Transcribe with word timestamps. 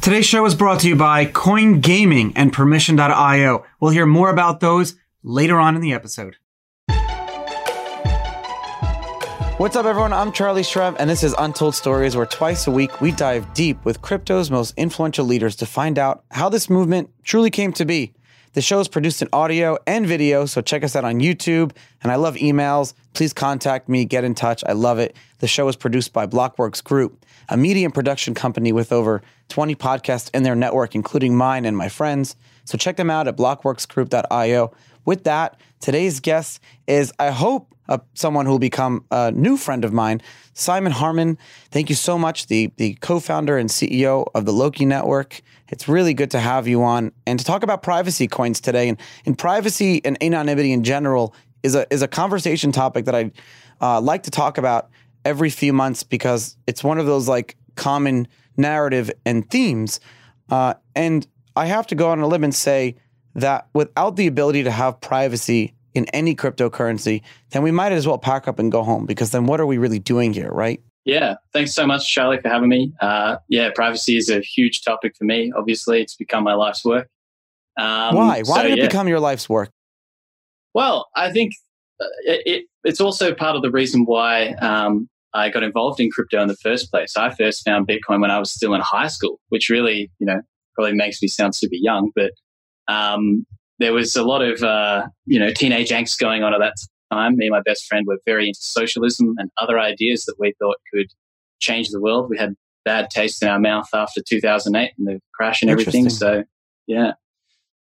Today's 0.00 0.24
show 0.24 0.46
is 0.46 0.54
brought 0.54 0.80
to 0.80 0.88
you 0.88 0.96
by 0.96 1.26
Coin 1.26 1.80
Gaming 1.80 2.32
and 2.34 2.54
Permission.io. 2.54 3.66
We'll 3.80 3.90
hear 3.90 4.06
more 4.06 4.30
about 4.30 4.60
those 4.60 4.94
later 5.22 5.60
on 5.60 5.76
in 5.76 5.82
the 5.82 5.92
episode. 5.92 6.36
What's 9.58 9.76
up, 9.76 9.84
everyone? 9.84 10.14
I'm 10.14 10.32
Charlie 10.32 10.62
Shrem, 10.62 10.96
and 10.98 11.10
this 11.10 11.22
is 11.22 11.34
Untold 11.36 11.74
Stories, 11.74 12.16
where 12.16 12.24
twice 12.24 12.66
a 12.66 12.70
week 12.70 13.02
we 13.02 13.12
dive 13.12 13.52
deep 13.52 13.84
with 13.84 14.00
crypto's 14.00 14.50
most 14.50 14.72
influential 14.78 15.26
leaders 15.26 15.54
to 15.56 15.66
find 15.66 15.98
out 15.98 16.24
how 16.30 16.48
this 16.48 16.70
movement 16.70 17.10
truly 17.22 17.50
came 17.50 17.74
to 17.74 17.84
be. 17.84 18.14
The 18.52 18.60
show 18.60 18.80
is 18.80 18.88
produced 18.88 19.22
in 19.22 19.28
audio 19.32 19.78
and 19.86 20.04
video, 20.04 20.44
so 20.44 20.60
check 20.60 20.82
us 20.82 20.96
out 20.96 21.04
on 21.04 21.20
YouTube. 21.20 21.70
And 22.02 22.10
I 22.10 22.16
love 22.16 22.34
emails. 22.34 22.94
Please 23.14 23.32
contact 23.32 23.88
me, 23.88 24.04
get 24.04 24.24
in 24.24 24.34
touch. 24.34 24.64
I 24.66 24.72
love 24.72 24.98
it. 24.98 25.14
The 25.38 25.46
show 25.46 25.68
is 25.68 25.76
produced 25.76 26.12
by 26.12 26.26
Blockworks 26.26 26.82
Group, 26.82 27.24
a 27.48 27.56
media 27.56 27.84
and 27.84 27.94
production 27.94 28.34
company 28.34 28.72
with 28.72 28.90
over 28.90 29.22
20 29.50 29.76
podcasts 29.76 30.30
in 30.34 30.42
their 30.42 30.56
network, 30.56 30.96
including 30.96 31.36
mine 31.36 31.64
and 31.64 31.76
my 31.76 31.88
friends. 31.88 32.34
So 32.64 32.76
check 32.76 32.96
them 32.96 33.08
out 33.08 33.28
at 33.28 33.36
blockworksgroup.io. 33.36 34.72
With 35.04 35.24
that, 35.24 35.60
today's 35.80 36.20
guest 36.20 36.60
is, 36.86 37.12
I 37.18 37.30
hope, 37.30 37.74
uh, 37.88 37.98
someone 38.14 38.46
who 38.46 38.52
will 38.52 38.58
become 38.60 39.04
a 39.10 39.32
new 39.32 39.56
friend 39.56 39.84
of 39.84 39.92
mine, 39.92 40.22
Simon 40.52 40.92
Harman. 40.92 41.38
Thank 41.70 41.88
you 41.88 41.96
so 41.96 42.16
much, 42.16 42.46
the, 42.46 42.70
the 42.76 42.94
co 42.94 43.18
founder 43.18 43.58
and 43.58 43.68
CEO 43.68 44.26
of 44.34 44.44
the 44.44 44.52
Loki 44.52 44.84
Network. 44.84 45.40
It's 45.68 45.88
really 45.88 46.14
good 46.14 46.30
to 46.32 46.40
have 46.40 46.68
you 46.68 46.82
on 46.82 47.12
and 47.26 47.38
to 47.38 47.44
talk 47.44 47.62
about 47.62 47.82
privacy 47.82 48.28
coins 48.28 48.60
today. 48.60 48.88
And, 48.88 48.98
and 49.26 49.36
privacy 49.36 50.04
and 50.04 50.22
anonymity 50.22 50.72
in 50.72 50.84
general 50.84 51.34
is 51.62 51.74
a, 51.74 51.92
is 51.92 52.02
a 52.02 52.08
conversation 52.08 52.70
topic 52.70 53.06
that 53.06 53.14
I 53.14 53.32
uh, 53.80 54.00
like 54.00 54.22
to 54.24 54.30
talk 54.30 54.58
about 54.58 54.90
every 55.24 55.50
few 55.50 55.72
months 55.72 56.02
because 56.02 56.56
it's 56.66 56.84
one 56.84 56.98
of 56.98 57.06
those 57.06 57.28
like 57.28 57.56
common 57.74 58.28
narrative 58.56 59.10
and 59.24 59.48
themes. 59.50 60.00
Uh, 60.48 60.74
and 60.94 61.26
I 61.56 61.66
have 61.66 61.86
to 61.88 61.94
go 61.94 62.10
on 62.10 62.20
a 62.20 62.26
limb 62.26 62.44
and 62.44 62.54
say 62.54 62.96
that 63.34 63.68
without 63.74 64.16
the 64.16 64.26
ability 64.26 64.62
to 64.64 64.70
have 64.70 65.00
privacy 65.00 65.74
in 65.94 66.06
any 66.06 66.34
cryptocurrency, 66.34 67.22
then 67.50 67.62
we 67.62 67.70
might 67.70 67.92
as 67.92 68.06
well 68.06 68.18
pack 68.18 68.48
up 68.48 68.58
and 68.58 68.70
go 68.70 68.82
home 68.82 69.06
because 69.06 69.30
then 69.30 69.46
what 69.46 69.60
are 69.60 69.66
we 69.66 69.78
really 69.78 69.98
doing 69.98 70.32
here, 70.32 70.50
right? 70.50 70.80
Yeah, 71.04 71.36
thanks 71.52 71.72
so 71.74 71.86
much, 71.86 72.06
Charlie, 72.12 72.40
for 72.40 72.48
having 72.48 72.68
me. 72.68 72.92
Uh, 73.00 73.36
yeah, 73.48 73.70
privacy 73.74 74.16
is 74.16 74.28
a 74.28 74.40
huge 74.40 74.82
topic 74.82 75.14
for 75.16 75.24
me. 75.24 75.50
Obviously, 75.56 76.02
it's 76.02 76.14
become 76.14 76.44
my 76.44 76.54
life's 76.54 76.84
work. 76.84 77.08
Um, 77.78 78.14
Why? 78.14 78.42
Why 78.42 78.56
so, 78.56 78.62
did 78.62 78.72
it 78.72 78.78
yeah. 78.78 78.86
become 78.86 79.08
your 79.08 79.20
life's 79.20 79.48
work? 79.48 79.70
Well, 80.74 81.08
I 81.16 81.32
think 81.32 81.52
uh, 82.00 82.06
it, 82.24 82.42
it, 82.46 82.64
it's 82.84 83.00
also 83.00 83.34
part 83.34 83.56
of 83.56 83.62
the 83.62 83.70
reason 83.70 84.04
why 84.04 84.50
um, 84.60 85.08
I 85.32 85.48
got 85.48 85.62
involved 85.62 86.00
in 86.00 86.10
crypto 86.10 86.40
in 86.42 86.48
the 86.48 86.56
first 86.56 86.90
place. 86.90 87.16
I 87.16 87.30
first 87.34 87.64
found 87.64 87.88
Bitcoin 87.88 88.20
when 88.20 88.30
I 88.30 88.38
was 88.38 88.52
still 88.52 88.74
in 88.74 88.80
high 88.80 89.08
school, 89.08 89.40
which 89.48 89.68
really, 89.68 90.10
you 90.18 90.26
know, 90.26 90.40
probably 90.74 90.94
makes 90.94 91.20
me 91.22 91.28
sound 91.28 91.54
super 91.54 91.74
young, 91.74 92.10
but 92.14 92.32
um, 92.90 93.46
there 93.78 93.92
was 93.92 94.16
a 94.16 94.22
lot 94.22 94.42
of, 94.42 94.62
uh, 94.62 95.06
you 95.26 95.38
know, 95.38 95.52
teenage 95.52 95.90
angst 95.90 96.18
going 96.18 96.42
on 96.42 96.52
at 96.52 96.60
that 96.60 96.74
time. 97.12 97.36
Me 97.36 97.46
and 97.46 97.52
my 97.52 97.62
best 97.64 97.86
friend 97.86 98.06
were 98.06 98.18
very 98.26 98.48
into 98.48 98.60
socialism 98.60 99.34
and 99.38 99.50
other 99.58 99.78
ideas 99.78 100.24
that 100.24 100.34
we 100.38 100.54
thought 100.58 100.76
could 100.92 101.06
change 101.60 101.88
the 101.88 102.00
world. 102.00 102.28
We 102.28 102.38
had 102.38 102.54
bad 102.84 103.10
taste 103.10 103.42
in 103.42 103.48
our 103.48 103.58
mouth 103.58 103.88
after 103.94 104.22
2008 104.26 104.92
and 104.98 105.06
the 105.06 105.20
crash 105.34 105.62
and 105.62 105.70
everything. 105.70 106.10
So, 106.10 106.44
yeah. 106.86 107.12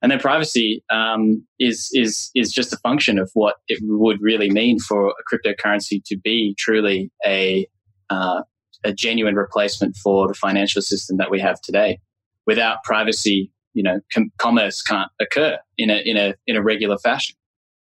And 0.01 0.11
then 0.11 0.19
privacy 0.19 0.83
um, 0.89 1.45
is 1.59 1.89
is 1.93 2.31
is 2.33 2.51
just 2.51 2.73
a 2.73 2.77
function 2.77 3.19
of 3.19 3.29
what 3.35 3.57
it 3.67 3.79
would 3.83 4.19
really 4.19 4.49
mean 4.49 4.79
for 4.79 5.09
a 5.09 5.13
cryptocurrency 5.31 6.01
to 6.05 6.17
be 6.17 6.55
truly 6.57 7.11
a 7.23 7.67
uh, 8.09 8.41
a 8.83 8.93
genuine 8.93 9.35
replacement 9.35 9.95
for 9.95 10.27
the 10.27 10.33
financial 10.33 10.81
system 10.81 11.17
that 11.17 11.29
we 11.29 11.39
have 11.39 11.61
today. 11.61 11.99
Without 12.47 12.83
privacy, 12.83 13.51
you 13.73 13.83
know, 13.83 13.99
com- 14.13 14.31
commerce 14.37 14.81
can't 14.81 15.11
occur 15.19 15.57
in 15.77 15.89
a 15.89 15.97
in 15.97 16.17
a 16.17 16.35
in 16.47 16.55
a 16.55 16.61
regular 16.61 16.97
fashion. 16.97 17.35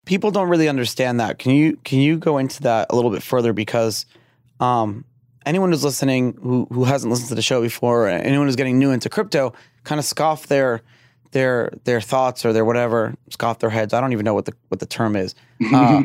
People 0.06 0.30
don't 0.30 0.48
really 0.48 0.68
understand 0.68 1.20
that. 1.20 1.38
Can 1.38 1.52
you 1.52 1.76
can 1.84 2.00
you 2.00 2.18
go 2.18 2.38
into 2.38 2.62
that 2.62 2.88
a 2.90 2.96
little 2.96 3.10
bit 3.10 3.22
further 3.22 3.52
because 3.52 4.06
um, 4.60 5.04
anyone 5.46 5.70
who's 5.70 5.84
listening 5.84 6.38
who 6.42 6.66
who 6.72 6.84
hasn't 6.84 7.10
listened 7.10 7.28
to 7.28 7.34
the 7.34 7.42
show 7.42 7.60
before, 7.60 8.08
anyone 8.08 8.46
who's 8.46 8.56
getting 8.56 8.78
new 8.78 8.90
into 8.90 9.08
crypto, 9.08 9.52
kind 9.84 9.98
of 9.98 10.04
scoff 10.04 10.46
their 10.46 10.82
their 11.32 11.72
their 11.84 12.00
thoughts 12.00 12.44
or 12.44 12.52
their 12.52 12.64
whatever, 12.64 13.14
scoff 13.30 13.58
their 13.58 13.70
heads. 13.70 13.94
I 13.94 14.00
don't 14.00 14.12
even 14.12 14.24
know 14.24 14.34
what 14.34 14.46
the 14.46 14.54
what 14.68 14.80
the 14.80 14.86
term 14.86 15.16
is 15.16 15.34
uh, 15.72 16.02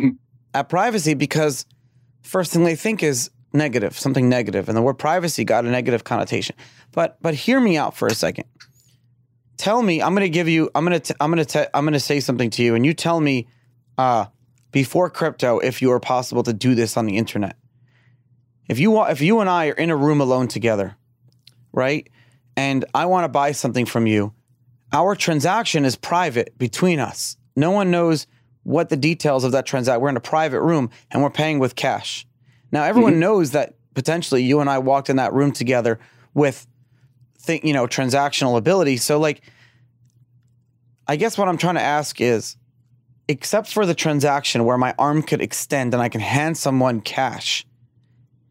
at 0.53 0.69
privacy 0.69 1.13
because 1.13 1.65
first 2.21 2.51
thing 2.51 2.63
they 2.63 2.75
think 2.75 3.03
is 3.03 3.29
negative, 3.53 3.97
something 3.97 4.29
negative, 4.29 4.67
and 4.67 4.77
the 4.77 4.81
word 4.81 4.95
privacy 4.95 5.43
got 5.45 5.65
a 5.65 5.69
negative 5.69 6.03
connotation. 6.03 6.55
But 6.91 7.17
but 7.21 7.33
hear 7.33 7.59
me 7.59 7.77
out 7.77 7.95
for 7.95 8.07
a 8.07 8.13
second. 8.13 8.45
Tell 9.57 9.81
me, 9.81 10.01
I'm 10.01 10.13
going 10.13 10.25
to 10.25 10.29
give 10.29 10.49
you, 10.49 10.69
I'm 10.75 10.85
going 10.85 10.99
to, 10.99 11.15
I'm 11.19 11.31
going 11.31 11.45
to, 11.45 11.77
I'm 11.77 11.85
going 11.85 11.93
to 11.93 11.99
say 11.99 12.19
something 12.19 12.49
to 12.51 12.63
you, 12.63 12.75
and 12.75 12.85
you 12.85 12.93
tell 12.93 13.19
me, 13.19 13.47
uh, 13.97 14.25
before 14.71 15.09
crypto, 15.09 15.59
if 15.59 15.81
you 15.81 15.89
were 15.89 16.01
possible 16.01 16.43
to 16.43 16.51
do 16.51 16.75
this 16.75 16.97
on 16.97 17.05
the 17.05 17.17
internet. 17.17 17.55
If 18.67 18.79
you 18.79 18.91
want, 18.91 19.11
if 19.11 19.21
you 19.21 19.39
and 19.39 19.49
I 19.49 19.67
are 19.67 19.73
in 19.73 19.89
a 19.89 19.95
room 19.95 20.19
alone 20.19 20.49
together, 20.49 20.97
right, 21.71 22.09
and 22.57 22.83
I 22.93 23.05
want 23.05 23.23
to 23.23 23.29
buy 23.29 23.53
something 23.53 23.85
from 23.85 24.05
you, 24.05 24.33
our 24.91 25.15
transaction 25.15 25.85
is 25.85 25.95
private 25.95 26.57
between 26.57 26.99
us. 26.99 27.37
No 27.55 27.71
one 27.71 27.91
knows 27.91 28.27
what 28.63 28.89
the 28.89 28.97
details 28.97 29.43
of 29.43 29.51
that 29.53 29.65
transaction. 29.65 30.01
We're 30.01 30.09
in 30.09 30.17
a 30.17 30.21
private 30.21 30.61
room 30.61 30.89
and 31.11 31.21
we're 31.21 31.29
paying 31.29 31.59
with 31.59 31.75
cash. 31.75 32.25
Now 32.71 32.83
everyone 32.83 33.13
mm-hmm. 33.13 33.21
knows 33.21 33.51
that 33.51 33.75
potentially 33.93 34.43
you 34.43 34.59
and 34.59 34.69
I 34.69 34.79
walked 34.79 35.09
in 35.09 35.17
that 35.17 35.33
room 35.33 35.51
together 35.51 35.99
with 36.33 36.67
think, 37.45 37.63
you 37.63 37.73
know, 37.73 37.87
transactional 37.87 38.57
ability. 38.57 38.97
So 38.97 39.19
like 39.19 39.41
I 41.07 41.15
guess 41.15 41.37
what 41.37 41.47
I'm 41.47 41.57
trying 41.57 41.75
to 41.75 41.81
ask 41.81 42.19
is 42.19 42.57
except 43.27 43.71
for 43.71 43.85
the 43.85 43.95
transaction 43.95 44.65
where 44.65 44.77
my 44.77 44.93
arm 44.97 45.21
could 45.23 45.41
extend 45.41 45.93
and 45.93 46.01
I 46.01 46.09
can 46.09 46.21
hand 46.21 46.57
someone 46.57 47.01
cash 47.01 47.65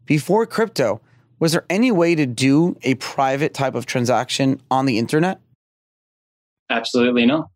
before 0.05 0.45
crypto, 0.45 1.01
was 1.39 1.51
there 1.51 1.65
any 1.69 1.91
way 1.91 2.15
to 2.15 2.25
do 2.25 2.77
a 2.83 2.95
private 2.95 3.53
type 3.53 3.75
of 3.75 3.85
transaction 3.85 4.61
on 4.69 4.85
the 4.85 4.97
internet? 4.97 5.39
Absolutely 6.69 7.25
not. 7.25 7.49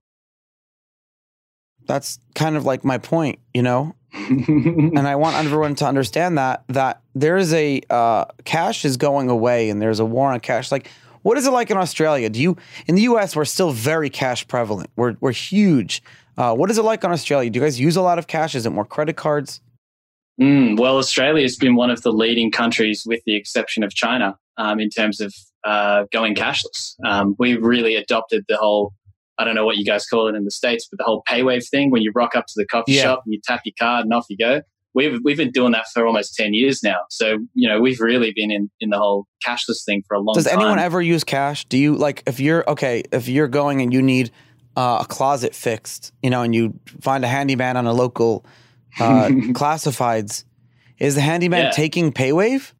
That's 1.85 2.19
kind 2.35 2.55
of 2.55 2.65
like 2.65 2.83
my 2.83 2.97
point, 2.97 3.39
you 3.53 3.61
know? 3.61 3.95
and 4.13 5.07
I 5.07 5.15
want 5.15 5.35
everyone 5.35 5.75
to 5.75 5.85
understand 5.85 6.37
that 6.37 6.63
that 6.69 7.01
there 7.13 7.37
is 7.37 7.53
a 7.53 7.81
uh, 7.89 8.25
cash 8.43 8.83
is 8.83 8.97
going 8.97 9.29
away 9.29 9.69
and 9.69 9.81
there's 9.81 9.99
a 9.99 10.05
war 10.05 10.31
on 10.31 10.39
cash. 10.39 10.71
Like, 10.71 10.89
what 11.23 11.37
is 11.37 11.45
it 11.45 11.51
like 11.51 11.69
in 11.69 11.77
Australia? 11.77 12.29
Do 12.29 12.41
you 12.41 12.57
in 12.87 12.95
the 12.95 13.03
U.S. 13.03 13.35
we're 13.35 13.45
still 13.45 13.71
very 13.71 14.09
cash 14.09 14.47
prevalent. 14.47 14.89
We're 14.95 15.15
we're 15.19 15.31
huge. 15.31 16.01
Uh, 16.37 16.55
what 16.55 16.71
is 16.71 16.77
it 16.77 16.83
like 16.83 17.03
in 17.03 17.11
Australia? 17.11 17.49
Do 17.49 17.59
you 17.59 17.65
guys 17.65 17.79
use 17.79 17.95
a 17.95 18.01
lot 18.01 18.17
of 18.17 18.27
cash? 18.27 18.55
Is 18.55 18.65
it 18.65 18.69
more 18.69 18.85
credit 18.85 19.17
cards? 19.17 19.61
Mm, 20.39 20.79
well, 20.79 20.97
Australia 20.97 21.41
has 21.41 21.57
been 21.57 21.75
one 21.75 21.89
of 21.89 22.01
the 22.01 22.13
leading 22.13 22.49
countries, 22.49 23.03
with 23.05 23.21
the 23.25 23.35
exception 23.35 23.83
of 23.83 23.93
China, 23.93 24.37
um, 24.57 24.79
in 24.79 24.89
terms 24.89 25.19
of 25.19 25.33
uh, 25.65 26.05
going 26.13 26.35
cashless. 26.35 26.95
Um, 27.05 27.35
we 27.37 27.57
really 27.57 27.95
adopted 27.95 28.45
the 28.47 28.55
whole 28.55 28.93
I 29.39 29.45
don't 29.45 29.55
know 29.55 29.65
what 29.65 29.77
you 29.77 29.85
guys 29.85 30.05
call 30.05 30.27
it 30.27 30.35
in 30.35 30.43
the 30.43 30.51
States, 30.51 30.87
but 30.89 30.97
the 30.97 31.05
whole 31.05 31.23
paywave 31.27 31.67
thing 31.69 31.91
when 31.91 32.01
you 32.01 32.11
rock 32.13 32.35
up 32.35 32.45
to 32.47 32.53
the 32.57 32.65
coffee 32.65 32.93
yeah. 32.93 33.03
shop 33.03 33.21
and 33.25 33.33
you 33.33 33.39
tap 33.41 33.61
your 33.63 33.73
card 33.79 34.03
and 34.03 34.13
off 34.13 34.25
you 34.29 34.37
go. 34.37 34.61
We've, 34.93 35.19
we've 35.23 35.37
been 35.37 35.51
doing 35.51 35.71
that 35.73 35.85
for 35.93 36.05
almost 36.07 36.35
10 36.35 36.53
years 36.53 36.81
now. 36.81 36.97
So, 37.09 37.37
you 37.53 37.69
know, 37.69 37.79
we've 37.79 37.99
really 37.99 38.33
been 38.35 38.51
in, 38.51 38.71
in 38.79 38.89
the 38.89 38.97
whole 38.97 39.27
cashless 39.45 39.85
thing 39.85 40.03
for 40.07 40.15
a 40.15 40.19
long 40.19 40.33
Does 40.33 40.45
time. 40.45 40.55
Does 40.55 40.63
anyone 40.63 40.79
ever 40.79 41.01
use 41.01 41.23
cash? 41.23 41.65
Do 41.65 41.77
you 41.77 41.95
like 41.95 42.23
if 42.25 42.39
you're 42.39 42.67
okay, 42.69 43.03
if 43.11 43.27
you're 43.27 43.47
going 43.47 43.81
and 43.81 43.93
you 43.93 44.01
need 44.01 44.31
uh, 44.75 44.99
a 45.01 45.05
closet 45.05 45.53
fixed, 45.53 46.11
you 46.23 46.29
know, 46.29 46.41
and 46.41 46.55
you 46.55 46.79
find 47.01 47.23
a 47.23 47.27
handyman 47.27 47.77
on 47.77 47.85
a 47.85 47.93
local 47.93 48.45
uh, 48.99 49.27
classifieds, 49.53 50.43
is 50.97 51.15
the 51.15 51.21
handyman 51.21 51.65
yeah. 51.65 51.71
taking 51.71 52.11
paywave? 52.11 52.73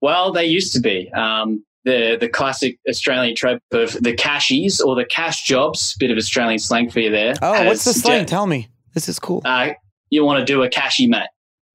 Well, 0.00 0.32
they 0.32 0.46
used 0.46 0.72
to 0.74 0.80
be. 0.80 1.10
Um, 1.12 1.64
the 1.84 2.16
the 2.20 2.28
classic 2.28 2.78
Australian 2.88 3.34
trope 3.34 3.62
of 3.72 3.92
the 4.02 4.12
cashies 4.12 4.80
or 4.80 4.94
the 4.94 5.04
cash 5.04 5.44
jobs. 5.44 5.96
Bit 5.98 6.10
of 6.10 6.18
Australian 6.18 6.58
slang 6.58 6.90
for 6.90 7.00
you 7.00 7.10
there. 7.10 7.34
Oh, 7.40 7.64
what's 7.64 7.84
the 7.84 7.94
slang? 7.94 8.26
Tell 8.26 8.46
me. 8.46 8.68
This 8.94 9.08
is 9.08 9.18
cool. 9.18 9.42
Uh, 9.44 9.70
you 10.10 10.24
want 10.24 10.40
to 10.40 10.44
do 10.44 10.62
a 10.62 10.68
cashy 10.68 11.06
mate. 11.06 11.28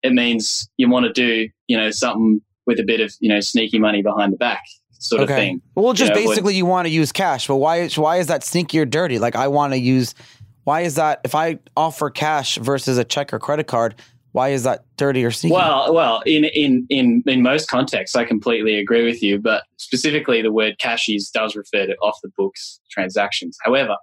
It 0.05 0.13
means 0.13 0.69
you 0.77 0.89
want 0.89 1.05
to 1.05 1.13
do 1.13 1.49
you 1.67 1.77
know 1.77 1.91
something 1.91 2.41
with 2.65 2.79
a 2.79 2.83
bit 2.83 3.01
of 3.01 3.13
you 3.19 3.29
know 3.29 3.39
sneaky 3.39 3.79
money 3.79 4.01
behind 4.01 4.33
the 4.33 4.37
back 4.37 4.61
sort 4.99 5.23
okay. 5.23 5.33
of 5.33 5.37
thing. 5.37 5.61
Well, 5.75 5.93
just 5.93 6.13
you 6.13 6.21
know, 6.21 6.27
basically 6.27 6.43
what, 6.43 6.55
you 6.55 6.65
want 6.65 6.87
to 6.87 6.93
use 6.93 7.11
cash, 7.11 7.47
but 7.47 7.57
why 7.57 7.87
why 7.89 8.17
is 8.17 8.27
that 8.27 8.43
sneaky 8.43 8.79
or 8.79 8.85
dirty? 8.85 9.19
Like 9.19 9.35
I 9.35 9.47
want 9.47 9.73
to 9.73 9.79
use. 9.79 10.15
Why 10.63 10.81
is 10.81 10.95
that? 10.95 11.21
If 11.23 11.35
I 11.35 11.59
offer 11.77 12.09
cash 12.09 12.57
versus 12.57 12.97
a 12.97 13.03
check 13.03 13.33
or 13.33 13.39
credit 13.39 13.67
card, 13.67 13.95
why 14.31 14.49
is 14.49 14.63
that 14.63 14.83
dirty 14.97 15.23
or 15.23 15.31
sneaky? 15.31 15.53
Well, 15.53 15.93
well, 15.93 16.21
in 16.25 16.45
in 16.45 16.87
in 16.89 17.23
in 17.27 17.41
most 17.43 17.69
contexts, 17.69 18.15
I 18.15 18.25
completely 18.25 18.77
agree 18.79 19.05
with 19.05 19.21
you. 19.21 19.39
But 19.39 19.63
specifically, 19.77 20.41
the 20.41 20.51
word 20.51 20.77
cashies 20.79 21.29
does 21.29 21.55
refer 21.55 21.85
to 21.85 21.95
off 21.97 22.17
the 22.23 22.29
books 22.35 22.79
transactions. 22.91 23.57
However, 23.63 23.95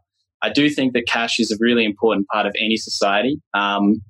I 0.43 0.51
do 0.51 0.71
think 0.71 0.93
that 0.93 1.07
cash 1.07 1.39
is 1.39 1.51
a 1.51 1.57
really 1.61 1.85
important 1.85 2.29
part 2.29 2.47
of 2.47 2.55
any 2.61 2.77
society. 2.77 3.41
Um, 3.55 4.03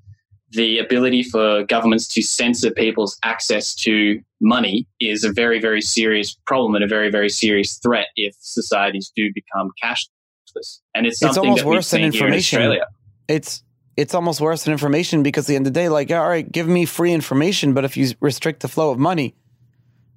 the 0.53 0.79
ability 0.79 1.23
for 1.23 1.65
governments 1.65 2.07
to 2.15 2.23
censor 2.23 2.71
people's 2.71 3.19
access 3.25 3.75
to 3.75 4.21
money 4.41 4.87
is 5.01 5.25
a 5.25 5.33
very, 5.33 5.59
very 5.61 5.81
serious 5.81 6.37
problem 6.47 6.75
and 6.75 6.85
a 6.85 6.89
very, 6.89 7.11
very 7.11 7.29
serious 7.29 7.79
threat 7.83 8.07
if 8.17 8.35
societies 8.41 9.11
do 9.17 9.31
become 9.35 9.71
cashless. 9.83 10.81
And 10.95 11.07
it's 11.07 11.19
something 11.19 11.31
it's 11.31 11.39
almost 11.39 11.59
that 11.63 11.67
we've 11.69 11.77
worse 11.77 11.91
than 11.91 12.01
in 12.03 12.07
information. 12.13 12.59
Australia. 12.59 12.87
It's 13.29 13.63
it's 13.97 14.15
almost 14.15 14.41
worse 14.41 14.65
than 14.65 14.73
information 14.73 15.23
because 15.23 15.45
at 15.45 15.49
the 15.49 15.57
end 15.57 15.67
of 15.67 15.73
the 15.75 15.81
day, 15.81 15.89
like, 15.89 16.11
all 16.11 16.29
right, 16.29 16.51
give 16.51 16.67
me 16.67 16.87
free 16.87 17.13
information, 17.13 17.75
but 17.75 17.85
if 17.85 17.97
you 17.97 18.09
restrict 18.21 18.61
the 18.61 18.69
flow 18.69 18.91
of 18.91 18.99
money, 18.99 19.35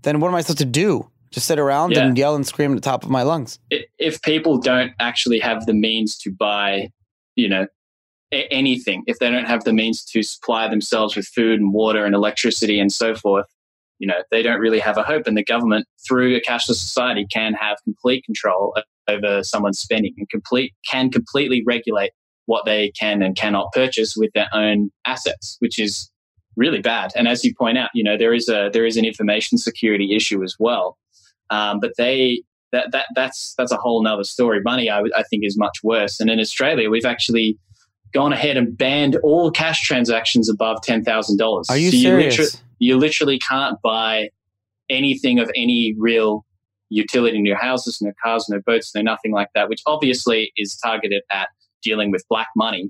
then 0.04 0.20
what 0.20 0.30
am 0.30 0.36
I 0.36 0.42
supposed 0.42 0.60
to 0.60 0.66
do? 0.66 1.10
Just 1.32 1.48
sit 1.48 1.60
around 1.60 1.92
Yeah. 1.92 2.06
and 2.08 2.18
yell 2.18 2.36
and 2.36 2.46
scream 2.48 2.72
at 2.72 2.76
the 2.76 2.82
top 2.82 3.04
of 3.04 3.10
my 3.10 3.24
lungs. 3.24 3.60
if 3.70 4.22
people 4.22 4.58
don't 4.58 4.92
actually 5.00 5.40
have 5.40 5.66
the 5.66 5.74
means 5.74 6.18
to 6.20 6.32
buy, 6.32 6.90
you 7.36 7.50
know, 7.50 7.68
anything, 8.32 9.04
if 9.08 9.20
they 9.20 9.30
don't 9.30 9.46
have 9.46 9.64
the 9.64 9.74
means 9.74 10.04
to 10.04 10.24
supply 10.24 10.68
themselves 10.68 11.16
with 11.16 11.28
food 11.28 11.60
and 11.60 11.74
water 11.74 12.06
and 12.06 12.16
electricity 12.16 12.80
and 12.80 12.92
so 12.92 13.16
forth, 13.16 13.46
you 14.00 14.08
know, 14.08 14.24
they 14.32 14.42
don't 14.42 14.60
really 14.60 14.80
have 14.80 14.98
a 14.98 15.04
hope. 15.04 15.28
And 15.28 15.38
the 15.38 15.44
government, 15.44 15.88
through 16.08 16.36
a 16.36 16.42
cashless 16.42 16.76
society, 16.76 17.26
can 17.32 17.54
have 17.54 17.78
complete 17.84 18.26
control 18.26 18.76
over 19.08 19.44
someone's 19.44 19.80
spending 19.80 20.14
and 20.18 20.30
complete 20.30 20.74
can 20.90 21.10
completely 21.10 21.64
regulate 21.66 22.12
what 22.48 22.66
they 22.66 22.92
can 23.00 23.22
and 23.22 23.36
cannot 23.36 23.72
purchase 23.74 24.14
with 24.16 24.32
their 24.34 24.50
own 24.54 24.92
assets, 25.06 25.58
which 25.60 25.80
is 25.80 26.12
really 26.56 26.82
bad. 26.82 27.12
And 27.16 27.28
as 27.28 27.44
you 27.44 27.54
point 27.58 27.78
out, 27.78 27.90
you 27.94 28.04
know, 28.04 28.18
there 28.18 28.34
is 28.34 28.50
a 28.50 28.70
there 28.72 28.86
is 28.86 28.98
an 28.98 29.06
information 29.06 29.58
security 29.58 30.16
issue 30.16 30.44
as 30.44 30.56
well. 30.60 30.98
Um, 31.50 31.80
but 31.80 31.92
they 31.98 32.42
that 32.72 32.92
that 32.92 33.08
that's 33.16 33.54
that's 33.58 33.72
a 33.72 33.78
whole 33.78 34.04
nother 34.04 34.24
story. 34.24 34.62
Money, 34.64 34.90
I, 34.90 35.02
I 35.16 35.24
think, 35.24 35.44
is 35.46 35.58
much 35.58 35.80
worse. 35.84 36.20
And 36.20 36.30
in 36.30 36.40
Australia, 36.40 36.90
we've 36.90 37.06
actually 37.06 37.58
gone 38.16 38.34
ahead 38.34 38.58
and 38.58 38.76
banned 38.76 39.18
all 39.18 39.52
cash 39.52 39.82
transactions 39.82 40.50
above 40.50 40.78
ten 40.82 41.04
thousand 41.04 41.38
dollars. 41.38 41.68
Are 41.70 41.78
you 41.78 41.92
so 41.92 41.98
serious? 41.98 42.38
You, 42.38 42.44
liter- 42.44 42.58
you 42.80 42.98
literally 42.98 43.40
can't 43.40 43.78
buy 43.84 44.30
anything 44.90 45.38
of 45.40 45.52
any 45.56 45.94
real 45.98 46.46
utility 46.90 47.38
in 47.38 47.46
your 47.46 47.58
houses, 47.58 48.00
no 48.02 48.12
cars, 48.24 48.48
no 48.50 48.60
boats, 48.66 48.94
no 48.96 49.02
nothing 49.02 49.32
like 49.34 49.50
that. 49.56 49.70
Which 49.70 49.82
obviously 49.86 50.52
is 50.58 50.76
targeted 50.84 51.22
at 51.32 51.50
dealing 51.84 52.10
with 52.12 52.24
black 52.30 52.48
money. 52.56 52.90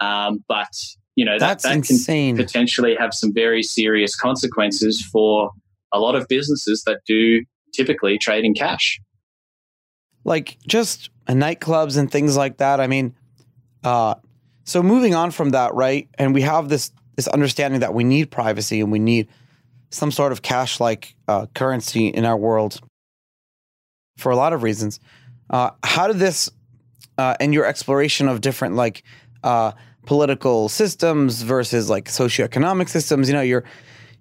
Um, 0.00 0.44
but 0.48 0.68
you 1.14 1.24
know 1.24 1.38
that 1.38 1.46
That's 1.46 1.62
that 1.62 1.70
can 1.70 1.78
insane. 1.78 2.36
potentially 2.36 2.96
have 2.96 3.14
some 3.14 3.32
very 3.32 3.62
serious 3.62 4.16
consequences 4.16 5.00
for 5.12 5.50
a 5.92 6.00
lot 6.00 6.14
of 6.16 6.26
businesses 6.28 6.82
that 6.86 7.00
do 7.06 7.44
typically 7.72 8.18
trade 8.18 8.44
in 8.44 8.52
cash. 8.54 9.00
like 10.24 10.58
just 10.66 11.10
nightclubs 11.28 11.96
and 11.96 12.10
things 12.10 12.36
like 12.36 12.56
that. 12.58 12.80
I 12.80 12.86
mean, 12.88 13.14
uh, 13.84 14.14
so 14.64 14.82
moving 14.82 15.14
on 15.14 15.30
from 15.30 15.50
that, 15.50 15.74
right? 15.74 16.08
And 16.18 16.34
we 16.34 16.42
have 16.42 16.68
this 16.68 16.92
this 17.16 17.28
understanding 17.28 17.80
that 17.80 17.94
we 17.94 18.02
need 18.02 18.30
privacy 18.30 18.80
and 18.80 18.90
we 18.90 18.98
need 18.98 19.28
some 19.90 20.10
sort 20.10 20.32
of 20.32 20.42
cash 20.42 20.80
like 20.80 21.14
uh, 21.28 21.46
currency 21.54 22.08
in 22.08 22.24
our 22.24 22.36
world 22.36 22.80
for 24.16 24.32
a 24.32 24.36
lot 24.36 24.52
of 24.52 24.64
reasons. 24.64 24.98
Uh, 25.48 25.70
how 25.84 26.08
did 26.08 26.18
this 26.18 26.50
uh, 27.18 27.36
and 27.38 27.54
your 27.54 27.64
exploration 27.64 28.28
of 28.28 28.40
different 28.40 28.74
like 28.74 29.04
uh, 29.44 29.72
political 30.06 30.68
systems 30.68 31.42
versus 31.42 31.88
like 31.88 32.06
socioeconomic 32.06 32.88
systems? 32.88 33.28
You 33.28 33.34
know, 33.34 33.42
you're 33.42 33.64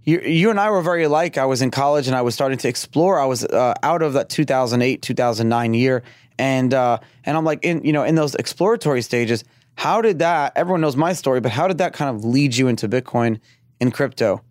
you, 0.03 0.19
you 0.19 0.49
and 0.49 0.59
I 0.59 0.69
were 0.69 0.81
very 0.81 1.03
alike. 1.03 1.37
I 1.37 1.45
was 1.45 1.61
in 1.61 1.71
college 1.71 2.07
and 2.07 2.15
I 2.15 2.21
was 2.21 2.35
starting 2.35 2.57
to 2.59 2.67
explore. 2.67 3.19
I 3.19 3.25
was 3.25 3.45
uh, 3.45 3.73
out 3.83 4.01
of 4.01 4.13
that 4.13 4.29
2008, 4.29 5.01
2009 5.01 5.73
year. 5.73 6.03
And, 6.37 6.73
uh, 6.73 6.99
and 7.23 7.37
I'm 7.37 7.45
like, 7.45 7.63
in, 7.63 7.85
you 7.85 7.93
know, 7.93 8.03
in 8.03 8.15
those 8.15 8.35
exploratory 8.35 9.01
stages, 9.01 9.43
how 9.75 10.01
did 10.01 10.19
that, 10.19 10.53
everyone 10.55 10.81
knows 10.81 10.95
my 10.95 11.13
story, 11.13 11.41
but 11.41 11.51
how 11.51 11.67
did 11.67 11.77
that 11.79 11.93
kind 11.93 12.15
of 12.15 12.23
lead 12.23 12.55
you 12.55 12.67
into 12.67 12.87
Bitcoin 12.87 13.39
and 13.81 13.93
crypto? 13.93 14.41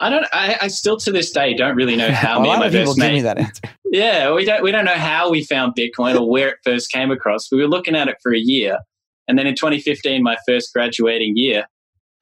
I 0.00 0.10
don't. 0.10 0.26
I, 0.32 0.56
I 0.62 0.68
still 0.68 0.96
to 0.98 1.12
this 1.12 1.30
day 1.30 1.54
don't 1.54 1.76
really 1.76 1.94
know 1.94 2.10
how 2.12 2.40
a 2.40 2.42
me 2.42 2.48
lot 2.48 2.58
my 2.58 2.66
of 2.66 2.72
people 2.72 2.94
give 2.94 3.12
me 3.12 3.22
that 3.22 3.38
answer. 3.38 3.62
Yeah, 3.92 4.32
we 4.32 4.46
don't. 4.46 4.62
We 4.62 4.72
don't 4.72 4.86
know 4.86 4.94
how 4.94 5.30
we 5.30 5.44
found 5.44 5.74
Bitcoin 5.74 6.18
or 6.18 6.28
where 6.28 6.48
it 6.48 6.56
first 6.64 6.90
came 6.90 7.10
across. 7.10 7.52
We 7.52 7.58
were 7.58 7.68
looking 7.68 7.94
at 7.94 8.08
it 8.08 8.16
for 8.22 8.32
a 8.32 8.38
year, 8.38 8.78
and 9.28 9.38
then 9.38 9.46
in 9.46 9.54
2015, 9.54 10.22
my 10.22 10.38
first 10.48 10.72
graduating 10.72 11.36
year, 11.36 11.66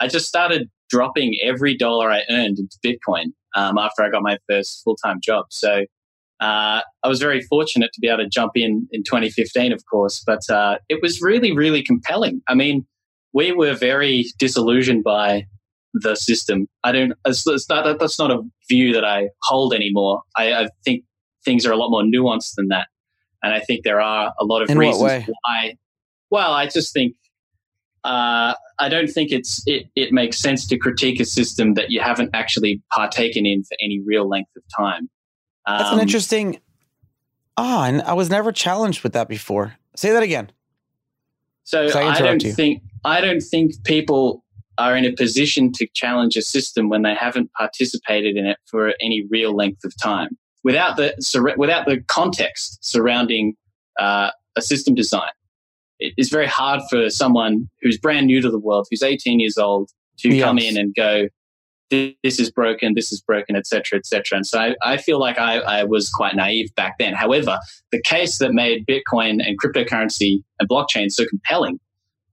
I 0.01 0.09
just 0.09 0.27
started 0.27 0.69
dropping 0.91 1.39
every 1.41 1.77
dollar 1.77 2.11
I 2.11 2.23
earned 2.29 2.59
into 2.59 2.77
Bitcoin 2.85 3.27
um, 3.55 3.79
after 3.79 4.03
I 4.03 4.11
got 4.11 4.23
my 4.23 4.37
first 4.49 4.83
full 4.83 4.97
time 4.97 5.21
job. 5.23 5.47
So 5.51 5.85
uh, 6.41 6.81
I 7.03 7.09
was 7.09 7.21
very 7.21 7.43
fortunate 7.43 7.91
to 7.93 8.01
be 8.01 8.09
able 8.09 8.25
to 8.25 8.29
jump 8.29 8.53
in 8.55 8.89
in 8.93 9.03
2015, 9.05 9.73
of 9.73 9.83
course, 9.91 10.23
but 10.27 10.41
uh, 10.49 10.79
it 10.89 11.01
was 11.03 11.21
really, 11.21 11.55
really 11.55 11.83
compelling. 11.83 12.41
I 12.49 12.55
mean, 12.55 12.87
we 13.33 13.53
were 13.53 13.75
very 13.75 14.27
disillusioned 14.39 15.05
by 15.05 15.45
the 15.93 16.15
system. 16.15 16.67
I 16.83 16.93
don't. 16.93 17.13
It's, 17.27 17.47
it's 17.47 17.69
not, 17.69 17.99
that's 17.99 18.19
not 18.19 18.31
a 18.31 18.41
view 18.69 18.93
that 18.95 19.05
I 19.05 19.29
hold 19.43 19.75
anymore. 19.75 20.23
I, 20.37 20.53
I 20.53 20.69
think 20.85 21.05
things 21.45 21.67
are 21.67 21.73
a 21.73 21.77
lot 21.77 21.91
more 21.91 22.03
nuanced 22.03 22.55
than 22.57 22.69
that, 22.69 22.87
and 23.43 23.53
I 23.53 23.61
think 23.61 23.85
there 23.85 24.01
are 24.01 24.33
a 24.41 24.45
lot 24.45 24.63
of 24.63 24.71
In 24.71 24.79
reasons 24.79 25.03
why. 25.45 25.77
Well, 26.31 26.53
I 26.53 26.67
just 26.69 26.95
think 26.95 27.17
uh, 28.05 28.55
I 28.79 28.89
don't 28.89 29.09
think 29.09 29.31
it's 29.31 29.63
it, 29.67 29.87
it 29.95 30.13
makes 30.13 30.39
sense 30.39 30.67
to 30.69 30.79
critique 30.79 31.21
a 31.21 31.25
system 31.25 31.75
that 31.75 31.91
you 31.91 32.01
haven't 32.01 32.31
actually 32.33 32.83
partaken 32.95 33.45
in 33.45 33.63
for 33.65 33.77
any 33.83 34.01
real 34.05 34.29
length 34.29 34.51
of 34.57 34.63
time. 34.79 35.11
That's 35.67 35.89
Um, 35.91 35.95
an 35.97 36.01
interesting. 36.01 36.61
Ah, 37.57 37.85
and 37.87 38.03
I 38.03 38.15
was 38.15 38.31
never 38.31 38.53
challenged 38.53 39.03
with 39.03 39.13
that 39.13 39.29
before. 39.29 39.77
Say 39.97 40.11
that 40.13 40.23
again. 40.23 40.51
So 41.65 41.87
I 41.89 42.11
I, 42.17 42.19
don't 42.21 42.43
you. 42.43 42.53
think 42.53 42.83
I 43.05 43.21
don't 43.21 43.41
think 43.43 43.73
people 43.85 44.45
are 44.79 44.97
in 44.97 45.05
a 45.05 45.13
position 45.13 45.71
to 45.73 45.87
challenge 45.95 46.37
a 46.37 46.43
system 46.43 46.89
when 46.89 47.03
they 47.03 47.15
haven't 47.15 47.53
participated 47.53 48.37
in 48.37 48.47
it 48.47 48.57
for 48.67 48.95
any 49.01 49.27
real 49.31 49.55
length 49.55 49.85
of 49.85 49.93
time 50.03 50.31
without 50.65 50.97
the 50.97 51.15
sur- 51.21 51.55
without 51.57 51.87
the 51.87 52.01
context 52.09 52.79
surrounding 52.83 53.55
uh, 53.99 54.31
a 54.57 54.63
system 54.63 54.95
design. 54.95 55.31
It 55.99 56.15
is 56.17 56.31
very 56.31 56.47
hard 56.47 56.81
for 56.89 57.11
someone 57.11 57.69
who's 57.83 57.99
brand 57.99 58.27
new 58.27 58.41
to 58.41 58.51
the 58.51 58.59
world, 58.59 58.87
who's 58.91 59.03
18 59.03 59.39
years 59.39 59.59
old, 59.59 59.91
to 60.21 60.41
come 60.41 60.59
in 60.59 60.79
and 60.79 60.95
go, 60.95 61.29
"This 61.91 62.39
is 62.39 62.51
broken, 62.51 62.95
this 62.95 63.13
is 63.13 63.21
broken, 63.21 63.57
etc., 63.57 63.99
etc." 63.99 64.37
And 64.37 64.47
so 64.47 64.59
I, 64.59 64.75
I 64.83 64.97
feel 64.97 65.19
like 65.19 65.39
I, 65.39 65.59
I 65.59 65.85
was 65.85 66.11
quite 66.11 66.35
naive 66.35 66.75
back 66.75 66.97
then. 66.99 67.15
However, 67.15 67.59
the 67.93 68.01
case 68.03 68.39
that 68.39 68.53
made 68.53 68.87
Bitcoin 68.87 69.45
and 69.45 69.59
cryptocurrency 69.61 70.43
and 70.59 70.69
blockchain 70.69 71.11
so 71.11 71.25
compelling 71.27 71.79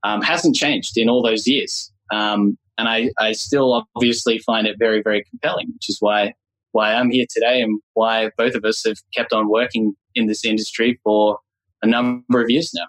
um, 0.04 0.22
hasn't 0.22 0.56
changed 0.56 0.98
in 0.98 1.10
all 1.10 1.22
those 1.22 1.48
years. 1.48 1.92
Um, 2.12 2.58
and 2.78 2.88
I, 2.88 3.10
I 3.20 3.32
still 3.32 3.86
obviously 3.96 4.38
find 4.40 4.68
it 4.68 4.78
very, 4.78 5.02
very 5.02 5.24
compelling, 5.30 5.68
which 5.74 5.90
is 5.90 5.98
why 6.00 6.34
why 6.72 6.94
I'm 6.94 7.10
here 7.10 7.26
today 7.30 7.62
and 7.62 7.82
why 7.94 8.30
both 8.38 8.54
of 8.54 8.64
us 8.64 8.84
have 8.86 8.98
kept 9.16 9.34
on 9.34 9.50
working 9.50 9.96
in 10.14 10.28
this 10.28 10.46
industry 10.46 11.00
for 11.04 11.40
a 11.82 11.88
number 11.88 12.42
of 12.42 12.50
years 12.50 12.72
now. 12.76 12.86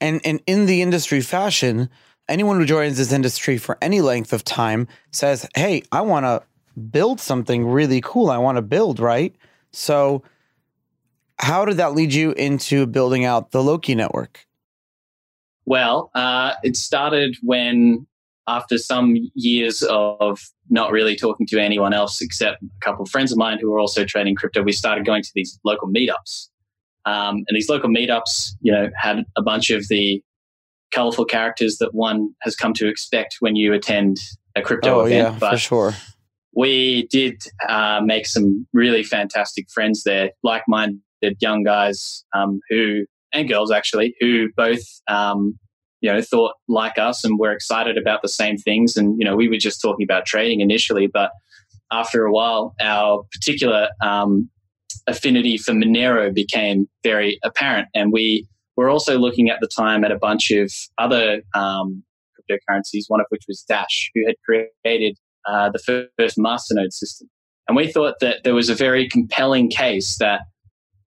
And 0.00 0.20
and 0.24 0.40
in 0.46 0.66
the 0.66 0.82
industry 0.82 1.20
fashion, 1.22 1.88
anyone 2.28 2.58
who 2.58 2.66
joins 2.66 2.96
this 2.96 3.12
industry 3.12 3.58
for 3.58 3.78
any 3.80 4.00
length 4.00 4.32
of 4.32 4.44
time 4.44 4.88
says, 5.12 5.48
"Hey, 5.54 5.82
I 5.92 6.00
want 6.00 6.24
to 6.24 6.42
build 6.90 7.20
something 7.20 7.66
really 7.66 8.00
cool. 8.00 8.30
I 8.30 8.38
want 8.38 8.56
to 8.56 8.62
build, 8.62 9.00
right?" 9.00 9.34
So 9.72 10.22
how 11.38 11.64
did 11.64 11.76
that 11.76 11.94
lead 11.94 12.14
you 12.14 12.32
into 12.32 12.86
building 12.86 13.24
out 13.24 13.50
the 13.50 13.62
Loki 13.62 13.94
network? 13.94 14.46
Well, 15.66 16.10
uh, 16.14 16.54
it 16.62 16.76
started 16.76 17.36
when, 17.42 18.06
after 18.46 18.78
some 18.78 19.16
years 19.34 19.82
of 19.82 20.40
not 20.70 20.92
really 20.92 21.16
talking 21.16 21.46
to 21.48 21.58
anyone 21.58 21.92
else 21.92 22.20
except 22.20 22.62
a 22.62 22.66
couple 22.80 23.02
of 23.02 23.10
friends 23.10 23.32
of 23.32 23.38
mine 23.38 23.58
who 23.60 23.70
were 23.70 23.78
also 23.78 24.04
trading 24.04 24.36
crypto, 24.36 24.62
we 24.62 24.72
started 24.72 25.04
going 25.04 25.22
to 25.22 25.30
these 25.34 25.58
local 25.64 25.88
meetups. 25.88 26.48
Um, 27.04 27.36
and 27.36 27.54
these 27.54 27.68
local 27.68 27.88
meetups, 27.88 28.52
you 28.60 28.72
know, 28.72 28.90
had 28.96 29.24
a 29.36 29.42
bunch 29.42 29.70
of 29.70 29.86
the 29.88 30.22
colorful 30.92 31.24
characters 31.24 31.78
that 31.78 31.94
one 31.94 32.30
has 32.42 32.54
come 32.56 32.72
to 32.74 32.88
expect 32.88 33.36
when 33.40 33.56
you 33.56 33.72
attend 33.72 34.16
a 34.54 34.62
crypto 34.62 35.00
oh 35.00 35.04
event. 35.04 35.34
yeah, 35.34 35.38
but 35.38 35.52
for 35.52 35.58
sure. 35.58 35.94
we 36.54 37.06
did 37.10 37.42
uh, 37.68 38.00
make 38.02 38.26
some 38.26 38.66
really 38.72 39.02
fantastic 39.02 39.66
friends 39.72 40.02
there, 40.04 40.30
like-minded 40.42 41.36
young 41.40 41.62
guys 41.62 42.24
um, 42.34 42.60
who 42.70 43.04
and 43.32 43.48
girls 43.48 43.70
actually 43.70 44.14
who 44.20 44.48
both 44.56 44.80
um, 45.08 45.58
you 46.00 46.12
know 46.12 46.20
thought 46.20 46.54
like 46.68 46.98
us 46.98 47.24
and 47.24 47.38
were 47.38 47.52
excited 47.52 47.98
about 47.98 48.22
the 48.22 48.28
same 48.28 48.56
things. 48.56 48.96
And 48.96 49.16
you 49.18 49.24
know, 49.24 49.36
we 49.36 49.48
were 49.48 49.56
just 49.56 49.80
talking 49.80 50.04
about 50.04 50.26
trading 50.26 50.60
initially, 50.60 51.06
but 51.06 51.30
after 51.92 52.24
a 52.24 52.32
while, 52.32 52.74
our 52.80 53.24
particular 53.32 53.88
um, 54.02 54.50
affinity 55.06 55.56
for 55.56 55.72
Monero 55.72 56.34
became 56.34 56.88
very 57.02 57.38
apparent, 57.44 57.88
and 57.94 58.12
we 58.12 58.46
were 58.76 58.88
also 58.88 59.18
looking 59.18 59.48
at 59.48 59.58
the 59.60 59.68
time 59.68 60.04
at 60.04 60.12
a 60.12 60.18
bunch 60.18 60.50
of 60.50 60.72
other 60.98 61.40
um, 61.54 62.02
cryptocurrencies, 62.38 63.04
one 63.08 63.20
of 63.20 63.26
which 63.30 63.44
was 63.48 63.64
Dash, 63.68 64.10
who 64.14 64.26
had 64.26 64.36
created 64.44 65.16
uh, 65.46 65.70
the 65.70 66.06
first 66.18 66.38
masternode 66.38 66.92
system. 66.92 67.28
And 67.68 67.76
we 67.76 67.90
thought 67.90 68.16
that 68.20 68.44
there 68.44 68.54
was 68.54 68.68
a 68.68 68.74
very 68.74 69.08
compelling 69.08 69.70
case 69.70 70.16
that 70.18 70.40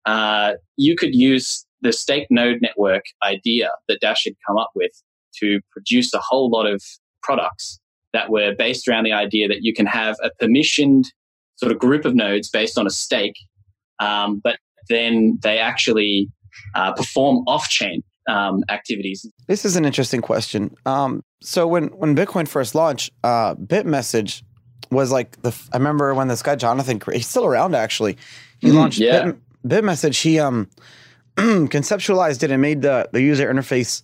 uh, 0.07 0.55
you 0.77 0.97
could 0.97 1.15
use 1.15 1.65
the 1.83 1.93
stake 1.93 2.27
node 2.31 2.59
network 2.61 3.05
idea 3.23 3.71
that 3.89 4.01
Dash 4.01 4.25
had 4.25 4.35
come 4.47 4.57
up 4.57 4.71
with 4.75 4.91
to 5.41 5.61
produce 5.71 6.13
a 6.15 6.21
whole 6.21 6.51
lot 6.51 6.67
of 6.67 6.83
products 7.23 7.79
that 8.13 8.31
were 8.31 8.55
based 8.57 8.89
around 8.89 9.05
the 9.05 9.13
idea 9.13 9.47
that 9.49 9.59
you 9.63 9.75
can 9.75 9.87
have 9.87 10.17
a 10.23 10.31
permissioned 10.43 11.05
sort 11.57 11.71
of 11.71 11.79
group 11.79 12.05
of 12.05 12.15
nodes 12.15 12.49
based 12.49 12.79
on 12.79 12.87
a 12.87 12.91
stake, 12.91 13.37
um, 14.01 14.41
but 14.43 14.59
then 14.89 15.39
they 15.43 15.59
actually 15.59 16.29
uh, 16.75 16.93
perform 16.93 17.45
off-chain 17.47 18.03
um, 18.29 18.63
activities. 18.69 19.27
This 19.47 19.65
is 19.65 19.77
an 19.77 19.85
interesting 19.85 20.21
question. 20.21 20.75
Um, 20.87 21.25
so 21.41 21.67
when 21.67 21.89
when 21.89 22.15
Bitcoin 22.15 22.47
first 22.47 22.75
launched, 22.75 23.13
uh, 23.25 23.55
Bitmessage 23.55 24.43
was 24.91 25.11
like 25.11 25.41
the. 25.43 25.57
I 25.73 25.77
remember 25.77 26.15
when 26.15 26.29
this 26.29 26.43
guy 26.43 26.57
Jonathan, 26.57 27.01
he's 27.13 27.27
still 27.27 27.47
around 27.47 27.75
actually. 27.75 28.19
He 28.61 28.69
mm, 28.69 28.75
launched 28.75 28.99
yeah. 28.99 29.25
Bit, 29.25 29.37
Bitmessage. 29.67 30.21
He 30.21 30.39
um 30.39 30.69
conceptualized 31.37 32.43
it 32.43 32.51
and 32.51 32.61
made 32.61 32.83
the 32.83 33.09
the 33.13 33.23
user 33.23 33.53
interface 33.53 34.03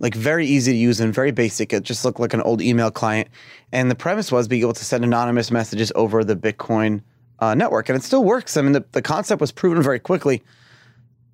like 0.00 0.14
very 0.14 0.46
easy 0.46 0.72
to 0.72 0.78
use 0.78 0.98
and 0.98 1.14
very 1.14 1.30
basic. 1.30 1.72
It 1.72 1.84
just 1.84 2.04
looked 2.04 2.18
like 2.18 2.34
an 2.34 2.40
old 2.40 2.60
email 2.60 2.90
client. 2.90 3.28
And 3.70 3.90
the 3.90 3.94
premise 3.94 4.32
was 4.32 4.48
being 4.48 4.62
able 4.62 4.72
to 4.72 4.84
send 4.84 5.04
anonymous 5.04 5.50
messages 5.50 5.92
over 5.94 6.24
the 6.24 6.34
Bitcoin 6.34 7.02
uh, 7.38 7.54
network. 7.54 7.88
And 7.88 7.96
it 7.96 8.02
still 8.02 8.24
works. 8.24 8.56
I 8.56 8.62
mean, 8.62 8.72
the, 8.72 8.84
the 8.92 9.02
concept 9.02 9.40
was 9.40 9.52
proven 9.52 9.82
very 9.82 10.00
quickly. 10.00 10.42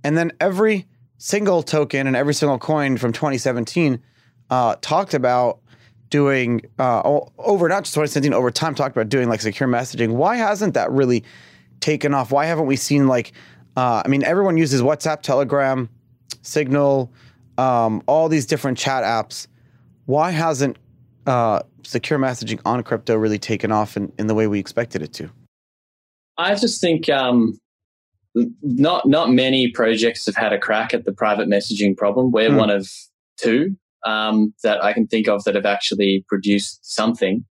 And 0.06 0.16
then 0.16 0.30
every 0.38 0.86
single 1.18 1.64
token 1.64 2.06
and 2.06 2.14
every 2.14 2.32
single 2.32 2.60
coin 2.60 2.96
from 2.96 3.12
2017 3.12 4.00
uh, 4.50 4.76
talked 4.80 5.14
about 5.14 5.58
doing 6.10 6.60
uh, 6.78 7.00
over 7.38 7.68
not 7.68 7.82
just 7.82 7.94
2017 7.94 8.32
over 8.32 8.52
time 8.52 8.76
talked 8.76 8.96
about 8.96 9.08
doing 9.08 9.28
like 9.28 9.40
secure 9.40 9.68
messaging. 9.68 10.12
Why 10.12 10.36
hasn't 10.36 10.75
that 10.75 10.92
really 10.92 11.25
taken 11.80 12.14
off? 12.14 12.30
Why 12.30 12.46
haven't 12.46 12.66
we 12.66 12.76
seen 12.76 13.08
like 13.08 13.32
uh, 13.76 14.02
I 14.04 14.08
mean 14.08 14.22
everyone 14.22 14.56
uses 14.56 14.80
WhatsApp, 14.80 15.22
Telegram, 15.22 15.88
Signal, 16.42 17.12
um, 17.58 18.00
all 18.06 18.28
these 18.28 18.46
different 18.46 18.78
chat 18.78 19.02
apps. 19.02 19.48
Why 20.04 20.30
hasn't 20.30 20.76
uh, 21.26 21.62
secure 21.82 22.20
messaging 22.20 22.60
on 22.64 22.80
crypto 22.84 23.16
really 23.16 23.40
taken 23.40 23.72
off 23.72 23.96
in, 23.96 24.12
in 24.20 24.28
the 24.28 24.36
way 24.36 24.46
we 24.46 24.60
expected 24.60 25.02
it 25.02 25.12
to? 25.14 25.28
I 26.38 26.54
just 26.54 26.80
think 26.80 27.08
um, 27.08 27.58
not 28.62 29.07
not 29.07 29.31
many 29.31 29.71
projects 29.71 30.26
have 30.26 30.37
had 30.37 30.52
a 30.52 30.59
crack 30.59 30.93
at 30.93 31.05
the 31.05 31.12
private 31.12 31.49
messaging 31.49 31.97
problem. 31.97 32.31
We're 32.31 32.50
mm. 32.50 32.59
one 32.59 32.71
of 32.71 32.88
two 33.38 33.76
um, 34.05 34.55
that 34.62 34.83
I 34.83 34.93
can 34.93 35.07
think 35.07 35.28
of 35.28 35.45
that 35.45 35.55
have 35.55 35.66
actually 35.66 36.25
produced 36.28 36.81
something. 36.83 37.45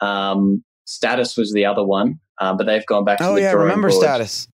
Um, 0.00 0.64
Status 0.84 1.36
was 1.36 1.52
the 1.52 1.64
other 1.64 1.84
one, 1.84 2.20
uh, 2.40 2.54
but 2.54 2.66
they've 2.66 2.86
gone 2.86 3.04
back 3.04 3.18
to 3.18 3.28
oh, 3.28 3.34
the 3.34 3.42
yeah, 3.42 3.52
drawing 3.52 3.68
remember 3.68 3.88
board. 3.88 4.02
Status. 4.02 4.48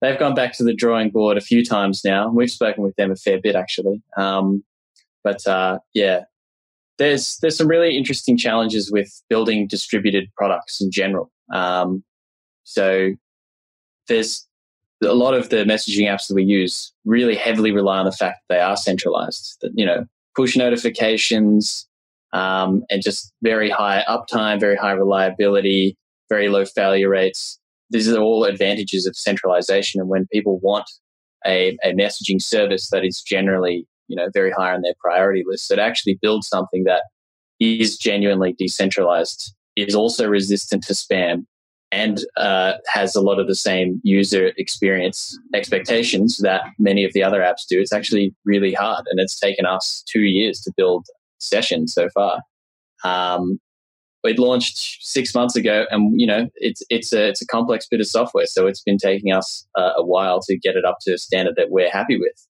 They've 0.00 0.18
gone 0.18 0.34
back 0.34 0.52
to 0.54 0.64
the 0.64 0.74
drawing 0.74 1.10
board 1.10 1.36
a 1.36 1.40
few 1.40 1.64
times 1.64 2.02
now. 2.04 2.30
We've 2.30 2.50
spoken 2.50 2.84
with 2.84 2.94
them 2.96 3.10
a 3.10 3.16
fair 3.16 3.40
bit 3.40 3.56
actually. 3.56 4.02
Um, 4.16 4.62
but 5.24 5.46
uh, 5.46 5.78
yeah, 5.94 6.24
there's 6.98 7.38
there's 7.38 7.56
some 7.56 7.68
really 7.68 7.96
interesting 7.96 8.36
challenges 8.36 8.90
with 8.92 9.10
building 9.28 9.66
distributed 9.66 10.28
products 10.36 10.80
in 10.80 10.90
general. 10.90 11.30
Um, 11.52 12.04
so 12.64 13.10
there's 14.08 14.47
a 15.02 15.14
lot 15.14 15.34
of 15.34 15.50
the 15.50 15.64
messaging 15.64 16.08
apps 16.08 16.28
that 16.28 16.34
we 16.34 16.44
use 16.44 16.92
really 17.04 17.34
heavily 17.34 17.70
rely 17.70 17.98
on 17.98 18.04
the 18.04 18.12
fact 18.12 18.40
that 18.48 18.54
they 18.54 18.60
are 18.60 18.76
centralized. 18.76 19.58
That 19.60 19.72
you 19.74 19.86
know, 19.86 20.04
push 20.36 20.56
notifications 20.56 21.86
um, 22.32 22.82
and 22.90 23.02
just 23.02 23.32
very 23.42 23.70
high 23.70 24.04
uptime, 24.08 24.60
very 24.60 24.76
high 24.76 24.92
reliability, 24.92 25.96
very 26.28 26.48
low 26.48 26.64
failure 26.64 27.08
rates. 27.08 27.58
These 27.90 28.08
are 28.12 28.20
all 28.20 28.44
advantages 28.44 29.06
of 29.06 29.16
centralization. 29.16 30.00
And 30.00 30.10
when 30.10 30.26
people 30.32 30.58
want 30.60 30.84
a, 31.46 31.78
a 31.82 31.92
messaging 31.92 32.42
service 32.42 32.90
that 32.90 33.04
is 33.04 33.22
generally 33.22 33.86
you 34.08 34.16
know 34.16 34.28
very 34.32 34.50
high 34.50 34.74
on 34.74 34.82
their 34.82 34.94
priority 35.00 35.44
list, 35.46 35.68
that 35.68 35.78
actually 35.78 36.18
builds 36.20 36.48
something 36.48 36.84
that 36.84 37.02
is 37.60 37.96
genuinely 37.96 38.54
decentralized, 38.58 39.54
is 39.76 39.94
also 39.94 40.28
resistant 40.28 40.82
to 40.84 40.92
spam, 40.92 41.44
and 41.90 42.20
uh, 42.36 42.74
has 42.86 43.14
a 43.14 43.20
lot 43.20 43.38
of 43.38 43.46
the 43.46 43.54
same 43.54 44.00
user 44.02 44.52
experience 44.58 45.38
expectations 45.54 46.38
that 46.38 46.62
many 46.78 47.04
of 47.04 47.12
the 47.14 47.22
other 47.22 47.40
apps 47.40 47.66
do. 47.68 47.80
It's 47.80 47.92
actually 47.92 48.34
really 48.44 48.74
hard, 48.74 49.04
and 49.10 49.18
it's 49.18 49.38
taken 49.38 49.64
us 49.66 50.02
two 50.10 50.22
years 50.22 50.60
to 50.62 50.72
build 50.76 51.06
Session 51.38 51.86
so 51.86 52.08
far. 52.10 52.40
Um, 53.04 53.60
it 54.24 54.38
launched 54.38 54.98
six 55.00 55.34
months 55.34 55.56
ago, 55.56 55.86
and 55.90 56.20
you 56.20 56.26
know 56.26 56.48
it's 56.56 56.82
it's 56.90 57.12
a 57.12 57.28
it's 57.28 57.40
a 57.40 57.46
complex 57.46 57.86
bit 57.88 58.00
of 58.00 58.06
software, 58.06 58.46
so 58.46 58.66
it's 58.66 58.82
been 58.82 58.98
taking 58.98 59.32
us 59.32 59.66
uh, 59.76 59.92
a 59.96 60.04
while 60.04 60.40
to 60.42 60.58
get 60.58 60.76
it 60.76 60.84
up 60.84 60.98
to 61.02 61.14
a 61.14 61.18
standard 61.18 61.54
that 61.56 61.70
we're 61.70 61.90
happy 61.90 62.18
with. 62.18 62.46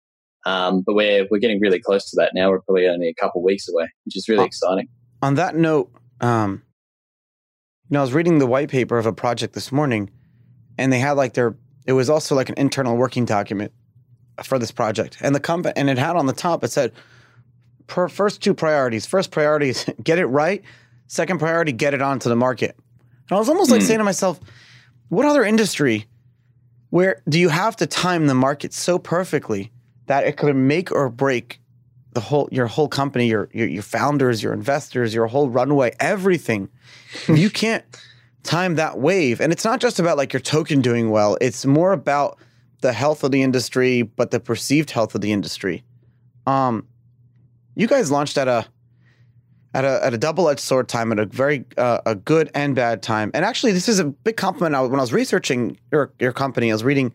Um, 0.45 0.83
but 0.85 0.93
we're 0.93 1.25
we're 1.31 1.39
getting 1.39 1.59
really 1.59 1.79
close 1.79 2.09
to 2.11 2.15
that 2.17 2.31
now. 2.35 2.49
We're 2.49 2.61
probably 2.61 2.87
only 2.87 3.07
a 3.07 3.13
couple 3.13 3.41
weeks 3.41 3.67
away, 3.69 3.89
which 4.05 4.17
is 4.17 4.27
really 4.27 4.45
exciting. 4.45 4.89
On 5.21 5.35
that 5.35 5.55
note, 5.55 5.89
um, 6.19 6.63
know, 7.93 7.99
I 7.99 8.03
was 8.03 8.13
reading 8.13 8.39
the 8.39 8.47
white 8.47 8.69
paper 8.69 8.97
of 8.97 9.05
a 9.05 9.13
project 9.13 9.53
this 9.53 9.71
morning, 9.71 10.09
and 10.77 10.91
they 10.91 10.99
had 10.99 11.13
like 11.13 11.33
their 11.33 11.55
it 11.85 11.93
was 11.93 12.09
also 12.09 12.35
like 12.35 12.49
an 12.49 12.55
internal 12.57 12.95
working 12.95 13.25
document 13.25 13.71
for 14.43 14.57
this 14.57 14.71
project, 14.71 15.17
and 15.21 15.35
the 15.35 15.39
company 15.39 15.73
and 15.75 15.89
it 15.89 15.97
had 15.97 16.15
on 16.15 16.25
the 16.25 16.33
top 16.33 16.63
it 16.63 16.71
said, 16.71 16.91
per, 17.87 18.07
first 18.07 18.41
two 18.41 18.53
priorities. 18.53 19.05
First 19.05 19.31
priority 19.31 19.69
is 19.69 19.85
get 20.03 20.19
it 20.19 20.25
right. 20.25 20.63
Second 21.07 21.39
priority, 21.39 21.71
get 21.71 21.93
it 21.93 22.01
onto 22.01 22.29
the 22.29 22.35
market. 22.35 22.75
And 23.29 23.35
I 23.35 23.39
was 23.39 23.49
almost 23.49 23.71
like 23.71 23.81
mm. 23.81 23.85
saying 23.85 23.99
to 23.99 24.03
myself, 24.03 24.39
what 25.09 25.25
other 25.25 25.43
industry 25.43 26.07
where 26.93 27.23
do 27.27 27.39
you 27.39 27.49
have 27.49 27.75
to 27.75 27.87
time 27.87 28.27
the 28.27 28.35
market 28.35 28.71
so 28.71 28.99
perfectly 28.99 29.71
that 30.05 30.27
it 30.27 30.37
could 30.37 30.55
make 30.55 30.91
or 30.91 31.09
break 31.09 31.59
the 32.13 32.21
whole 32.21 32.49
your 32.51 32.67
whole 32.67 32.87
company, 32.87 33.27
your 33.27 33.49
your, 33.53 33.67
your 33.67 33.83
founders, 33.83 34.41
your 34.43 34.53
investors, 34.53 35.13
your 35.13 35.27
whole 35.27 35.49
runway, 35.49 35.95
everything. 35.99 36.69
you 37.27 37.49
can't 37.63 37.83
time 38.43 38.75
that 38.75 38.99
wave, 38.99 39.39
and 39.39 39.51
it's 39.51 39.65
not 39.65 39.79
just 39.79 39.99
about 39.99 40.17
like 40.17 40.33
your 40.33 40.39
token 40.39 40.81
doing 40.81 41.09
well. 41.09 41.37
It's 41.41 41.65
more 41.65 41.93
about 41.93 42.37
the 42.81 42.93
health 42.93 43.23
of 43.23 43.31
the 43.31 43.41
industry, 43.41 44.01
but 44.01 44.31
the 44.31 44.39
perceived 44.39 44.91
health 44.91 45.15
of 45.15 45.21
the 45.21 45.31
industry. 45.31 45.83
Um, 46.45 46.87
you 47.75 47.87
guys 47.87 48.11
launched 48.11 48.37
at 48.37 48.47
a 48.47 48.65
at 49.73 49.85
a 49.85 50.05
at 50.05 50.13
a 50.13 50.17
double 50.17 50.49
edged 50.49 50.59
sword 50.59 50.87
time 50.87 51.11
at 51.11 51.19
a 51.19 51.25
very 51.25 51.65
uh, 51.77 52.01
a 52.05 52.15
good 52.15 52.51
and 52.53 52.75
bad 52.75 53.01
time. 53.01 53.31
And 53.33 53.43
actually, 53.43 53.71
this 53.71 53.89
is 53.89 53.99
a 53.99 54.05
big 54.05 54.37
compliment. 54.37 54.73
when 54.89 54.99
I 54.99 55.03
was 55.03 55.13
researching 55.13 55.79
your 55.91 56.13
your 56.19 56.33
company, 56.33 56.71
I 56.71 56.75
was 56.75 56.83
reading 56.83 57.13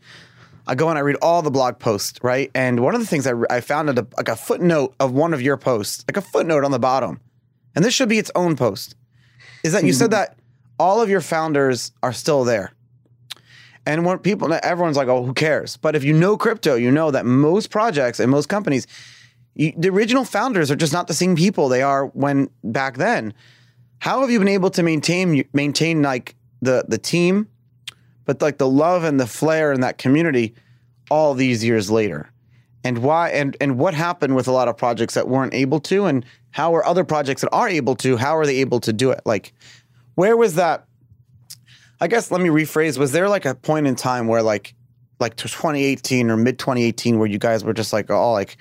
I 0.68 0.75
go 0.75 0.90
and 0.90 0.98
I 0.98 1.00
read 1.00 1.16
all 1.22 1.40
the 1.40 1.50
blog 1.50 1.78
posts, 1.78 2.18
right? 2.22 2.50
And 2.54 2.80
one 2.80 2.94
of 2.94 3.00
the 3.00 3.06
things 3.06 3.26
I, 3.26 3.32
I 3.48 3.60
found 3.60 3.88
a, 3.88 4.06
like 4.18 4.28
a 4.28 4.37
footnote 4.37 4.94
of 5.00 5.12
one 5.12 5.32
of 5.32 5.40
your 5.40 5.56
posts, 5.56 6.04
like 6.06 6.18
a 6.18 6.20
footnote 6.20 6.62
on 6.62 6.70
the 6.70 6.78
bottom, 6.78 7.20
and 7.75 7.84
this 7.84 7.94
should 7.94 8.10
be 8.10 8.18
its 8.18 8.30
own 8.34 8.54
post, 8.54 8.94
is 9.64 9.72
that 9.72 9.84
you 9.84 9.94
said 9.94 10.06
hmm. 10.06 10.12
that 10.12 10.38
all 10.78 11.00
of 11.00 11.08
your 11.08 11.22
founders 11.22 11.92
are 12.02 12.12
still 12.12 12.44
there. 12.44 12.72
And 13.87 14.04
when 14.04 14.18
people, 14.18 14.52
everyone's 14.62 14.98
like, 14.98 15.08
oh, 15.08 15.25
who 15.25 15.32
cares? 15.32 15.78
But 15.78 15.96
if 15.96 16.04
you 16.04 16.12
know 16.12 16.37
crypto, 16.37 16.75
you 16.75 16.90
know 16.90 17.10
that 17.10 17.25
most 17.25 17.70
projects 17.70 18.20
and 18.20 18.30
most 18.30 18.50
companies, 18.50 18.87
you, 19.54 19.72
the 19.75 19.88
original 19.88 20.26
founders 20.26 20.70
are 20.70 20.76
just 20.76 20.92
not 20.92 21.08
the 21.08 21.14
same 21.14 21.34
people 21.34 21.70
they 21.70 21.80
are 21.80 22.06
when 22.06 22.50
back 22.62 22.98
then. 22.98 23.32
How 24.00 24.20
have 24.20 24.30
you 24.30 24.38
been 24.38 24.48
able 24.48 24.70
to 24.70 24.82
maintain 24.82 25.42
maintain 25.54 26.02
like 26.02 26.37
the 26.60 26.84
the 26.87 26.98
team 26.98 27.48
but 28.28 28.42
like 28.42 28.58
the 28.58 28.68
love 28.68 29.04
and 29.04 29.18
the 29.18 29.26
flair 29.26 29.73
in 29.73 29.80
that 29.80 29.97
community 29.97 30.54
all 31.11 31.32
these 31.32 31.64
years 31.64 31.90
later 31.90 32.30
and 32.85 32.99
why 32.99 33.30
and 33.30 33.56
and 33.58 33.78
what 33.78 33.94
happened 33.94 34.37
with 34.37 34.47
a 34.47 34.52
lot 34.52 34.68
of 34.68 34.76
projects 34.76 35.14
that 35.14 35.28
weren't 35.28 35.54
able 35.54 35.80
to 35.80 36.04
and 36.04 36.26
how 36.50 36.75
are 36.75 36.85
other 36.85 37.04
projects 37.04 37.40
that 37.40 37.49
are 37.52 37.70
able 37.70 37.97
to 37.97 38.18
how 38.18 38.37
are 38.37 38.44
they 38.44 38.56
able 38.56 38.80
to 38.80 38.92
do 38.92 39.11
it 39.11 39.23
like 39.25 39.54
where 40.14 40.37
was 40.37 40.56
that 40.56 40.85
i 42.02 42.06
guess 42.06 42.30
let 42.30 42.42
me 42.42 42.50
rephrase 42.50 42.99
was 42.99 43.12
there 43.12 43.30
like 43.30 43.47
a 43.47 43.54
point 43.54 43.87
in 43.87 43.97
time 43.97 44.28
where 44.28 44.42
like 44.42 44.75
like 45.18 45.35
2018 45.37 46.30
or 46.30 46.37
mid 46.37 46.58
2018 46.58 47.18
where 47.18 47.26
you 47.26 47.38
guys 47.38 47.64
were 47.64 47.73
just 47.73 47.94
like 47.94 48.11
oh 48.11 48.32
like 48.32 48.58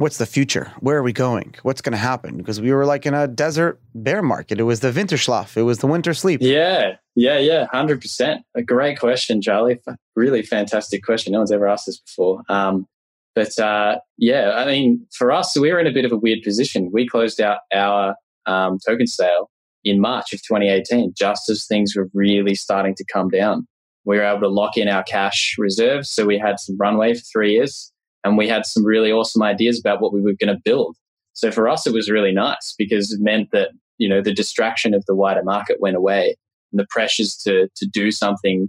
what's 0.00 0.16
the 0.16 0.24
future? 0.24 0.72
Where 0.80 0.96
are 0.96 1.02
we 1.02 1.12
going? 1.12 1.54
What's 1.62 1.82
going 1.82 1.92
to 1.92 1.98
happen? 1.98 2.38
Because 2.38 2.58
we 2.58 2.72
were 2.72 2.86
like 2.86 3.04
in 3.04 3.12
a 3.12 3.28
desert 3.28 3.78
bear 3.94 4.22
market. 4.22 4.58
It 4.58 4.62
was 4.62 4.80
the 4.80 4.90
Winterschlaf. 4.90 5.58
It 5.58 5.62
was 5.62 5.80
the 5.80 5.86
winter 5.86 6.14
sleep. 6.14 6.40
Yeah, 6.42 6.96
yeah, 7.14 7.38
yeah, 7.38 7.66
hundred 7.72 8.00
percent. 8.00 8.42
A 8.54 8.62
great 8.62 8.98
question, 8.98 9.42
Charlie. 9.42 9.80
Really 10.16 10.42
fantastic 10.42 11.02
question. 11.04 11.32
No 11.32 11.38
one's 11.38 11.52
ever 11.52 11.68
asked 11.68 11.86
this 11.86 12.00
before. 12.00 12.42
Um, 12.48 12.86
but 13.34 13.58
uh, 13.58 13.98
yeah, 14.18 14.52
I 14.56 14.66
mean, 14.66 15.06
for 15.16 15.32
us, 15.32 15.56
we 15.56 15.72
were 15.72 15.78
in 15.78 15.86
a 15.86 15.92
bit 15.92 16.04
of 16.04 16.12
a 16.12 16.16
weird 16.16 16.40
position. 16.42 16.90
We 16.92 17.06
closed 17.06 17.40
out 17.40 17.58
our 17.72 18.16
um, 18.46 18.78
token 18.86 19.06
sale 19.06 19.50
in 19.84 20.00
March 20.00 20.32
of 20.32 20.40
2018, 20.42 21.14
just 21.16 21.48
as 21.48 21.66
things 21.66 21.94
were 21.96 22.08
really 22.12 22.54
starting 22.54 22.94
to 22.96 23.04
come 23.12 23.28
down. 23.28 23.66
We 24.04 24.16
were 24.16 24.24
able 24.24 24.40
to 24.40 24.48
lock 24.48 24.76
in 24.76 24.88
our 24.88 25.02
cash 25.02 25.54
reserves, 25.58 26.10
so 26.10 26.26
we 26.26 26.38
had 26.38 26.58
some 26.58 26.76
runway 26.78 27.14
for 27.14 27.22
three 27.32 27.52
years 27.52 27.92
and 28.24 28.36
we 28.36 28.48
had 28.48 28.66
some 28.66 28.84
really 28.84 29.12
awesome 29.12 29.42
ideas 29.42 29.78
about 29.78 30.00
what 30.00 30.12
we 30.12 30.20
were 30.20 30.34
going 30.38 30.54
to 30.54 30.60
build. 30.64 30.96
So 31.32 31.50
for 31.50 31.68
us, 31.68 31.86
it 31.86 31.92
was 31.92 32.10
really 32.10 32.32
nice 32.32 32.74
because 32.76 33.12
it 33.12 33.20
meant 33.20 33.50
that 33.52 33.70
you 33.98 34.08
know 34.08 34.20
the 34.22 34.34
distraction 34.34 34.94
of 34.94 35.04
the 35.06 35.14
wider 35.14 35.42
market 35.42 35.80
went 35.80 35.96
away, 35.96 36.36
and 36.72 36.80
the 36.80 36.86
pressures 36.90 37.36
to 37.44 37.68
to 37.76 37.86
do 37.86 38.10
something 38.10 38.68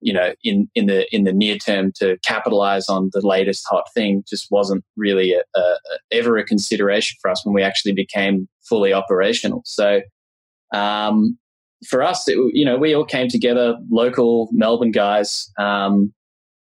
you 0.00 0.12
know, 0.12 0.34
in, 0.44 0.68
in 0.74 0.86
the 0.86 1.06
in 1.14 1.24
the 1.24 1.32
near 1.32 1.56
term 1.56 1.90
to 1.96 2.18
capitalize 2.24 2.88
on 2.88 3.10
the 3.12 3.26
latest 3.26 3.64
hot 3.68 3.84
thing 3.94 4.22
just 4.28 4.48
wasn't 4.50 4.84
really 4.96 5.32
a, 5.32 5.42
a, 5.58 5.76
ever 6.12 6.36
a 6.36 6.44
consideration 6.44 7.16
for 7.20 7.30
us 7.30 7.44
when 7.44 7.54
we 7.54 7.62
actually 7.62 7.92
became 7.92 8.48
fully 8.68 8.92
operational. 8.92 9.62
So 9.64 10.02
um, 10.74 11.38
for 11.88 12.02
us, 12.02 12.28
it, 12.28 12.36
you 12.52 12.64
know, 12.64 12.76
we 12.76 12.94
all 12.94 13.04
came 13.04 13.28
together, 13.28 13.76
local 13.90 14.48
Melbourne 14.52 14.90
guys, 14.90 15.50
um, 15.58 16.12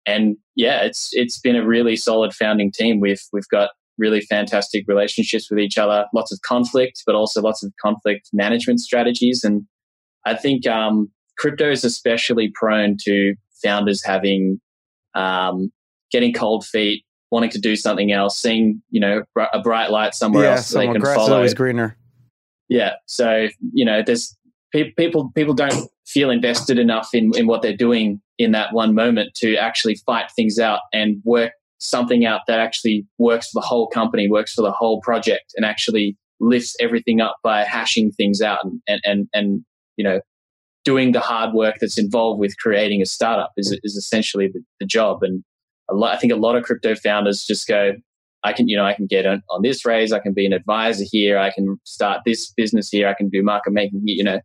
and 0.07 0.37
yeah, 0.57 0.83
it's 0.83 1.11
it's 1.13 1.39
been 1.39 1.57
a 1.57 1.67
really 1.67 1.97
solid 1.97 2.33
founding 2.33 2.73
team. 2.73 2.99
We've 2.99 3.23
we've 3.33 3.49
got 3.51 3.71
really 3.99 4.21
fantastic 4.23 4.85
relationships 4.89 5.51
with 5.51 5.59
each 5.59 5.77
other, 5.77 6.07
lots 6.15 6.33
of 6.33 6.41
conflict, 6.47 7.03
but 7.05 7.15
also 7.15 7.43
lots 7.43 7.63
of 7.63 7.73
conflict 7.83 8.31
management 8.33 8.81
strategies. 8.81 9.43
And 9.45 9.65
I 10.29 10.37
think 10.37 10.67
um, 10.67 11.11
crypto 11.39 11.71
is 11.71 11.85
especially 11.85 12.51
prone 12.55 12.97
to 13.05 13.35
founders 13.63 14.05
having 14.05 14.61
um, 15.15 15.73
getting 16.11 16.33
cold 16.33 16.67
feet, 16.67 17.05
wanting 17.31 17.51
to 17.51 17.59
do 17.59 17.77
something 17.77 18.13
else, 18.13 18.39
seeing 18.39 18.83
you 18.91 19.01
know 19.01 19.23
a 19.53 19.61
bright 19.61 19.91
light 19.91 20.15
somewhere 20.15 20.45
yeah, 20.45 20.51
else 20.53 20.69
they 20.71 20.87
can 20.87 21.01
grass 21.01 21.17
follow. 21.17 21.37
always 21.37 21.55
greener. 21.55 21.97
Yeah, 22.69 22.95
so 23.07 23.49
you 23.73 23.85
know, 23.85 24.03
there's 24.05 24.37
people 24.73 25.33
people 25.35 25.55
don't 25.55 25.89
feel 26.07 26.31
invested 26.31 26.79
enough 26.79 27.09
in 27.15 27.33
in 27.37 27.47
what 27.47 27.63
they're 27.63 27.77
doing 27.77 28.21
in 28.39 28.53
that 28.53 28.73
one 28.73 28.95
moment 28.95 29.35
to 29.37 29.57
actually 29.57 29.97
fight 30.07 30.31
things 30.37 30.59
out 30.59 30.81
and 30.93 31.21
work 31.25 31.53
something 31.79 32.27
out 32.27 32.43
that 32.47 32.59
actually 32.59 33.07
works 33.19 33.49
for 33.51 33.61
the 33.61 33.67
whole 33.67 33.89
company, 33.89 34.29
works 34.29 34.53
for 34.53 34.63
the 34.63 34.73
whole 34.73 35.01
project, 35.01 35.53
and 35.57 35.65
actually 35.65 36.17
lifts 36.41 36.77
everything 36.81 37.21
up 37.21 37.37
by 37.43 37.65
hashing 37.65 38.13
things 38.13 38.41
out 38.41 38.59
and 38.65 38.81
and 38.87 39.01
and, 39.05 39.29
and 39.33 39.65
you 39.99 40.05
know 40.05 40.21
doing 40.85 41.13
the 41.13 41.21
hard 41.21 41.53
work 41.53 41.77
that's 41.81 41.99
involved 41.99 42.41
with 42.41 42.57
creating 42.57 43.03
a 43.03 43.07
startup 43.07 43.53
is 43.59 43.79
is 43.83 43.95
essentially 43.95 44.49
the, 44.49 44.63
the 44.81 44.87
job. 44.87 45.23
And 45.23 45.45
lot, 45.91 46.15
I 46.15 46.19
think 46.19 46.33
a 46.33 46.37
lot 46.37 46.57
of 46.57 46.65
crypto 46.65 46.95
founders 46.95 47.45
just 47.45 47.69
go, 47.69 47.93
I 48.45 48.53
can, 48.53 48.69
you 48.69 48.77
know, 48.77 48.87
I 48.87 48.95
can 48.95 49.07
get 49.07 49.27
on, 49.27 49.43
on 49.51 49.63
this 49.63 49.85
raise, 49.85 50.13
I 50.13 50.19
can 50.19 50.33
be 50.33 50.47
an 50.47 50.53
advisor 50.53 51.05
here, 51.07 51.39
I 51.39 51.51
can 51.51 51.79
start 51.85 52.23
this 52.25 52.53
business 52.57 52.89
here, 52.89 53.09
I 53.09 53.15
can 53.15 53.29
do 53.29 53.43
market 53.43 53.73
making, 53.73 54.03
you 54.05 54.25
know, 54.25 54.41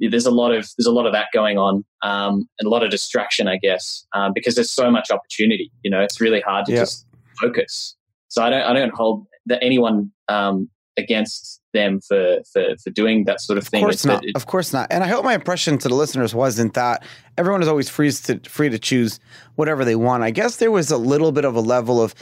there's 0.00 0.26
a 0.26 0.30
lot 0.30 0.52
of 0.52 0.68
there's 0.76 0.86
a 0.86 0.92
lot 0.92 1.06
of 1.06 1.12
that 1.12 1.26
going 1.32 1.58
on 1.58 1.84
um, 2.02 2.48
and 2.58 2.66
a 2.66 2.68
lot 2.68 2.82
of 2.82 2.90
distraction, 2.90 3.46
I 3.46 3.56
guess, 3.56 4.04
um, 4.14 4.32
because 4.34 4.54
there's 4.56 4.70
so 4.70 4.90
much 4.90 5.10
opportunity. 5.10 5.70
You 5.82 5.90
know, 5.90 6.00
it's 6.00 6.20
really 6.20 6.40
hard 6.40 6.66
to 6.66 6.72
just 6.72 7.06
focus. 7.40 7.96
So 8.28 8.42
I 8.42 8.50
don't 8.50 8.62
I 8.62 8.72
don't 8.72 8.92
hold 8.94 9.26
that 9.46 9.62
anyone 9.62 10.10
um, 10.28 10.68
against 10.96 11.60
them 11.72 12.00
for, 12.00 12.38
for 12.52 12.76
for 12.82 12.90
doing 12.90 13.24
that 13.24 13.40
sort 13.40 13.58
of 13.58 13.66
thing. 13.66 13.82
Of 13.82 13.88
course 13.88 14.04
not. 14.04 14.24
It, 14.24 14.36
of 14.36 14.46
course 14.46 14.72
not. 14.72 14.88
And 14.90 15.02
I 15.02 15.08
hope 15.08 15.24
my 15.24 15.34
impression 15.34 15.78
to 15.78 15.88
the 15.88 15.94
listeners 15.94 16.34
wasn't 16.34 16.74
that 16.74 17.04
everyone 17.36 17.62
is 17.62 17.68
always 17.68 17.88
free 17.88 18.10
to 18.10 18.40
free 18.48 18.68
to 18.68 18.78
choose 18.78 19.20
whatever 19.56 19.84
they 19.84 19.96
want. 19.96 20.22
I 20.22 20.30
guess 20.30 20.56
there 20.56 20.70
was 20.70 20.90
a 20.90 20.98
little 20.98 21.32
bit 21.32 21.44
of 21.44 21.54
a 21.54 21.60
level 21.60 22.02
of 22.02 22.14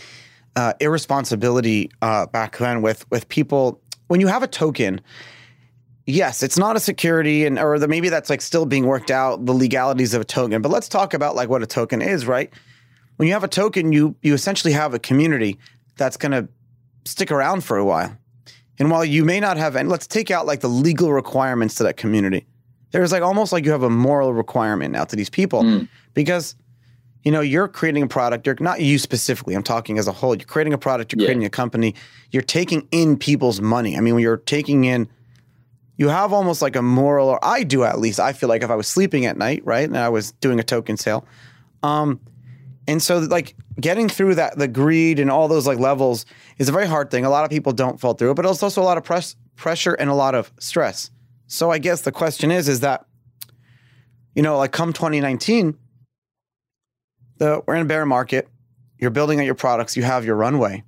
uh, 0.56 0.72
irresponsibility 0.80 1.90
uh, 2.02 2.26
back 2.26 2.58
then 2.58 2.82
with 2.82 3.08
with 3.10 3.28
people 3.28 3.80
when 4.08 4.20
you 4.20 4.26
have 4.26 4.42
a 4.42 4.48
token 4.48 5.00
yes, 6.10 6.42
it's 6.42 6.58
not 6.58 6.76
a 6.76 6.80
security 6.80 7.46
and 7.46 7.58
or 7.58 7.78
the, 7.78 7.88
maybe 7.88 8.08
that's 8.08 8.30
like 8.30 8.40
still 8.40 8.66
being 8.66 8.86
worked 8.86 9.10
out 9.10 9.46
the 9.46 9.52
legalities 9.52 10.14
of 10.14 10.20
a 10.20 10.24
token. 10.24 10.62
But 10.62 10.70
let's 10.70 10.88
talk 10.88 11.14
about 11.14 11.34
like 11.34 11.48
what 11.48 11.62
a 11.62 11.66
token 11.66 12.02
is, 12.02 12.26
right? 12.26 12.52
When 13.16 13.26
you 13.26 13.34
have 13.34 13.44
a 13.44 13.48
token, 13.48 13.92
you 13.92 14.16
you 14.22 14.34
essentially 14.34 14.72
have 14.72 14.94
a 14.94 14.98
community 14.98 15.58
that's 15.96 16.16
going 16.16 16.32
to 16.32 16.48
stick 17.04 17.30
around 17.30 17.64
for 17.64 17.76
a 17.76 17.84
while. 17.84 18.16
And 18.80 18.90
while 18.90 19.04
you 19.04 19.24
may 19.24 19.38
not 19.38 19.56
have 19.56 19.76
and 19.76 19.88
let's 19.88 20.06
take 20.06 20.30
out 20.30 20.46
like 20.46 20.60
the 20.60 20.68
legal 20.68 21.12
requirements 21.12 21.76
to 21.76 21.84
that 21.84 21.96
community. 21.96 22.46
There's 22.90 23.12
like 23.12 23.22
almost 23.22 23.52
like 23.52 23.64
you 23.64 23.70
have 23.70 23.84
a 23.84 23.90
moral 23.90 24.34
requirement 24.34 24.92
now 24.92 25.04
to 25.04 25.14
these 25.14 25.30
people 25.30 25.62
mm. 25.62 25.88
because 26.14 26.56
you 27.22 27.30
know, 27.30 27.42
you're 27.42 27.68
creating 27.68 28.02
a 28.02 28.06
product, 28.06 28.46
you're 28.46 28.56
not 28.60 28.80
you 28.80 28.98
specifically, 28.98 29.54
I'm 29.54 29.62
talking 29.62 29.98
as 29.98 30.08
a 30.08 30.12
whole. 30.12 30.34
You're 30.34 30.46
creating 30.46 30.72
a 30.72 30.78
product, 30.78 31.12
you're 31.12 31.20
yeah. 31.20 31.26
creating 31.26 31.44
a 31.44 31.50
company, 31.50 31.94
you're 32.30 32.42
taking 32.42 32.88
in 32.90 33.18
people's 33.18 33.60
money. 33.60 33.96
I 33.96 34.00
mean, 34.00 34.14
when 34.14 34.22
you're 34.22 34.38
taking 34.38 34.84
in 34.84 35.06
you 36.00 36.08
have 36.08 36.32
almost 36.32 36.62
like 36.62 36.76
a 36.76 36.82
moral, 36.82 37.28
or 37.28 37.38
I 37.44 37.62
do 37.62 37.84
at 37.84 37.98
least. 37.98 38.18
I 38.20 38.32
feel 38.32 38.48
like 38.48 38.62
if 38.62 38.70
I 38.70 38.74
was 38.74 38.88
sleeping 38.88 39.26
at 39.26 39.36
night, 39.36 39.60
right, 39.66 39.86
and 39.86 39.98
I 39.98 40.08
was 40.08 40.32
doing 40.32 40.58
a 40.58 40.62
token 40.62 40.96
sale, 40.96 41.26
um, 41.82 42.18
and 42.90 43.00
so 43.00 43.18
like 43.18 43.54
getting 43.80 44.08
through 44.08 44.34
that, 44.34 44.58
the 44.58 44.66
greed 44.66 45.20
and 45.20 45.30
all 45.30 45.46
those 45.46 45.64
like 45.64 45.78
levels 45.78 46.26
is 46.58 46.68
a 46.68 46.72
very 46.72 46.88
hard 46.88 47.08
thing. 47.08 47.24
A 47.24 47.30
lot 47.30 47.44
of 47.44 47.50
people 47.50 47.72
don't 47.72 48.00
fall 48.00 48.14
through 48.14 48.32
it, 48.32 48.34
but 48.34 48.44
it's 48.44 48.64
also 48.64 48.82
a 48.82 48.84
lot 48.84 48.98
of 48.98 49.04
press, 49.04 49.36
pressure 49.54 49.94
and 49.94 50.10
a 50.10 50.14
lot 50.14 50.34
of 50.34 50.52
stress. 50.58 51.12
So 51.46 51.70
I 51.70 51.78
guess 51.78 52.00
the 52.00 52.10
question 52.10 52.50
is, 52.50 52.68
is 52.68 52.80
that, 52.80 53.06
you 54.34 54.42
know, 54.42 54.58
like 54.58 54.72
come 54.72 54.92
2019, 54.92 55.78
the 57.38 57.62
we're 57.64 57.76
in 57.76 57.82
a 57.82 57.84
bear 57.84 58.04
market. 58.04 58.48
You're 58.98 59.10
building 59.10 59.38
out 59.38 59.46
your 59.46 59.54
products. 59.54 59.96
You 59.96 60.02
have 60.02 60.24
your 60.24 60.34
runway. 60.34 60.82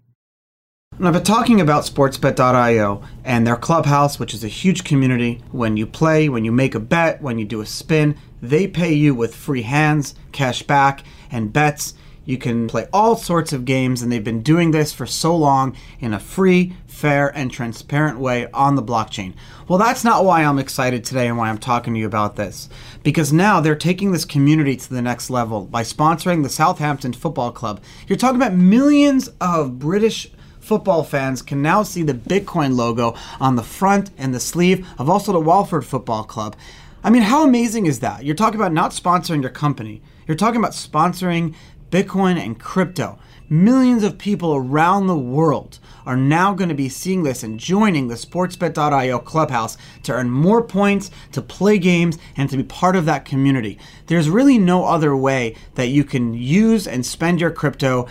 And 1.03 1.09
I've 1.09 1.15
been 1.15 1.25
talking 1.25 1.61
about 1.61 1.83
sportsbet.io 1.83 3.03
and 3.25 3.45
their 3.45 3.57
clubhouse, 3.57 4.21
which 4.21 4.35
is 4.35 4.45
a 4.45 4.49
huge 4.49 4.85
community. 4.85 5.43
When 5.51 5.77
you 5.77 5.85
play, 5.85 6.29
when 6.29 6.45
you 6.45 6.53
make 6.53 6.77
a 6.77 6.79
bet, 6.79 7.21
when 7.21 7.41
you 7.41 7.45
do 7.45 7.61
a 7.61 7.67
spin, 7.67 8.17
they 8.41 8.69
pay 8.69 8.93
you 8.93 9.13
with 9.13 9.35
free 9.35 9.63
hands, 9.63 10.15
cash 10.31 10.63
back, 10.63 11.03
and 11.29 11.53
bets. 11.53 11.95
You 12.25 12.39
can 12.39 12.69
play 12.69 12.87
all 12.93 13.17
sorts 13.17 13.53
of 13.53 13.65
games, 13.65 14.01
and 14.01 14.13
they've 14.13 14.23
been 14.23 14.45
doing 14.45 14.71
this 14.71 14.93
for 14.93 15.05
so 15.05 15.35
long 15.35 15.77
in 15.99 16.15
a 16.15 16.21
free, 16.21 16.77
fair, 16.87 17.37
and 17.37 17.51
transparent 17.51 18.21
way 18.21 18.49
on 18.53 18.77
the 18.77 18.81
blockchain. 18.81 19.35
Well, 19.67 19.81
that's 19.81 20.05
not 20.05 20.25
why 20.25 20.45
I'm 20.45 20.61
excited 20.61 21.03
today 21.03 21.27
and 21.27 21.37
why 21.37 21.49
I'm 21.49 21.59
talking 21.59 21.95
to 21.95 21.99
you 21.99 22.07
about 22.07 22.37
this. 22.37 22.69
Because 23.03 23.33
now 23.33 23.61
they're 23.61 23.75
taking 23.75 24.13
this 24.13 24.25
community 24.25 24.77
to 24.77 24.95
the 24.95 25.03
next 25.03 25.31
level 25.31 25.63
by 25.63 25.83
sponsoring 25.83 26.45
the 26.45 26.49
Southampton 26.49 27.13
Football 27.13 27.51
Club. 27.51 27.83
You're 28.07 28.19
talking 28.19 28.41
about 28.41 28.55
millions 28.55 29.29
of 29.41 29.81
British 29.81 30.31
football 30.63 31.03
fans 31.03 31.43
can 31.43 31.61
now 31.61 31.83
see 31.83 32.03
the 32.03 32.15
Bitcoin 32.15 32.77
logo 32.77 33.15
on 33.41 33.57
the 33.57 33.63
front 33.63 34.11
and 34.17 34.33
the 34.33 34.41
sleeve 34.41 34.87
of 34.99 35.11
also 35.11 35.33
the 35.33 35.41
Watford 35.41 35.85
Football 35.85 36.25
Club. 36.25 36.57
I 37.05 37.11
mean, 37.11 37.23
how 37.23 37.45
amazing 37.45 37.87
is 37.87 37.99
that? 38.01 38.25
You're 38.25 38.37
talking 38.37 38.61
about 38.61 38.73
not 38.73 38.93
sponsoring 38.93 39.43
your 39.43 39.51
company, 39.51 40.01
you're 40.27 40.37
talking 40.37 40.61
about 40.61 40.73
sponsoring 40.73 41.55
Bitcoin 41.91 42.39
and 42.39 42.59
crypto. 42.59 43.19
Millions 43.51 44.03
of 44.03 44.17
people 44.17 44.55
around 44.55 45.09
the 45.09 45.19
world 45.19 45.79
are 46.07 46.17
now 46.17 46.55
going 46.55 46.71
to 46.71 46.75
be 46.75 46.89
seeing 46.89 47.23
this 47.23 47.43
and 47.43 47.61
joining 47.61 48.09
the 48.09 48.15
sportsbet.io 48.15 49.19
clubhouse 49.19 49.77
to 50.05 50.13
earn 50.13 50.31
more 50.31 50.63
points, 50.63 51.11
to 51.33 51.43
play 51.43 51.77
games, 51.77 52.19
and 52.37 52.49
to 52.49 52.57
be 52.57 52.63
part 52.63 52.97
of 52.97 53.05
that 53.05 53.27
community. 53.27 53.79
There's 54.07 54.31
really 54.31 54.57
no 54.57 54.87
other 54.87 55.15
way 55.15 55.55
that 55.75 55.89
you 55.89 56.03
can 56.03 56.33
use 56.33 56.87
and 56.87 57.05
spend 57.05 57.41
your 57.43 57.51
crypto 57.51 58.09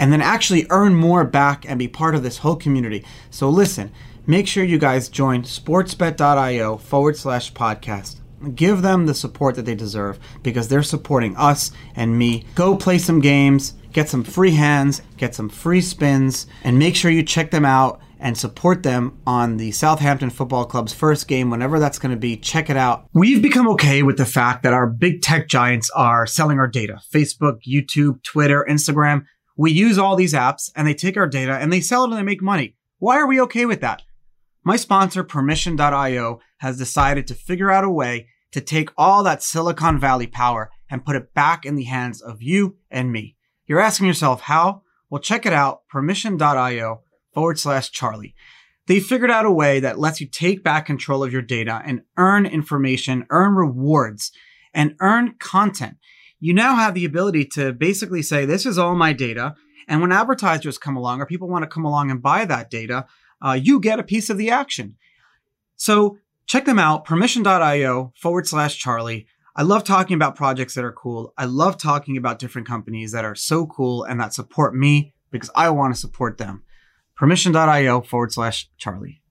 and 0.00 0.10
then 0.10 0.22
actually 0.22 0.66
earn 0.70 0.94
more 0.94 1.24
back 1.24 1.68
and 1.68 1.78
be 1.78 1.86
part 1.86 2.14
of 2.14 2.22
this 2.22 2.38
whole 2.38 2.56
community. 2.56 3.04
So 3.28 3.50
listen, 3.50 3.92
make 4.26 4.48
sure 4.48 4.64
you 4.64 4.78
guys 4.78 5.10
join 5.10 5.42
sportsbet.io 5.42 6.78
forward 6.78 7.18
slash 7.18 7.52
podcast. 7.52 8.16
Give 8.54 8.80
them 8.80 9.04
the 9.04 9.14
support 9.14 9.56
that 9.56 9.66
they 9.66 9.74
deserve 9.74 10.18
because 10.42 10.68
they're 10.68 10.82
supporting 10.82 11.36
us 11.36 11.70
and 11.94 12.18
me. 12.18 12.46
Go 12.54 12.76
play 12.76 12.96
some 12.96 13.20
games, 13.20 13.74
get 13.92 14.08
some 14.08 14.24
free 14.24 14.52
hands, 14.52 15.02
get 15.18 15.34
some 15.34 15.50
free 15.50 15.82
spins, 15.82 16.46
and 16.64 16.78
make 16.78 16.96
sure 16.96 17.10
you 17.10 17.22
check 17.22 17.50
them 17.50 17.66
out 17.66 18.00
and 18.18 18.38
support 18.38 18.82
them 18.82 19.18
on 19.26 19.58
the 19.58 19.70
Southampton 19.70 20.30
Football 20.30 20.64
Club's 20.64 20.94
first 20.94 21.28
game, 21.28 21.50
whenever 21.50 21.78
that's 21.78 21.98
going 21.98 22.14
to 22.14 22.18
be. 22.18 22.36
Check 22.38 22.70
it 22.70 22.76
out. 22.76 23.06
We've 23.12 23.42
become 23.42 23.68
okay 23.70 24.02
with 24.02 24.16
the 24.16 24.26
fact 24.26 24.62
that 24.62 24.72
our 24.72 24.86
big 24.86 25.20
tech 25.20 25.48
giants 25.48 25.90
are 25.90 26.26
selling 26.26 26.58
our 26.58 26.68
data 26.68 27.00
Facebook, 27.12 27.60
YouTube, 27.66 28.22
Twitter, 28.22 28.64
Instagram 28.68 29.24
we 29.60 29.70
use 29.70 29.98
all 29.98 30.16
these 30.16 30.32
apps 30.32 30.72
and 30.74 30.88
they 30.88 30.94
take 30.94 31.18
our 31.18 31.26
data 31.26 31.52
and 31.52 31.70
they 31.70 31.82
sell 31.82 32.04
it 32.04 32.08
and 32.08 32.16
they 32.16 32.22
make 32.22 32.40
money. 32.40 32.76
Why 32.98 33.18
are 33.18 33.26
we 33.26 33.38
okay 33.42 33.66
with 33.66 33.82
that? 33.82 34.00
My 34.64 34.76
sponsor, 34.76 35.22
Permission.io, 35.22 36.40
has 36.60 36.78
decided 36.78 37.26
to 37.26 37.34
figure 37.34 37.70
out 37.70 37.84
a 37.84 37.90
way 37.90 38.28
to 38.52 38.62
take 38.62 38.88
all 38.96 39.22
that 39.22 39.42
Silicon 39.42 40.00
Valley 40.00 40.26
power 40.26 40.70
and 40.90 41.04
put 41.04 41.14
it 41.14 41.34
back 41.34 41.66
in 41.66 41.76
the 41.76 41.84
hands 41.84 42.22
of 42.22 42.40
you 42.40 42.78
and 42.90 43.12
me. 43.12 43.36
You're 43.66 43.80
asking 43.80 44.06
yourself 44.06 44.40
how? 44.40 44.80
Well, 45.10 45.20
check 45.20 45.44
it 45.44 45.52
out, 45.52 45.86
permission.io 45.88 47.02
forward 47.34 47.58
slash 47.58 47.90
Charlie. 47.90 48.34
They 48.86 48.98
figured 48.98 49.30
out 49.30 49.44
a 49.44 49.52
way 49.52 49.78
that 49.80 49.98
lets 49.98 50.22
you 50.22 50.26
take 50.26 50.64
back 50.64 50.86
control 50.86 51.22
of 51.22 51.34
your 51.34 51.42
data 51.42 51.82
and 51.84 52.00
earn 52.16 52.46
information, 52.46 53.26
earn 53.28 53.56
rewards, 53.56 54.32
and 54.72 54.96
earn 55.00 55.34
content 55.38 55.98
you 56.40 56.54
now 56.54 56.74
have 56.74 56.94
the 56.94 57.04
ability 57.04 57.44
to 57.44 57.72
basically 57.72 58.22
say, 58.22 58.44
this 58.44 58.66
is 58.66 58.78
all 58.78 58.94
my 58.94 59.12
data. 59.12 59.54
And 59.86 60.00
when 60.00 60.12
advertisers 60.12 60.78
come 60.78 60.96
along 60.96 61.20
or 61.20 61.26
people 61.26 61.48
want 61.48 61.62
to 61.62 61.68
come 61.68 61.84
along 61.84 62.10
and 62.10 62.22
buy 62.22 62.44
that 62.46 62.70
data, 62.70 63.06
uh, 63.44 63.52
you 63.52 63.78
get 63.80 63.98
a 63.98 64.04
piece 64.04 64.30
of 64.30 64.38
the 64.38 64.50
action. 64.50 64.96
So 65.76 66.18
check 66.46 66.64
them 66.64 66.78
out, 66.78 67.04
permission.io 67.04 68.12
forward 68.16 68.46
slash 68.46 68.78
Charlie. 68.78 69.26
I 69.56 69.62
love 69.62 69.84
talking 69.84 70.14
about 70.14 70.36
projects 70.36 70.74
that 70.74 70.84
are 70.84 70.92
cool. 70.92 71.34
I 71.36 71.44
love 71.44 71.76
talking 71.76 72.16
about 72.16 72.38
different 72.38 72.68
companies 72.68 73.12
that 73.12 73.24
are 73.24 73.34
so 73.34 73.66
cool 73.66 74.04
and 74.04 74.20
that 74.20 74.32
support 74.32 74.74
me 74.74 75.12
because 75.30 75.50
I 75.54 75.70
want 75.70 75.94
to 75.94 76.00
support 76.00 76.38
them. 76.38 76.62
Permission.io 77.16 78.00
forward 78.02 78.32
slash 78.32 78.70
Charlie. 78.78 79.22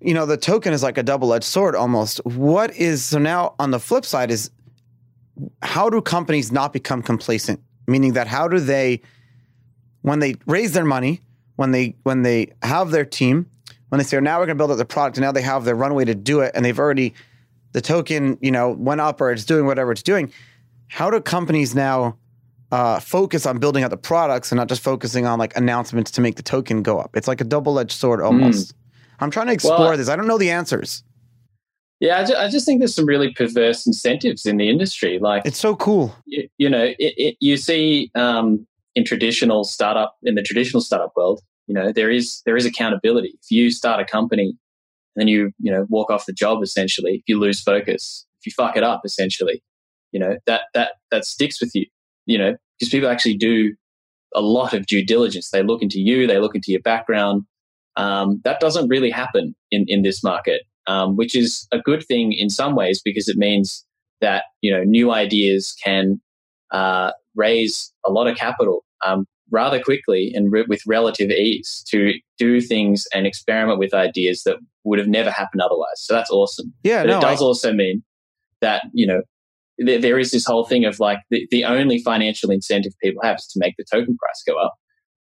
You 0.00 0.12
know, 0.12 0.26
the 0.26 0.36
token 0.36 0.74
is 0.74 0.82
like 0.82 0.98
a 0.98 1.02
double 1.02 1.32
edged 1.32 1.44
sword 1.44 1.74
almost. 1.74 2.18
What 2.24 2.74
is 2.76 3.04
so 3.04 3.18
now 3.18 3.54
on 3.58 3.70
the 3.70 3.80
flip 3.80 4.04
side 4.04 4.30
is 4.30 4.50
how 5.62 5.90
do 5.90 6.00
companies 6.00 6.52
not 6.52 6.72
become 6.72 7.02
complacent? 7.02 7.60
Meaning 7.86 8.14
that 8.14 8.26
how 8.26 8.48
do 8.48 8.58
they, 8.58 9.00
when 10.02 10.18
they 10.18 10.36
raise 10.46 10.72
their 10.72 10.84
money, 10.84 11.20
when 11.56 11.70
they 11.70 11.96
when 12.02 12.22
they 12.22 12.52
have 12.62 12.90
their 12.90 13.04
team, 13.04 13.50
when 13.88 13.98
they 13.98 14.04
say 14.04 14.16
oh, 14.16 14.20
now 14.20 14.38
we're 14.38 14.46
going 14.46 14.56
to 14.56 14.60
build 14.60 14.70
out 14.70 14.76
the 14.76 14.84
product, 14.84 15.16
and 15.16 15.24
now 15.24 15.32
they 15.32 15.42
have 15.42 15.64
their 15.64 15.74
runway 15.74 16.04
to 16.04 16.14
do 16.14 16.40
it, 16.40 16.52
and 16.54 16.64
they've 16.64 16.78
already 16.78 17.14
the 17.72 17.80
token 17.80 18.38
you 18.40 18.50
know 18.50 18.70
went 18.70 19.00
up 19.00 19.20
or 19.20 19.30
it's 19.30 19.44
doing 19.44 19.66
whatever 19.66 19.92
it's 19.92 20.02
doing. 20.02 20.32
How 20.88 21.10
do 21.10 21.20
companies 21.20 21.74
now 21.74 22.16
uh, 22.70 23.00
focus 23.00 23.46
on 23.46 23.58
building 23.58 23.84
out 23.84 23.90
the 23.90 23.96
products 23.96 24.52
and 24.52 24.56
not 24.56 24.68
just 24.68 24.82
focusing 24.82 25.26
on 25.26 25.38
like 25.38 25.56
announcements 25.56 26.10
to 26.12 26.20
make 26.20 26.36
the 26.36 26.42
token 26.42 26.82
go 26.82 26.98
up? 26.98 27.16
It's 27.16 27.28
like 27.28 27.40
a 27.40 27.44
double 27.44 27.78
edged 27.78 27.92
sword 27.92 28.20
almost. 28.20 28.72
Mm. 28.72 28.74
I'm 29.20 29.30
trying 29.30 29.46
to 29.46 29.52
explore 29.52 29.78
well, 29.78 29.96
this. 29.96 30.08
I 30.08 30.16
don't 30.16 30.26
know 30.26 30.38
the 30.38 30.50
answers. 30.50 31.02
Yeah, 32.00 32.18
I 32.18 32.20
just, 32.24 32.34
I 32.34 32.48
just, 32.48 32.66
think 32.66 32.80
there's 32.80 32.94
some 32.94 33.06
really 33.06 33.32
perverse 33.32 33.86
incentives 33.86 34.44
in 34.44 34.58
the 34.58 34.68
industry. 34.68 35.18
Like 35.18 35.46
it's 35.46 35.58
so 35.58 35.74
cool. 35.74 36.14
You, 36.26 36.48
you 36.58 36.68
know, 36.68 36.84
it, 36.84 36.96
it, 36.98 37.36
you 37.40 37.56
see 37.56 38.10
um, 38.14 38.66
in 38.94 39.04
traditional 39.04 39.64
startup 39.64 40.16
in 40.22 40.34
the 40.34 40.42
traditional 40.42 40.82
startup 40.82 41.12
world, 41.16 41.40
you 41.66 41.74
know, 41.74 41.92
there 41.92 42.10
is 42.10 42.42
there 42.44 42.56
is 42.56 42.66
accountability. 42.66 43.38
If 43.42 43.50
you 43.50 43.70
start 43.70 44.00
a 44.00 44.04
company 44.04 44.58
and 45.14 45.22
then 45.22 45.28
you 45.28 45.52
you 45.58 45.72
know 45.72 45.86
walk 45.88 46.10
off 46.10 46.26
the 46.26 46.34
job, 46.34 46.62
essentially, 46.62 47.14
if 47.14 47.22
you 47.26 47.38
lose 47.38 47.62
focus, 47.62 48.26
if 48.40 48.46
you 48.46 48.52
fuck 48.54 48.76
it 48.76 48.82
up, 48.82 49.00
essentially, 49.04 49.62
you 50.12 50.20
know 50.20 50.36
that 50.46 50.62
that 50.74 50.92
that 51.10 51.24
sticks 51.24 51.60
with 51.62 51.74
you. 51.74 51.86
You 52.26 52.36
know, 52.36 52.56
because 52.78 52.90
people 52.90 53.08
actually 53.08 53.36
do 53.36 53.74
a 54.34 54.42
lot 54.42 54.74
of 54.74 54.84
due 54.84 55.04
diligence. 55.04 55.48
They 55.48 55.62
look 55.62 55.80
into 55.80 56.00
you, 56.00 56.26
they 56.26 56.38
look 56.38 56.54
into 56.54 56.72
your 56.72 56.82
background. 56.82 57.44
Um, 57.96 58.42
that 58.44 58.60
doesn't 58.60 58.88
really 58.88 59.10
happen 59.10 59.54
in 59.70 59.86
in 59.88 60.02
this 60.02 60.22
market 60.22 60.62
um, 60.86 61.16
which 61.16 61.36
is 61.36 61.66
a 61.72 61.78
good 61.78 62.04
thing 62.04 62.32
in 62.32 62.50
some 62.50 62.74
ways 62.74 63.00
because 63.04 63.28
it 63.28 63.36
means 63.36 63.84
that 64.20 64.44
you 64.60 64.72
know 64.72 64.82
new 64.82 65.12
ideas 65.12 65.74
can 65.84 66.20
uh, 66.72 67.12
raise 67.34 67.92
a 68.04 68.10
lot 68.10 68.26
of 68.26 68.36
capital 68.36 68.84
um, 69.04 69.26
rather 69.50 69.80
quickly 69.80 70.32
and 70.34 70.50
re- 70.50 70.64
with 70.68 70.80
relative 70.86 71.30
ease 71.30 71.84
to 71.88 72.14
do 72.38 72.60
things 72.60 73.04
and 73.14 73.26
experiment 73.26 73.78
with 73.78 73.94
ideas 73.94 74.42
that 74.44 74.56
would 74.84 74.98
have 74.98 75.08
never 75.08 75.30
happened 75.30 75.60
otherwise. 75.60 75.96
So 75.96 76.14
that's 76.14 76.30
awesome. 76.30 76.72
Yeah, 76.82 77.02
but 77.02 77.10
no, 77.10 77.18
it 77.18 77.22
does 77.22 77.42
I... 77.42 77.44
also 77.44 77.72
mean 77.72 78.02
that 78.60 78.82
you 78.92 79.06
know 79.06 79.22
th- 79.84 80.02
there 80.02 80.18
is 80.18 80.30
this 80.30 80.46
whole 80.46 80.64
thing 80.64 80.84
of 80.84 80.98
like 81.00 81.18
the, 81.30 81.46
the 81.50 81.64
only 81.64 81.98
financial 81.98 82.50
incentive 82.50 82.92
people 83.02 83.22
have 83.22 83.36
is 83.36 83.46
to 83.48 83.60
make 83.60 83.74
the 83.76 83.84
token 83.90 84.16
price 84.16 84.42
go 84.46 84.56
up. 84.56 84.74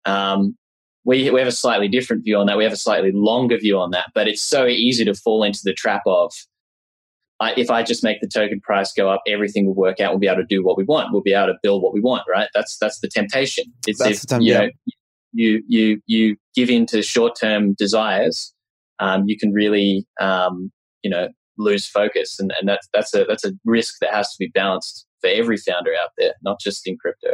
Um, 0.06 0.56
we, 1.06 1.30
we 1.30 1.40
have 1.40 1.48
a 1.48 1.54
slightly 1.54 1.88
different 1.88 2.24
view 2.24 2.38
on 2.38 2.46
that. 2.48 2.58
We 2.58 2.64
have 2.64 2.74
a 2.74 2.78
slightly 2.78 3.12
longer 3.14 3.58
view 3.58 3.78
on 3.78 3.92
that, 3.92 4.08
but 4.14 4.28
it's 4.28 4.42
so 4.42 4.66
easy 4.66 5.04
to 5.06 5.14
fall 5.14 5.44
into 5.44 5.60
the 5.64 5.74
trap 5.74 6.02
of 6.06 6.32
I, 7.40 7.54
if 7.58 7.70
I 7.70 7.84
just 7.84 8.04
make 8.04 8.22
the 8.22 8.28
token 8.28 8.62
price 8.62 8.94
go 8.94 9.10
up, 9.10 9.22
everything 9.28 9.66
will 9.66 9.76
work 9.76 10.00
out. 10.00 10.12
We'll 10.12 10.20
be 10.20 10.28
able 10.28 10.42
to 10.42 10.48
do 10.48 10.64
what 10.64 10.78
we 10.78 10.86
want. 10.86 11.12
We'll 11.12 11.22
be 11.22 11.34
able 11.34 11.48
to 11.48 11.58
build 11.62 11.84
what 11.84 11.94
we 11.94 12.00
want. 12.00 12.24
Right? 12.30 12.48
That's 12.54 12.78
that's 12.78 13.00
the 13.00 13.10
temptation. 13.10 13.66
It's 13.86 14.00
that's 14.00 14.24
if 14.24 14.30
the 14.30 14.40
you, 14.42 14.54
know, 14.54 14.70
you 15.34 15.64
you 15.68 16.02
you 16.06 16.38
give 16.56 16.70
in 16.70 16.86
to 16.88 17.02
short 17.02 17.34
term 17.40 17.74
desires, 17.74 18.54
um, 19.00 19.24
you 19.28 19.38
can 19.38 19.52
really 19.52 20.06
um, 20.22 20.72
you 21.02 21.10
know 21.10 21.28
lose 21.58 21.86
focus, 21.86 22.40
and, 22.40 22.54
and 22.60 22.70
that's 22.70 22.88
that's 22.94 23.14
a 23.14 23.26
that's 23.26 23.44
a 23.44 23.52
risk 23.66 23.96
that 24.00 24.14
has 24.14 24.30
to 24.30 24.36
be 24.40 24.50
balanced 24.54 25.06
for 25.20 25.28
every 25.28 25.58
founder 25.58 25.92
out 26.02 26.12
there, 26.18 26.34
not 26.44 26.60
just 26.62 26.88
in 26.88 26.98
crypto 26.98 27.34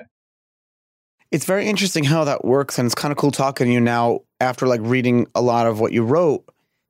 it's 1.32 1.46
very 1.46 1.68
interesting 1.68 2.04
how 2.04 2.24
that 2.24 2.44
works 2.44 2.80
and 2.80 2.86
it's 2.86 2.96
kind 2.96 3.12
of 3.12 3.18
cool 3.18 3.32
talking 3.32 3.68
to 3.68 3.74
you 3.74 3.80
now 3.80 4.22
after 4.39 4.68
like 4.68 4.82
reading 4.84 5.28
a 5.36 5.42
lot 5.42 5.68
of 5.68 5.80
what 5.80 5.92
you 5.92 6.04
wrote 6.04 6.44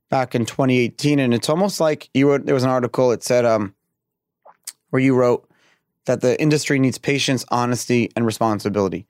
back 0.09 0.33
in 0.33 0.45
2018 0.45 1.19
and 1.19 1.33
it's 1.33 1.49
almost 1.49 1.79
like 1.79 2.09
you 2.13 2.29
wrote 2.29 2.45
there 2.45 2.55
was 2.55 2.63
an 2.63 2.69
article 2.69 3.11
it 3.11 3.23
said 3.23 3.45
um 3.45 3.73
where 4.89 5.01
you 5.01 5.15
wrote 5.15 5.49
that 6.05 6.21
the 6.21 6.39
industry 6.41 6.79
needs 6.79 6.97
patience 6.97 7.45
honesty 7.49 8.09
and 8.15 8.25
responsibility. 8.25 9.05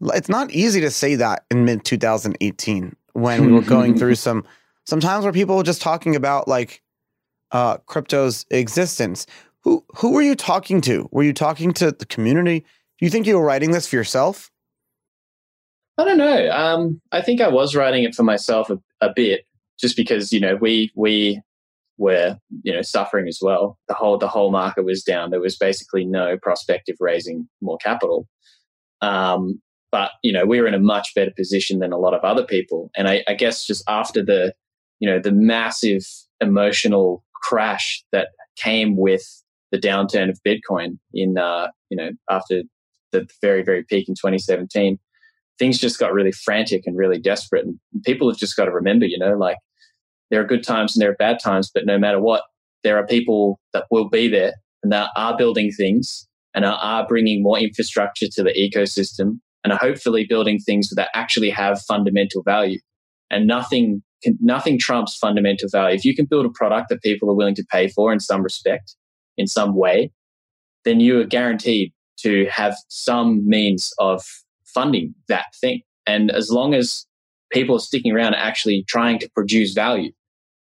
It's 0.00 0.30
not 0.30 0.50
easy 0.50 0.80
to 0.80 0.90
say 0.90 1.14
that 1.16 1.44
in 1.50 1.64
mid 1.64 1.84
2018 1.84 2.96
when 3.12 3.46
we 3.46 3.52
were 3.52 3.60
going 3.76 3.98
through 3.98 4.14
some 4.14 4.44
sometimes 4.84 5.24
where 5.24 5.32
people 5.32 5.56
were 5.56 5.62
just 5.62 5.82
talking 5.82 6.16
about 6.16 6.48
like 6.48 6.82
uh 7.52 7.78
crypto's 7.78 8.46
existence. 8.50 9.26
Who 9.60 9.84
who 9.96 10.12
were 10.12 10.22
you 10.22 10.34
talking 10.34 10.80
to? 10.82 11.08
Were 11.12 11.22
you 11.22 11.32
talking 11.32 11.72
to 11.74 11.92
the 11.92 12.06
community 12.06 12.64
do 12.98 13.04
you 13.04 13.10
think 13.10 13.26
you 13.26 13.38
were 13.38 13.44
writing 13.44 13.72
this 13.72 13.86
for 13.86 13.96
yourself? 13.96 14.50
I 15.98 16.04
don't 16.04 16.18
know. 16.18 16.50
Um, 16.50 17.00
I 17.12 17.22
think 17.22 17.40
I 17.40 17.48
was 17.48 17.74
writing 17.74 18.04
it 18.04 18.14
for 18.14 18.22
myself 18.22 18.70
a, 18.70 18.78
a, 19.00 19.12
bit, 19.14 19.46
just 19.78 19.96
because 19.96 20.32
you 20.32 20.40
know 20.40 20.56
we 20.56 20.90
we 20.94 21.40
were 21.98 22.36
you 22.62 22.72
know 22.72 22.82
suffering 22.82 23.28
as 23.28 23.38
well. 23.40 23.78
The 23.88 23.94
whole 23.94 24.18
the 24.18 24.28
whole 24.28 24.50
market 24.50 24.84
was 24.84 25.02
down. 25.02 25.30
There 25.30 25.40
was 25.40 25.56
basically 25.56 26.04
no 26.04 26.36
prospect 26.38 26.88
of 26.88 26.96
raising 27.00 27.48
more 27.60 27.78
capital. 27.78 28.28
Um, 29.00 29.60
but 29.90 30.12
you 30.22 30.32
know 30.32 30.44
we 30.44 30.60
were 30.60 30.66
in 30.66 30.74
a 30.74 30.78
much 30.78 31.14
better 31.14 31.32
position 31.36 31.78
than 31.78 31.92
a 31.92 31.98
lot 31.98 32.14
of 32.14 32.24
other 32.24 32.44
people. 32.44 32.90
And 32.96 33.08
I, 33.08 33.24
I 33.26 33.34
guess 33.34 33.66
just 33.66 33.82
after 33.88 34.22
the 34.22 34.54
you 35.00 35.08
know 35.08 35.18
the 35.18 35.32
massive 35.32 36.02
emotional 36.40 37.24
crash 37.42 38.04
that 38.12 38.28
came 38.56 38.96
with 38.96 39.24
the 39.72 39.78
downturn 39.78 40.28
of 40.28 40.40
Bitcoin 40.46 40.98
in 41.14 41.38
uh, 41.38 41.68
you 41.88 41.96
know 41.96 42.10
after 42.28 42.62
the 43.12 43.28
very, 43.40 43.62
very 43.62 43.84
peak 43.84 44.08
in 44.08 44.14
2017, 44.14 44.98
things 45.58 45.78
just 45.78 45.98
got 45.98 46.12
really 46.12 46.32
frantic 46.32 46.82
and 46.86 46.96
really 46.96 47.18
desperate. 47.18 47.64
And 47.64 47.78
people 48.04 48.28
have 48.28 48.38
just 48.38 48.56
got 48.56 48.66
to 48.66 48.72
remember, 48.72 49.06
you 49.06 49.18
know, 49.18 49.36
like 49.36 49.56
there 50.30 50.40
are 50.40 50.46
good 50.46 50.64
times 50.64 50.94
and 50.94 51.02
there 51.02 51.10
are 51.10 51.16
bad 51.16 51.38
times, 51.42 51.70
but 51.72 51.86
no 51.86 51.98
matter 51.98 52.20
what, 52.20 52.42
there 52.82 52.98
are 52.98 53.06
people 53.06 53.60
that 53.72 53.84
will 53.90 54.08
be 54.08 54.28
there 54.28 54.54
and 54.82 54.92
that 54.92 55.10
are 55.16 55.36
building 55.36 55.70
things 55.70 56.28
and 56.54 56.64
are, 56.64 57.06
bringing 57.06 57.42
more 57.42 57.58
infrastructure 57.58 58.26
to 58.32 58.42
the 58.42 58.52
ecosystem 58.52 59.40
and 59.62 59.72
are 59.72 59.78
hopefully 59.78 60.24
building 60.28 60.58
things 60.58 60.88
that 60.96 61.10
actually 61.14 61.50
have 61.50 61.82
fundamental 61.82 62.42
value. 62.42 62.78
And 63.30 63.46
nothing 63.46 64.02
can, 64.22 64.38
nothing 64.40 64.78
trumps 64.78 65.16
fundamental 65.16 65.68
value. 65.70 65.96
If 65.96 66.04
you 66.04 66.14
can 66.14 66.24
build 66.24 66.46
a 66.46 66.50
product 66.50 66.88
that 66.88 67.02
people 67.02 67.28
are 67.30 67.34
willing 67.34 67.56
to 67.56 67.64
pay 67.70 67.88
for 67.88 68.12
in 68.12 68.20
some 68.20 68.42
respect, 68.42 68.94
in 69.36 69.46
some 69.46 69.74
way, 69.74 70.12
then 70.84 71.00
you 71.00 71.20
are 71.20 71.24
guaranteed 71.24 71.92
to 72.18 72.46
have 72.50 72.76
some 72.88 73.46
means 73.46 73.92
of 73.98 74.22
funding 74.64 75.14
that 75.28 75.46
thing. 75.60 75.82
And 76.06 76.30
as 76.30 76.50
long 76.50 76.74
as 76.74 77.06
people 77.52 77.76
are 77.76 77.80
sticking 77.80 78.12
around 78.12 78.34
actually 78.34 78.84
trying 78.88 79.18
to 79.20 79.30
produce 79.34 79.72
value, 79.72 80.12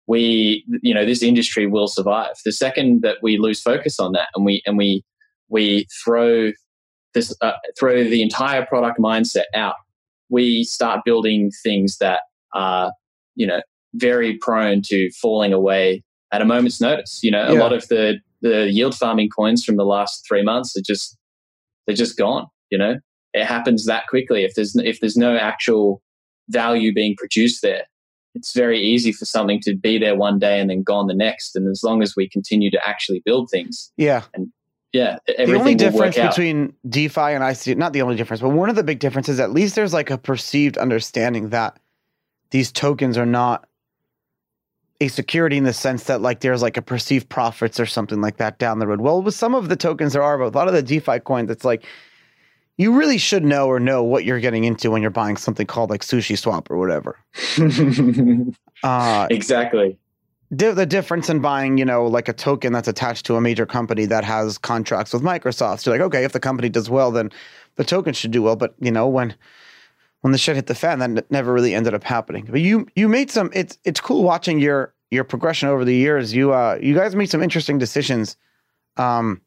we, 0.08 0.64
you 0.82 0.94
know, 0.94 1.06
this 1.06 1.24
industry 1.24 1.66
will 1.66 1.88
survive. 1.88 2.36
The 2.46 2.52
second 2.52 3.02
that 3.02 3.18
we 3.24 3.38
lose 3.38 3.62
focus 3.62 4.00
on 4.00 4.12
that 4.14 4.28
and 4.36 4.46
we, 4.46 4.62
and 4.66 4.78
we, 4.78 5.04
we 5.50 5.88
throw 6.04 6.52
this, 7.14 7.36
uh, 7.42 7.54
throw 7.80 8.04
the 8.04 8.22
entire 8.22 8.66
product 8.66 9.00
mindset 9.00 9.46
out, 9.56 9.76
we 10.30 10.64
start 10.64 11.02
building 11.06 11.52
things 11.64 11.98
that 11.98 12.22
are, 12.54 12.92
you 13.36 13.48
know, 13.48 13.62
very 13.96 14.38
prone 14.38 14.82
to 14.86 15.10
falling 15.22 15.54
away 15.54 16.04
at 16.32 16.42
a 16.42 16.46
moment's 16.46 16.82
notice. 16.82 17.20
You 17.24 17.32
know, 17.32 17.50
yeah. 17.50 17.58
a 17.58 17.60
lot 17.60 17.74
of 17.74 17.88
the, 17.88 18.20
the 18.42 18.70
yield 18.70 18.96
farming 18.96 19.30
coins 19.30 19.64
from 19.64 19.78
the 19.78 19.86
last 19.86 20.24
three 20.28 20.44
months 20.44 20.78
are 20.78 20.84
just 20.86 21.18
they're 21.86 21.96
just 21.96 22.18
gone. 22.18 22.48
You 22.70 22.78
know, 22.78 22.96
it 23.34 23.46
happens 23.46 23.86
that 23.86 24.08
quickly. 24.08 24.44
If 24.44 24.56
there's 24.56 24.76
if 24.76 25.00
there's 25.00 25.18
no 25.18 25.38
actual 25.38 26.02
value 26.50 26.94
being 26.94 27.16
produced 27.18 27.62
there, 27.62 27.84
it's 28.34 28.54
very 28.54 28.80
easy 28.80 29.12
for 29.12 29.26
something 29.26 29.60
to 29.62 29.76
be 29.76 29.98
there 29.98 30.16
one 30.16 30.40
day 30.40 30.60
and 30.60 30.70
then 30.70 30.84
gone 30.84 31.08
the 31.08 31.14
next. 31.14 31.56
And 31.56 31.70
as 31.70 31.82
long 31.84 32.02
as 32.02 32.16
we 32.16 32.30
continue 32.30 32.72
to 32.72 32.80
actually 32.88 33.22
build 33.26 33.50
things, 33.50 33.92
yeah, 33.98 34.24
and 34.34 34.50
yeah, 34.96 35.18
the 35.28 35.56
only 35.56 35.76
difference 35.76 36.16
between 36.16 36.74
DeFi 36.88 37.20
and 37.20 37.44
IC, 37.44 37.78
not 37.78 37.92
the 37.92 38.02
only 38.02 38.16
difference, 38.16 38.42
but 38.42 38.50
one 38.50 38.70
of 38.70 38.78
the 38.78 38.84
big 38.84 39.00
differences, 39.00 39.42
at 39.42 39.52
least 39.52 39.76
there's 39.76 39.94
like 39.94 40.10
a 40.10 40.18
perceived 40.18 40.78
understanding 40.78 41.50
that 41.50 41.78
these 42.52 42.72
tokens 42.72 43.18
are 43.18 43.26
not 43.26 43.68
a 45.02 45.08
security 45.08 45.58
in 45.58 45.66
the 45.66 45.74
sense 45.74 46.06
that 46.06 46.22
like 46.22 46.40
there's 46.40 46.62
like 46.62 46.78
a 46.78 46.82
perceived 46.82 47.28
profits 47.30 47.80
or 47.80 47.86
something 47.86 48.22
like 48.22 48.38
that 48.38 48.60
down 48.60 48.80
the 48.80 48.88
road. 48.88 49.02
Well, 49.02 49.22
with 49.22 49.36
some 49.36 49.54
of 49.54 49.70
the 49.70 49.76
tokens 49.76 50.14
there 50.14 50.24
are, 50.24 50.38
but 50.38 50.54
a 50.54 50.58
lot 50.58 50.68
of 50.68 50.74
the 50.74 50.84
DeFi 50.84 51.20
coins, 51.20 51.50
it's 51.50 51.66
like 51.66 51.86
you 52.78 52.94
really 52.94 53.18
should 53.18 53.44
know 53.44 53.68
or 53.68 53.80
know 53.80 54.04
what 54.04 54.26
you're 54.26 54.40
getting 54.40 54.64
into 54.64 54.92
when 54.92 55.02
you're 55.02 55.12
buying 55.12 55.38
something 55.38 55.68
called 55.68 55.90
like 55.90 56.02
Sushi 56.02 56.38
Swap 56.38 56.70
or 56.70 56.78
whatever. 56.78 57.18
uh, 58.84 59.28
exactly. 59.30 59.98
Di- 60.56 60.72
the 60.72 60.86
difference 60.86 61.30
in 61.30 61.40
buying, 61.40 61.78
you 61.78 61.86
know, 61.86 62.06
like 62.06 62.28
a 62.28 62.34
token 62.34 62.72
that's 62.72 62.88
attached 62.88 63.26
to 63.26 63.36
a 63.36 63.42
major 63.42 63.66
company 63.66 64.06
that 64.06 64.24
has 64.24 64.58
contracts 64.58 65.14
with 65.14 65.24
Microsoft. 65.24 65.80
So 65.80 65.92
you're 65.92 66.00
like, 66.00 66.06
okay, 66.08 66.24
if 66.24 66.34
the 66.34 66.40
company 66.40 66.70
does 66.70 66.90
well, 66.90 67.12
then 67.12 67.32
the 67.76 67.84
token 67.84 68.14
should 68.14 68.32
do 68.32 68.42
well. 68.42 68.56
But 68.56 68.76
you 68.80 68.92
know, 68.92 69.08
when 69.08 69.36
when 70.26 70.32
the 70.32 70.40
shit 70.40 70.56
hit 70.56 70.66
the 70.66 70.74
fan, 70.74 70.98
that 70.98 71.30
never 71.30 71.54
really 71.54 71.76
ended 71.76 71.94
up 71.94 72.04
happening. 72.04 72.48
But 72.50 72.60
you 72.60 72.88
you 72.96 73.08
made 73.08 73.30
some. 73.30 73.52
It's 73.54 73.78
it's 73.84 74.02
cool 74.02 74.24
watching 74.24 74.60
your 74.60 74.92
your 75.12 75.24
progression 75.24 75.70
over 75.70 75.86
the 75.86 75.94
years. 75.94 76.34
You 76.34 76.52
uh 76.52 76.80
you 76.82 76.96
guys 76.96 77.16
made 77.16 77.30
some 77.30 77.44
interesting 77.44 77.78
decisions. 77.78 78.36
Um, 78.98 79.40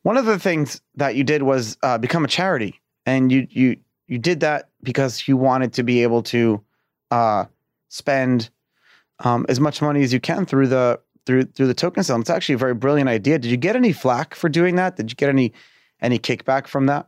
one 0.00 0.16
of 0.16 0.24
the 0.24 0.38
things 0.38 0.80
that 0.94 1.16
you 1.16 1.22
did 1.22 1.42
was 1.42 1.76
uh, 1.82 1.98
become 1.98 2.24
a 2.24 2.28
charity, 2.28 2.80
and 3.04 3.30
you 3.30 3.46
you 3.50 3.76
you 4.06 4.16
did 4.18 4.40
that 4.40 4.70
because 4.82 5.28
you 5.28 5.36
wanted 5.36 5.74
to 5.74 5.82
be 5.82 6.02
able 6.02 6.22
to 6.22 6.64
uh, 7.10 7.44
spend 7.90 8.48
um, 9.18 9.44
as 9.50 9.60
much 9.60 9.82
money 9.82 10.02
as 10.02 10.14
you 10.14 10.20
can 10.20 10.46
through 10.46 10.68
the 10.68 10.98
through 11.26 11.42
through 11.42 11.66
the 11.66 11.74
token 11.74 12.02
sale. 12.02 12.18
It's 12.18 12.30
actually 12.30 12.54
a 12.54 12.64
very 12.64 12.74
brilliant 12.74 13.10
idea. 13.10 13.38
Did 13.38 13.50
you 13.50 13.58
get 13.58 13.76
any 13.76 13.92
flack 13.92 14.34
for 14.34 14.48
doing 14.48 14.76
that? 14.76 14.96
Did 14.96 15.10
you 15.10 15.14
get 15.14 15.28
any 15.28 15.52
any 16.00 16.18
kickback 16.18 16.68
from 16.68 16.86
that? 16.86 17.06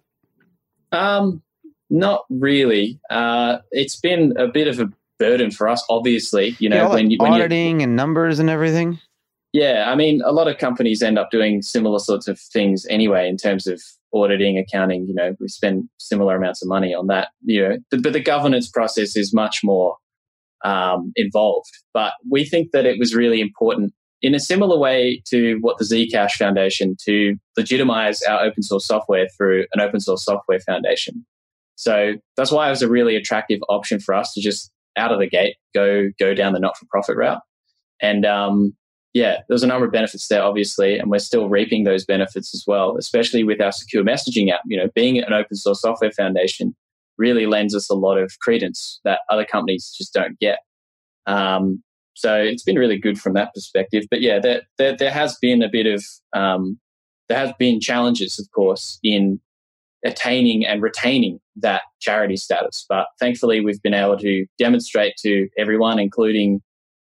Um, 0.93 1.43
not 1.91 2.25
really. 2.31 3.01
Uh, 3.11 3.59
it's 3.71 3.99
been 3.99 4.35
a 4.37 4.49
bit 4.49 4.69
of 4.69 4.81
a 4.81 4.91
burden 5.19 5.51
for 5.51 5.69
us, 5.69 5.85
obviously. 5.89 6.57
You 6.59 6.69
know, 6.69 6.77
yeah, 6.77 6.89
when, 6.89 7.11
you, 7.11 7.19
when 7.19 7.33
auditing 7.33 7.83
and 7.83 7.97
numbers 7.97 8.39
and 8.39 8.51
everything. 8.51 8.99
Yeah, 9.53 9.91
I 9.91 9.95
mean, 9.95 10.21
a 10.25 10.33
lot 10.33 10.49
of 10.49 10.59
companies 10.59 11.03
end 11.03 11.19
up 11.19 11.31
doing 11.31 11.63
similar 11.63 11.99
sorts 11.99 12.29
of 12.29 12.39
things 12.39 12.85
anyway 12.91 13.29
in 13.29 13.37
terms 13.37 13.67
of 13.67 13.81
auditing, 14.13 14.59
accounting. 14.59 15.07
You 15.07 15.15
know, 15.15 15.35
we 15.41 15.49
spend 15.49 15.89
similar 15.99 16.37
amounts 16.37 16.63
of 16.63 16.69
money 16.69 16.95
on 16.95 17.07
that. 17.07 17.29
You 17.43 17.63
know, 17.63 17.77
but, 17.91 18.03
but 18.03 18.13
the 18.13 18.21
governance 18.21 18.69
process 18.69 19.17
is 19.17 19.33
much 19.33 19.61
more 19.65 19.97
um, 20.65 21.13
involved. 21.17 21.71
But 21.95 22.13
we 22.31 22.45
think 22.45 22.73
that 22.73 22.87
it 22.87 22.99
was 22.99 23.15
really 23.15 23.41
important 23.41 23.95
in 24.23 24.35
a 24.35 24.41
similar 24.41 24.79
way 24.79 25.23
to 25.29 25.59
what 25.61 25.79
the 25.79 25.85
Zcash 25.85 26.33
Foundation 26.33 26.97
to 27.05 27.37
legitimize 27.57 28.23
our 28.23 28.43
open 28.43 28.63
source 28.63 28.87
software 28.87 29.29
through 29.37 29.67
an 29.73 29.81
open 29.81 30.01
source 30.01 30.25
software 30.25 30.61
foundation. 30.61 31.25
So 31.77 32.15
that's 32.37 32.51
why 32.51 32.67
it 32.67 32.71
was 32.71 32.83
a 32.83 32.89
really 32.89 33.17
attractive 33.17 33.61
option 33.69 34.01
for 34.01 34.15
us 34.15 34.33
to 34.33 34.41
just 34.41 34.71
out 34.97 35.13
of 35.13 35.19
the 35.19 35.29
gate 35.29 35.57
go 35.75 36.11
go 36.19 36.35
down 36.35 36.53
the 36.53 36.59
not 36.59 36.77
for 36.77 36.87
profit 36.91 37.17
route. 37.17 37.41
And 38.01 38.27
um, 38.27 38.75
yeah, 39.15 39.41
there's 39.49 39.63
a 39.63 39.67
number 39.67 39.87
of 39.87 39.93
benefits 39.93 40.29
there, 40.29 40.43
obviously, 40.43 40.99
and 40.99 41.11
we're 41.11 41.19
still 41.19 41.49
reaping 41.49 41.85
those 41.85 42.05
benefits 42.05 42.55
as 42.55 42.65
well, 42.67 42.97
especially 42.99 43.45
with 43.45 43.61
our 43.61 43.73
secure 43.73 44.05
messaging 44.05 44.53
app. 44.53 44.61
You 44.67 44.79
know, 44.79 44.89
being 44.95 45.19
an 45.19 45.33
open 45.33 45.57
source 45.57 45.81
software 45.81 46.11
foundation 46.11 46.75
really 47.19 47.47
lends 47.47 47.75
us 47.75 47.89
a 47.89 47.95
lot 47.95 48.19
of 48.19 48.33
credence 48.41 49.01
that 49.05 49.21
other 49.31 49.45
companies 49.45 49.95
just 49.97 50.13
don't 50.13 50.39
get. 50.39 50.59
Um, 51.27 51.83
so 52.15 52.35
it's 52.37 52.63
been 52.63 52.79
really 52.79 52.99
good 52.99 53.19
from 53.19 53.35
that 53.35 53.53
perspective. 53.55 54.05
But 54.11 54.21
yeah, 54.21 54.39
there, 54.39 54.63
there, 54.79 54.97
there 54.97 55.11
has 55.11 55.37
been 55.41 55.63
a 55.63 55.69
bit 55.69 55.87
of, 55.87 56.05
um, 56.35 56.79
there 57.29 57.39
have 57.39 57.57
been 57.59 57.81
challenges, 57.81 58.39
of 58.39 58.47
course, 58.55 58.99
in 59.03 59.41
attaining 60.07 60.65
and 60.65 60.83
retaining 60.83 61.41
that 61.57 61.83
charity 62.01 62.37
status. 62.37 62.87
But 62.89 63.09
thankfully, 63.19 63.61
we've 63.61 63.83
been 63.83 63.95
able 63.95 64.19
to 64.19 64.47
demonstrate 64.59 65.15
to 65.19 65.49
everyone, 65.59 65.99
including 65.99 66.63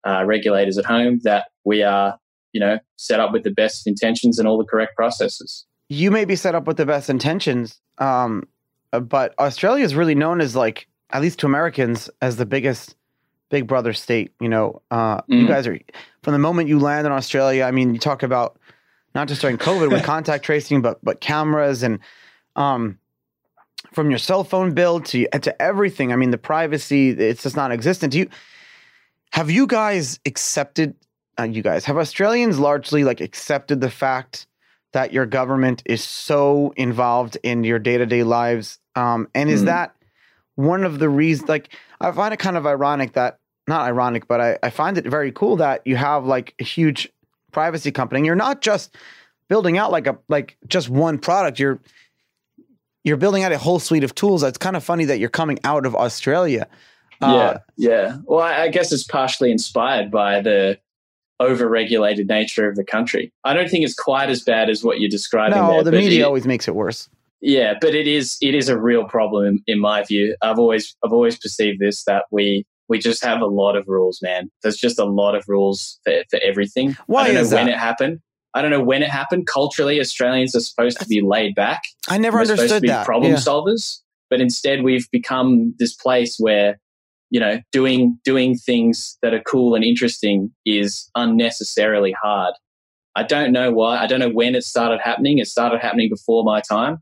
uh, 0.06 0.23
regulators 0.25 0.77
at 0.77 0.86
home, 0.86 1.19
that 1.23 1.47
we 1.63 1.84
are, 1.84 2.17
you 2.51 2.60
know, 2.60 2.79
set 2.97 3.19
up 3.19 3.32
with 3.32 3.43
the 3.43 3.51
best 3.51 3.88
intentions 3.88 4.39
and 4.39 4.47
all 4.47 4.58
the 4.58 4.65
correct 4.65 4.95
processes. 4.95 5.65
You 5.89 6.12
may 6.12 6.25
be 6.25 6.36
set 6.36 6.56
up 6.56 6.65
with 6.65 6.77
the 6.77 6.86
best 6.86 7.10
intentions, 7.10 7.79
um, 7.97 8.47
but 8.91 9.38
Australia 9.39 9.84
is 9.84 9.95
really 9.95 10.15
known 10.15 10.39
as 10.39 10.56
like, 10.56 10.88
at 11.12 11.21
least 11.21 11.39
to 11.39 11.45
Americans, 11.45 12.10
as 12.21 12.38
the 12.38 12.45
biggest 12.45 12.95
big 13.49 13.67
brother 13.67 13.93
state. 13.93 14.32
You 14.39 14.49
know, 14.49 14.82
uh, 14.91 15.21
mm. 15.21 15.41
you 15.41 15.47
guys 15.47 15.67
are 15.67 15.79
from 16.21 16.34
the 16.34 16.39
moment 16.39 16.69
you 16.69 16.79
land 16.79 17.06
in 17.06 17.13
Australia. 17.13 17.65
I 17.65 17.71
mean, 17.71 17.93
you 17.93 17.99
talk 17.99 18.23
about 18.23 18.58
not 19.15 19.27
just 19.27 19.41
during 19.41 19.58
COVID 19.58 19.91
with 19.91 20.03
contact 20.13 20.43
tracing, 20.45 20.82
but 20.82 20.99
but 21.03 21.21
cameras 21.21 21.84
and 21.84 21.99
um, 22.55 22.99
from 23.93 24.09
your 24.09 24.19
cell 24.19 24.43
phone 24.43 24.73
bill 24.73 24.99
to 25.01 25.27
to 25.27 25.61
everything. 25.61 26.11
I 26.11 26.15
mean, 26.15 26.31
the 26.31 26.37
privacy 26.37 27.09
it's 27.09 27.43
just 27.43 27.55
non-existent. 27.55 28.13
Do 28.13 28.19
you 28.19 28.29
have 29.31 29.49
you 29.49 29.67
guys 29.67 30.19
accepted? 30.25 30.95
Uh, 31.39 31.43
you 31.43 31.63
guys 31.63 31.85
have 31.85 31.97
Australians 31.97 32.59
largely 32.59 33.03
like 33.03 33.19
accepted 33.19 33.81
the 33.81 33.89
fact 33.89 34.45
that 34.91 35.11
your 35.11 35.25
government 35.25 35.81
is 35.85 36.03
so 36.03 36.71
involved 36.75 37.37
in 37.41 37.63
your 37.63 37.79
day-to-day 37.79 38.21
lives 38.21 38.77
um, 38.95 39.27
and 39.33 39.49
is 39.49 39.63
mm. 39.63 39.65
that 39.65 39.95
one 40.53 40.83
of 40.83 40.99
the 40.99 41.09
reasons 41.09 41.49
like 41.49 41.69
i 41.99 42.11
find 42.11 42.31
it 42.31 42.37
kind 42.37 42.55
of 42.55 42.67
ironic 42.67 43.13
that 43.13 43.39
not 43.67 43.87
ironic, 43.87 44.27
but 44.27 44.41
I, 44.41 44.57
I 44.61 44.69
find 44.69 44.97
it 44.97 45.05
very 45.05 45.31
cool 45.31 45.57
that 45.57 45.85
you 45.85 45.95
have 45.95 46.25
like 46.25 46.53
a 46.59 46.63
huge 46.63 47.09
privacy 47.51 47.91
company. 47.91 48.19
And 48.19 48.25
you're 48.25 48.35
not 48.35 48.61
just 48.61 48.95
building 49.47 49.77
out 49.77 49.91
like 49.91 50.07
a 50.07 50.17
like 50.27 50.57
just 50.67 50.89
one 50.89 51.17
product. 51.17 51.59
You're 51.59 51.79
you're 53.03 53.17
building 53.17 53.43
out 53.43 53.51
a 53.51 53.57
whole 53.57 53.79
suite 53.79 54.03
of 54.03 54.15
tools. 54.15 54.43
It's 54.43 54.57
kind 54.57 54.75
of 54.75 54.83
funny 54.83 55.05
that 55.05 55.19
you're 55.19 55.29
coming 55.29 55.59
out 55.63 55.85
of 55.85 55.95
Australia. 55.95 56.67
Uh, 57.21 57.57
yeah, 57.77 57.89
yeah. 57.89 58.17
Well, 58.25 58.41
I, 58.41 58.63
I 58.63 58.67
guess 58.69 58.91
it's 58.91 59.03
partially 59.03 59.51
inspired 59.51 60.11
by 60.11 60.41
the 60.41 60.79
over-regulated 61.39 62.27
nature 62.27 62.67
of 62.69 62.75
the 62.75 62.83
country. 62.83 63.31
I 63.43 63.53
don't 63.53 63.69
think 63.69 63.85
it's 63.85 63.95
quite 63.95 64.29
as 64.29 64.41
bad 64.43 64.69
as 64.69 64.83
what 64.83 64.99
you're 64.99 65.09
describing. 65.09 65.57
No, 65.57 65.73
there, 65.75 65.83
the 65.83 65.91
media 65.91 66.23
it, 66.23 66.27
always 66.27 66.45
makes 66.45 66.67
it 66.67 66.75
worse. 66.75 67.09
Yeah, 67.41 67.73
but 67.79 67.93
it 67.93 68.07
is 68.07 68.37
it 68.41 68.55
is 68.55 68.69
a 68.69 68.79
real 68.79 69.03
problem 69.05 69.45
in, 69.45 69.63
in 69.67 69.79
my 69.79 70.03
view. 70.03 70.35
I've 70.41 70.59
always 70.59 70.95
I've 71.03 71.11
always 71.11 71.37
perceived 71.37 71.79
this 71.79 72.03
that 72.05 72.25
we 72.31 72.65
we 72.87 72.99
just 72.99 73.23
have 73.23 73.41
a 73.41 73.45
lot 73.45 73.75
of 73.75 73.87
rules, 73.87 74.21
man. 74.21 74.49
There's 74.61 74.77
just 74.77 74.99
a 74.99 75.05
lot 75.05 75.35
of 75.35 75.43
rules 75.47 75.99
for, 76.03 76.23
for 76.29 76.39
everything. 76.41 76.95
Why 77.07 77.23
I 77.23 77.27
don't 77.27 77.37
is 77.37 77.51
know 77.51 77.57
that? 77.57 77.65
when 77.65 77.73
it 77.73 77.77
happened. 77.77 78.21
I 78.53 78.61
don't 78.61 78.71
know 78.71 78.83
when 78.83 79.01
it 79.01 79.09
happened. 79.09 79.47
Culturally, 79.47 79.99
Australians 79.99 80.55
are 80.55 80.59
supposed 80.59 80.99
to 80.99 81.07
be 81.07 81.21
laid 81.21 81.55
back. 81.55 81.83
I 82.07 82.17
never 82.17 82.37
We're 82.37 82.41
understood 82.41 82.67
supposed 82.69 82.75
to 82.75 82.81
be 82.81 82.87
that. 82.89 83.05
Problem 83.05 83.31
Yeah. 83.31 83.37
solvers, 83.37 83.99
but 84.29 84.41
instead 84.41 84.83
we've 84.83 85.09
become 85.11 85.73
this 85.79 85.93
place 85.93 86.37
where 86.39 86.79
you 87.29 87.39
know 87.39 87.59
doing 87.71 88.19
doing 88.23 88.55
things 88.55 89.17
that 89.23 89.33
are 89.33 89.41
cool 89.41 89.73
and 89.75 89.83
interesting 89.83 90.51
is 90.65 91.09
unnecessarily 91.15 92.15
hard. 92.21 92.53
I 93.15 93.23
don't 93.23 93.51
know 93.51 93.71
why. 93.71 93.97
I 93.97 94.07
don't 94.07 94.19
know 94.19 94.29
when 94.29 94.55
it 94.55 94.63
started 94.63 94.99
happening. 95.03 95.37
It 95.39 95.47
started 95.47 95.79
happening 95.79 96.09
before 96.09 96.43
my 96.43 96.61
time, 96.61 96.97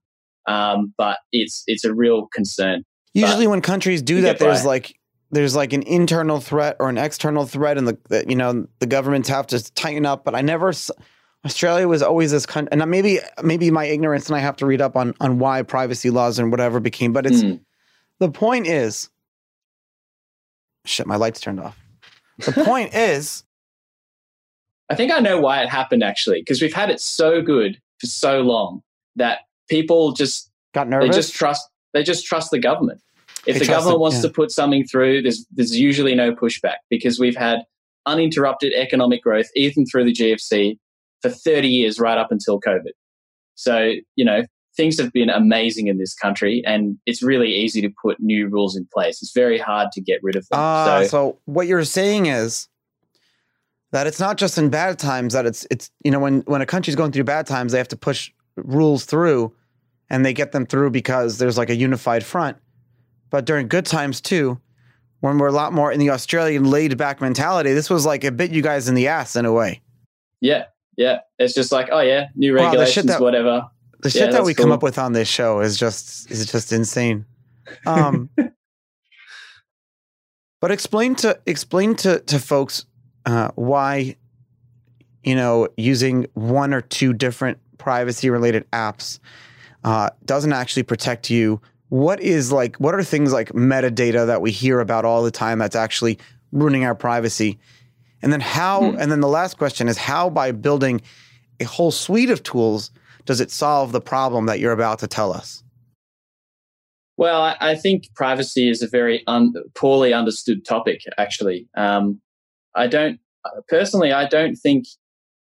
um, 0.47 0.93
but 0.97 1.19
it's 1.31 1.63
it's 1.67 1.83
a 1.83 1.93
real 1.93 2.27
concern. 2.33 2.83
Usually, 3.13 3.47
when 3.47 3.61
countries 3.61 4.01
do 4.01 4.21
that, 4.21 4.39
there's 4.39 4.61
by. 4.61 4.67
like 4.67 4.95
there's 5.31 5.55
like 5.55 5.73
an 5.73 5.83
internal 5.83 6.39
threat 6.39 6.77
or 6.79 6.89
an 6.89 6.97
external 6.97 7.45
threat, 7.45 7.77
and 7.77 7.87
the, 7.87 7.97
the 8.09 8.25
you 8.27 8.35
know 8.35 8.67
the 8.79 8.87
governments 8.87 9.27
have 9.29 9.47
to 9.47 9.73
tighten 9.73 10.05
up. 10.05 10.23
But 10.23 10.35
I 10.35 10.41
never. 10.41 10.71
Australia 11.45 11.88
was 11.88 12.04
always 12.04 12.32
this 12.32 12.45
country, 12.45 12.69
and 12.71 12.89
maybe 12.89 13.19
maybe 13.41 13.71
my 13.71 13.86
ignorance, 13.86 14.27
and 14.27 14.36
I 14.36 14.39
have 14.39 14.56
to 14.58 14.65
read 14.65 14.82
up 14.82 14.95
on 14.95 15.13
on 15.19 15.39
why 15.39 15.63
privacy 15.63 16.10
laws 16.10 16.38
and 16.39 16.51
whatever 16.51 16.80
became. 16.80 17.13
But 17.13 17.25
it's 17.25 17.41
Hmm. 17.41 17.56
the 18.19 18.30
point 18.30 18.67
is, 18.67 19.10
shit, 20.86 21.08
my 21.08 21.15
lights 21.15 21.39
turned 21.41 21.60
off. 21.60 21.77
The 22.39 22.51
point 22.51 22.93
is, 22.93 23.43
I 24.89 24.95
think 24.95 25.12
I 25.12 25.19
know 25.19 25.39
why 25.39 25.63
it 25.63 25.69
happened 25.69 26.04
actually, 26.04 26.41
because 26.41 26.62
we've 26.62 26.73
had 26.73 26.89
it 26.89 26.99
so 26.99 27.41
good 27.41 27.80
for 27.99 28.08
so 28.08 28.41
long 28.41 28.82
that 29.15 29.39
people 29.69 30.12
just 30.12 30.51
got 30.73 30.88
nervous. 30.88 31.10
they 31.10 31.15
just 31.15 31.34
trust 31.34 31.67
they 31.93 32.04
just 32.04 32.25
trust 32.25 32.51
the 32.51 32.60
government. 32.60 33.01
If 33.47 33.56
They 33.56 33.65
the 33.65 33.65
government 33.65 33.99
wants 33.99 34.17
yeah. 34.17 34.23
to 34.23 34.30
put 34.30 34.51
something 34.51 34.86
through, 34.86 35.23
there's 35.23 35.45
there's 35.51 35.75
usually 35.77 36.13
no 36.13 36.34
pushback 36.36 36.77
because 36.89 37.19
we've 37.19 37.36
had 37.36 37.63
uninterrupted 38.06 38.73
economic 38.75 39.23
growth 39.23 39.47
even 39.56 39.86
through 39.88 40.06
the 40.06 40.13
GFC 40.13 40.77
for 41.21 41.29
30 41.29 41.67
years 41.67 41.99
right 41.99 42.17
up 42.17 42.31
until 42.31 42.60
COVID. 42.60 42.91
So, 43.55 43.93
you 44.15 44.25
know, 44.25 44.43
things 44.75 44.99
have 44.99 45.12
been 45.12 45.29
amazing 45.29 45.88
in 45.88 45.97
this 45.97 46.13
country 46.13 46.63
and 46.65 46.97
it's 47.05 47.21
really 47.21 47.49
easy 47.49 47.81
to 47.81 47.89
put 48.01 48.19
new 48.19 48.47
rules 48.47 48.75
in 48.75 48.88
place. 48.93 49.21
It's 49.21 49.34
very 49.34 49.57
hard 49.57 49.91
to 49.93 50.01
get 50.01 50.19
rid 50.23 50.36
of 50.36 50.47
them. 50.49 50.60
Ah, 50.60 51.01
so, 51.03 51.07
so 51.07 51.39
what 51.45 51.67
you're 51.67 51.84
saying 51.84 52.27
is 52.27 52.67
that 53.91 54.07
it's 54.07 54.19
not 54.19 54.38
just 54.38 54.57
in 54.57 54.69
bad 54.69 54.97
times 54.97 55.34
that 55.34 55.45
it's 55.45 55.67
it's 55.69 55.91
you 56.03 56.12
know 56.12 56.19
when 56.19 56.41
when 56.41 56.62
a 56.62 56.65
country's 56.65 56.95
going 56.95 57.12
through 57.12 57.25
bad 57.25 57.45
times 57.45 57.73
they 57.73 57.77
have 57.77 57.89
to 57.89 57.97
push 57.97 58.31
rules 58.55 59.03
through 59.03 59.53
and 60.10 60.25
they 60.25 60.34
get 60.34 60.51
them 60.51 60.65
through 60.65 60.91
because 60.91 61.38
there's 61.38 61.57
like 61.57 61.69
a 61.69 61.75
unified 61.75 62.23
front. 62.23 62.57
But 63.29 63.45
during 63.45 63.67
good 63.67 63.86
times 63.86 64.19
too, 64.19 64.60
when 65.21 65.38
we're 65.38 65.47
a 65.47 65.53
lot 65.53 65.71
more 65.71 65.91
in 65.91 65.99
the 65.99 66.10
Australian 66.10 66.65
laid 66.65 66.97
back 66.97 67.21
mentality, 67.21 67.73
this 67.73 67.89
was 67.89 68.05
like 68.05 68.23
a 68.23 68.31
bit 68.31 68.51
you 68.51 68.62
guys 68.62 68.89
in 68.89 68.95
the 68.95 69.07
ass 69.07 69.36
in 69.36 69.45
a 69.45 69.53
way. 69.53 69.81
yeah, 70.41 70.65
yeah. 71.01 71.19
It's 71.39 71.53
just 71.53 71.71
like, 71.71 71.89
oh 71.91 71.99
yeah, 72.01 72.27
new 72.35 72.55
Wow, 72.55 72.65
regulations, 72.65 73.07
that- 73.07 73.21
whatever. 73.21 73.65
The 74.01 74.09
Yeah, 74.09 74.11
shit 74.11 74.31
that 74.31 74.37
that's 74.37 74.45
we 74.47 74.53
come 74.55 74.71
up 74.71 74.81
with 74.81 74.97
on 74.97 75.13
this 75.13 75.27
show 75.27 75.59
is 75.59 75.77
just 75.77 76.31
is 76.31 76.45
just 76.51 76.71
insane. 76.73 77.25
Um, 77.85 78.29
but 80.61 80.71
explain 80.71 81.15
to 81.15 81.39
explain 81.45 81.95
to 81.97 82.19
to 82.21 82.39
folks 82.39 82.85
uh, 83.25 83.49
why 83.55 84.15
you 85.23 85.35
know 85.35 85.67
using 85.77 86.25
one 86.33 86.73
or 86.73 86.81
two 86.81 87.13
different 87.13 87.59
privacy 87.77 88.29
related 88.29 88.65
apps 88.71 89.19
uh, 89.83 90.09
doesn't 90.25 90.53
actually 90.53 90.83
protect 90.83 91.29
you. 91.29 91.61
What 91.89 92.19
is 92.21 92.51
like 92.51 92.75
what 92.77 92.95
are 92.95 93.03
things 93.03 93.31
like 93.33 93.49
metadata 93.53 94.25
that 94.25 94.41
we 94.41 94.49
hear 94.51 94.79
about 94.79 95.05
all 95.05 95.21
the 95.23 95.31
time 95.31 95.59
that's 95.59 95.75
actually 95.75 96.17
ruining 96.51 96.85
our 96.85 96.95
privacy? 96.95 97.59
And 98.21 98.31
then 98.31 98.41
how? 98.41 98.91
Hmm. 98.91 98.99
And 98.99 99.12
then 99.12 99.21
the 99.21 99.27
last 99.27 99.57
question 99.57 99.88
is 99.88 99.97
how 99.97 100.29
by 100.29 100.51
building 100.51 101.01
a 101.60 101.65
whole 101.65 101.91
suite 101.91 102.29
of 102.29 102.43
tools 102.43 102.91
does 103.25 103.39
it 103.39 103.51
solve 103.51 103.91
the 103.91 104.01
problem 104.01 104.47
that 104.47 104.60
you're 104.60 104.71
about 104.71 104.99
to 104.99 105.07
tell 105.07 105.31
us? 105.31 105.63
Well, 107.17 107.41
I, 107.41 107.55
I 107.60 107.75
think 107.75 108.05
privacy 108.15 108.69
is 108.69 108.81
a 108.81 108.88
very 108.88 109.23
un, 109.27 109.53
poorly 109.75 110.13
understood 110.13 110.65
topic. 110.65 111.01
Actually, 111.17 111.67
um, 111.77 112.19
I 112.75 112.88
don't 112.88 113.19
personally. 113.69 114.12
I 114.12 114.27
don't 114.27 114.55
think 114.55 114.86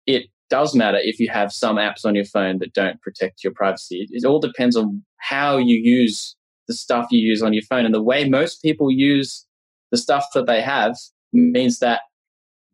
it 0.06 0.26
does 0.50 0.76
matter 0.76 0.98
if 1.02 1.20
you 1.20 1.30
have 1.30 1.54
some 1.54 1.78
apps 1.78 2.04
on 2.06 2.16
your 2.16 2.26
phone 2.26 2.58
that 2.60 2.74
don't 2.74 3.00
protect 3.02 3.44
your 3.44 3.54
privacy. 3.54 4.02
It, 4.02 4.10
it 4.12 4.28
all 4.28 4.40
depends 4.40 4.76
on 4.76 5.04
how 5.18 5.58
you 5.58 5.76
use 5.76 6.36
the 6.68 6.74
stuff 6.74 7.08
you 7.12 7.20
use 7.20 7.42
on 7.42 7.54
your 7.54 7.64
phone, 7.64 7.86
and 7.86 7.94
the 7.94 8.04
way 8.04 8.28
most 8.28 8.62
people 8.62 8.92
use 8.92 9.46
the 9.92 9.98
stuff 9.98 10.26
that 10.34 10.48
they 10.48 10.62
have 10.62 10.96
means 11.32 11.80
that 11.80 12.02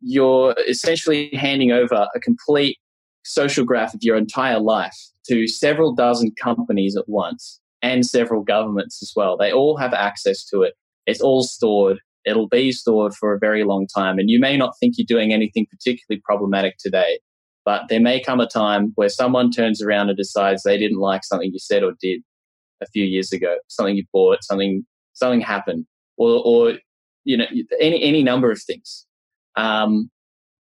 you're 0.00 0.54
essentially 0.68 1.30
handing 1.32 1.72
over 1.72 2.06
a 2.14 2.20
complete 2.20 2.78
social 3.24 3.64
graph 3.64 3.94
of 3.94 4.00
your 4.02 4.16
entire 4.16 4.60
life 4.60 4.96
to 5.28 5.48
several 5.48 5.94
dozen 5.94 6.32
companies 6.40 6.96
at 6.96 7.08
once 7.08 7.60
and 7.82 8.06
several 8.06 8.42
governments 8.42 9.02
as 9.02 9.12
well. 9.16 9.36
They 9.36 9.52
all 9.52 9.76
have 9.76 9.92
access 9.92 10.44
to 10.46 10.62
it. 10.62 10.74
It's 11.06 11.20
all 11.20 11.42
stored. 11.42 11.98
It'll 12.24 12.48
be 12.48 12.72
stored 12.72 13.14
for 13.14 13.34
a 13.34 13.38
very 13.38 13.64
long 13.64 13.86
time. 13.94 14.18
And 14.18 14.30
you 14.30 14.40
may 14.40 14.56
not 14.56 14.74
think 14.80 14.94
you're 14.96 15.06
doing 15.06 15.32
anything 15.32 15.66
particularly 15.70 16.20
problematic 16.24 16.76
today, 16.78 17.20
but 17.64 17.82
there 17.88 18.00
may 18.00 18.20
come 18.20 18.40
a 18.40 18.48
time 18.48 18.92
where 18.94 19.08
someone 19.08 19.50
turns 19.50 19.82
around 19.82 20.08
and 20.08 20.16
decides 20.16 20.62
they 20.62 20.78
didn't 20.78 20.98
like 20.98 21.24
something 21.24 21.50
you 21.52 21.58
said 21.58 21.82
or 21.82 21.92
did 22.00 22.22
a 22.82 22.86
few 22.86 23.04
years 23.04 23.32
ago, 23.32 23.56
something 23.68 23.96
you 23.96 24.04
bought, 24.12 24.42
something 24.42 24.84
something 25.14 25.40
happened, 25.40 25.86
or, 26.16 26.42
or 26.44 26.74
you 27.24 27.36
know 27.36 27.46
any 27.80 28.02
any 28.02 28.22
number 28.22 28.50
of 28.50 28.60
things. 28.62 29.06
Um, 29.56 30.10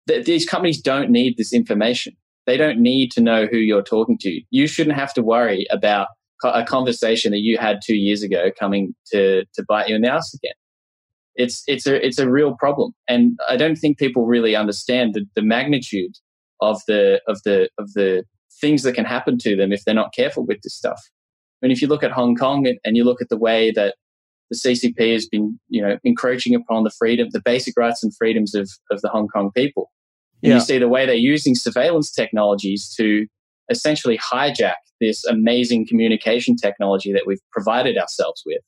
th- 0.08 0.24
these 0.24 0.46
companies 0.46 0.80
don't 0.80 1.10
need 1.10 1.36
this 1.36 1.52
information. 1.52 2.14
They 2.46 2.56
don't 2.56 2.80
need 2.80 3.10
to 3.12 3.20
know 3.20 3.46
who 3.46 3.58
you're 3.58 3.82
talking 3.82 4.16
to. 4.20 4.40
You 4.50 4.66
shouldn't 4.66 4.96
have 4.96 5.12
to 5.14 5.22
worry 5.22 5.66
about 5.70 6.08
a 6.44 6.64
conversation 6.64 7.32
that 7.32 7.40
you 7.40 7.58
had 7.58 7.80
two 7.84 7.96
years 7.96 8.22
ago 8.22 8.50
coming 8.58 8.94
to 9.12 9.44
to 9.54 9.64
bite 9.68 9.88
you 9.88 9.96
in 9.96 10.02
the 10.02 10.12
ass 10.12 10.32
again. 10.34 10.54
It's 11.34 11.62
it's 11.66 11.86
a 11.86 12.04
it's 12.04 12.18
a 12.18 12.30
real 12.30 12.54
problem, 12.56 12.92
and 13.08 13.38
I 13.48 13.56
don't 13.56 13.76
think 13.76 13.98
people 13.98 14.26
really 14.26 14.56
understand 14.56 15.14
the, 15.14 15.26
the 15.34 15.42
magnitude 15.42 16.14
of 16.60 16.80
the 16.86 17.20
of 17.28 17.42
the 17.44 17.68
of 17.78 17.92
the 17.94 18.24
things 18.60 18.82
that 18.82 18.94
can 18.94 19.04
happen 19.04 19.38
to 19.38 19.56
them 19.56 19.72
if 19.72 19.84
they're 19.84 19.94
not 19.94 20.14
careful 20.14 20.44
with 20.44 20.58
this 20.62 20.74
stuff. 20.74 21.00
I 21.62 21.66
mean, 21.66 21.72
if 21.72 21.82
you 21.82 21.88
look 21.88 22.02
at 22.02 22.12
Hong 22.12 22.34
Kong 22.36 22.66
and 22.84 22.96
you 22.96 23.04
look 23.04 23.20
at 23.20 23.28
the 23.28 23.36
way 23.36 23.72
that 23.72 23.96
the 24.50 24.56
CCP 24.56 25.12
has 25.12 25.26
been, 25.26 25.58
you 25.68 25.82
know, 25.82 25.98
encroaching 26.04 26.54
upon 26.54 26.84
the 26.84 26.90
freedom, 26.90 27.28
the 27.32 27.42
basic 27.44 27.74
rights 27.76 28.02
and 28.02 28.14
freedoms 28.16 28.54
of, 28.54 28.70
of 28.90 29.00
the 29.02 29.08
Hong 29.08 29.28
Kong 29.28 29.50
people. 29.54 29.90
Yeah. 30.40 30.54
you 30.54 30.60
see 30.60 30.78
the 30.78 30.88
way 30.88 31.04
they're 31.04 31.16
using 31.16 31.54
surveillance 31.56 32.12
technologies 32.12 32.94
to 32.96 33.26
essentially 33.70 34.18
hijack 34.18 34.76
this 35.00 35.24
amazing 35.24 35.86
communication 35.86 36.56
technology 36.56 37.12
that 37.12 37.24
we've 37.26 37.40
provided 37.52 37.98
ourselves 37.98 38.42
with 38.46 38.62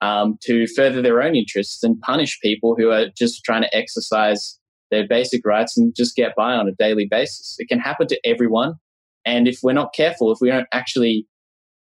um, 0.00 0.38
to 0.42 0.66
further 0.68 1.00
their 1.00 1.22
own 1.22 1.34
interests 1.34 1.82
and 1.82 2.00
punish 2.00 2.38
people 2.40 2.74
who 2.76 2.90
are 2.90 3.06
just 3.16 3.42
trying 3.44 3.62
to 3.62 3.74
exercise 3.74 4.58
their 4.90 5.06
basic 5.06 5.44
rights 5.46 5.76
and 5.76 5.94
just 5.96 6.14
get 6.14 6.34
by 6.36 6.52
on 6.52 6.68
a 6.68 6.72
daily 6.72 7.06
basis. 7.10 7.56
It 7.58 7.68
can 7.68 7.78
happen 7.78 8.06
to 8.08 8.20
everyone. 8.24 8.74
And 9.24 9.48
if 9.48 9.60
we're 9.62 9.72
not 9.72 9.94
careful, 9.94 10.30
if 10.30 10.38
we 10.40 10.50
don't 10.50 10.68
actually, 10.72 11.26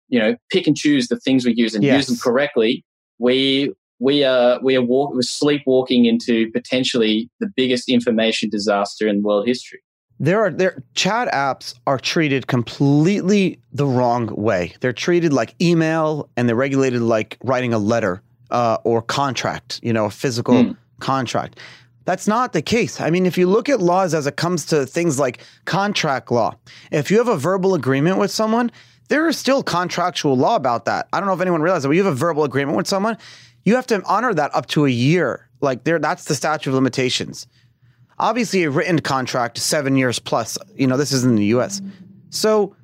you 0.08 0.20
know, 0.20 0.36
pick 0.52 0.68
and 0.68 0.76
choose 0.76 1.08
the 1.10 1.20
things 1.20 1.46
we 1.46 1.54
use 1.56 1.76
and 1.76 1.84
yes. 1.84 1.98
use 1.98 2.08
them 2.08 2.18
correctly, 2.18 2.86
we 3.24 3.74
we 4.00 4.24
are 4.26 4.60
we 4.62 4.76
are 4.76 4.82
walk, 4.82 5.14
we're 5.14 5.22
sleepwalking 5.22 6.06
into 6.06 6.52
potentially 6.52 7.30
the 7.40 7.48
biggest 7.56 7.90
information 7.90 8.50
disaster 8.50 9.08
in 9.08 9.24
world 9.24 9.48
history. 9.48 9.80
There 10.20 10.42
are 10.42 10.52
there 10.52 10.84
chat 10.94 11.32
apps 11.32 11.74
are 11.88 11.98
treated 11.98 12.48
completely 12.48 13.60
the 13.72 13.88
wrong 13.88 14.28
way. 14.36 14.74
They're 14.82 14.94
treated 14.94 15.32
like 15.32 15.56
email 15.62 16.30
and 16.36 16.48
they're 16.48 16.56
regulated 16.56 17.02
like 17.02 17.38
writing 17.44 17.74
a 17.74 17.80
letter 17.80 18.22
uh, 18.52 18.78
or 18.84 19.02
contract, 19.02 19.80
you 19.82 19.94
know, 19.94 20.06
a 20.06 20.12
physical 20.12 20.56
mm. 20.56 20.78
contract. 21.00 21.60
That's 22.06 22.28
not 22.28 22.54
the 22.54 22.62
case. 22.62 23.00
I 23.00 23.10
mean, 23.10 23.26
if 23.26 23.38
you 23.38 23.48
look 23.48 23.70
at 23.70 23.80
laws 23.80 24.14
as 24.14 24.28
it 24.28 24.36
comes 24.36 24.66
to 24.68 24.86
things 24.86 25.20
like 25.20 25.42
contract 25.66 26.32
law, 26.32 26.56
if 26.92 27.10
you 27.10 27.18
have 27.18 27.30
a 27.30 27.38
verbal 27.38 27.76
agreement 27.76 28.18
with 28.18 28.32
someone, 28.32 28.72
there 29.08 29.28
is 29.28 29.38
still 29.38 29.64
contractual 29.64 30.36
law 30.36 30.56
about 30.56 30.86
that. 30.86 31.08
I 31.14 31.20
don't 31.20 31.28
know 31.28 31.34
if 31.34 31.42
anyone 31.42 31.62
realizes 31.62 31.84
that 31.84 31.90
when 31.90 31.98
you 31.98 32.04
have 32.04 32.14
a 32.14 32.16
verbal 32.16 32.44
agreement 32.44 32.78
with 32.78 32.88
someone, 32.88 33.18
you 33.64 33.76
have 33.76 33.88
to 33.88 34.02
honor 34.06 34.34
that 34.34 34.54
up 34.54 34.66
to 34.68 34.86
a 34.86 34.90
year. 34.90 35.48
Like 35.62 35.84
there, 35.86 36.00
that's 36.00 36.26
the 36.26 36.36
statute 36.36 36.70
of 36.70 36.76
limitations. 36.76 37.48
Obviously, 38.20 38.64
a 38.64 38.70
written 38.70 39.00
contract, 39.00 39.58
seven 39.58 39.96
years 39.96 40.20
plus. 40.20 40.58
You 40.76 40.88
know, 40.88 40.98
this 40.98 41.12
is 41.12 41.24
in 41.24 41.36
the 41.36 41.46
U.S. 41.46 41.82
So, 42.30 42.76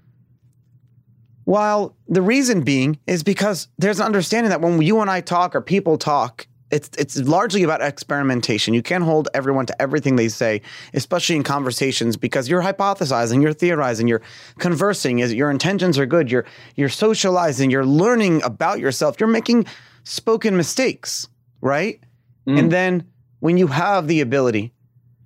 while 1.43 1.95
the 2.07 2.21
reason 2.21 2.61
being 2.61 2.99
is 3.07 3.23
because 3.23 3.67
there's 3.77 3.99
an 3.99 4.05
understanding 4.05 4.49
that 4.49 4.61
when 4.61 4.81
you 4.81 4.99
and 5.01 5.09
I 5.09 5.21
talk 5.21 5.55
or 5.55 5.61
people 5.61 5.97
talk, 5.97 6.47
it's 6.71 6.89
it's 6.97 7.17
largely 7.17 7.63
about 7.63 7.81
experimentation. 7.81 8.73
You 8.73 8.81
can't 8.81 9.03
hold 9.03 9.27
everyone 9.33 9.65
to 9.67 9.81
everything 9.81 10.15
they 10.15 10.29
say, 10.29 10.61
especially 10.93 11.35
in 11.35 11.43
conversations, 11.43 12.17
because 12.17 12.47
you're 12.47 12.61
hypothesizing, 12.61 13.41
you're 13.41 13.53
theorizing, 13.53 14.07
you're 14.07 14.21
conversing. 14.59 15.19
Is 15.19 15.33
Your 15.33 15.49
intentions 15.49 15.97
are 15.97 16.05
good. 16.05 16.31
You're 16.31 16.45
you're 16.75 16.89
socializing. 16.89 17.71
You're 17.71 17.85
learning 17.85 18.43
about 18.43 18.79
yourself. 18.79 19.19
You're 19.19 19.29
making 19.29 19.65
spoken 20.03 20.55
mistakes, 20.55 21.27
right? 21.61 21.99
Mm. 22.47 22.59
And 22.59 22.71
then 22.71 23.07
when 23.39 23.57
you 23.57 23.67
have 23.67 24.07
the 24.07 24.21
ability, 24.21 24.73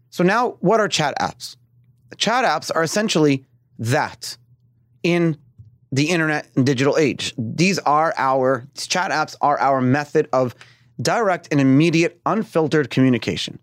so 0.10 0.24
now 0.24 0.52
what 0.60 0.80
are 0.80 0.88
chat 0.88 1.14
apps? 1.20 1.58
Chat 2.18 2.46
apps 2.46 2.72
are 2.74 2.84
essentially 2.84 3.46
that 3.80 4.38
in 5.02 5.38
the 5.92 6.10
internet 6.10 6.48
and 6.56 6.66
digital 6.66 6.98
age. 6.98 7.34
These 7.38 7.80
are 7.80 8.14
our 8.18 8.66
chat 8.76 9.12
apps 9.12 9.36
are 9.42 9.60
our 9.60 9.82
method 9.82 10.28
of 10.34 10.56
direct 11.02 11.48
and 11.52 11.60
immediate, 11.60 12.20
unfiltered 12.26 12.90
communication. 12.90 13.60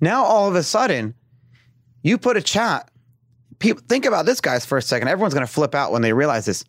Now, 0.00 0.24
all 0.24 0.48
of 0.48 0.54
a 0.54 0.62
sudden, 0.62 1.14
you 2.02 2.18
put 2.18 2.36
a 2.36 2.42
chat. 2.42 2.90
People, 3.58 3.82
think 3.88 4.06
about 4.06 4.26
this, 4.26 4.40
guys, 4.40 4.64
for 4.64 4.78
a 4.78 4.82
second. 4.82 5.08
Everyone's 5.08 5.34
going 5.34 5.46
to 5.46 5.52
flip 5.52 5.74
out 5.74 5.92
when 5.92 6.02
they 6.02 6.12
realize 6.12 6.46
this. 6.46 6.64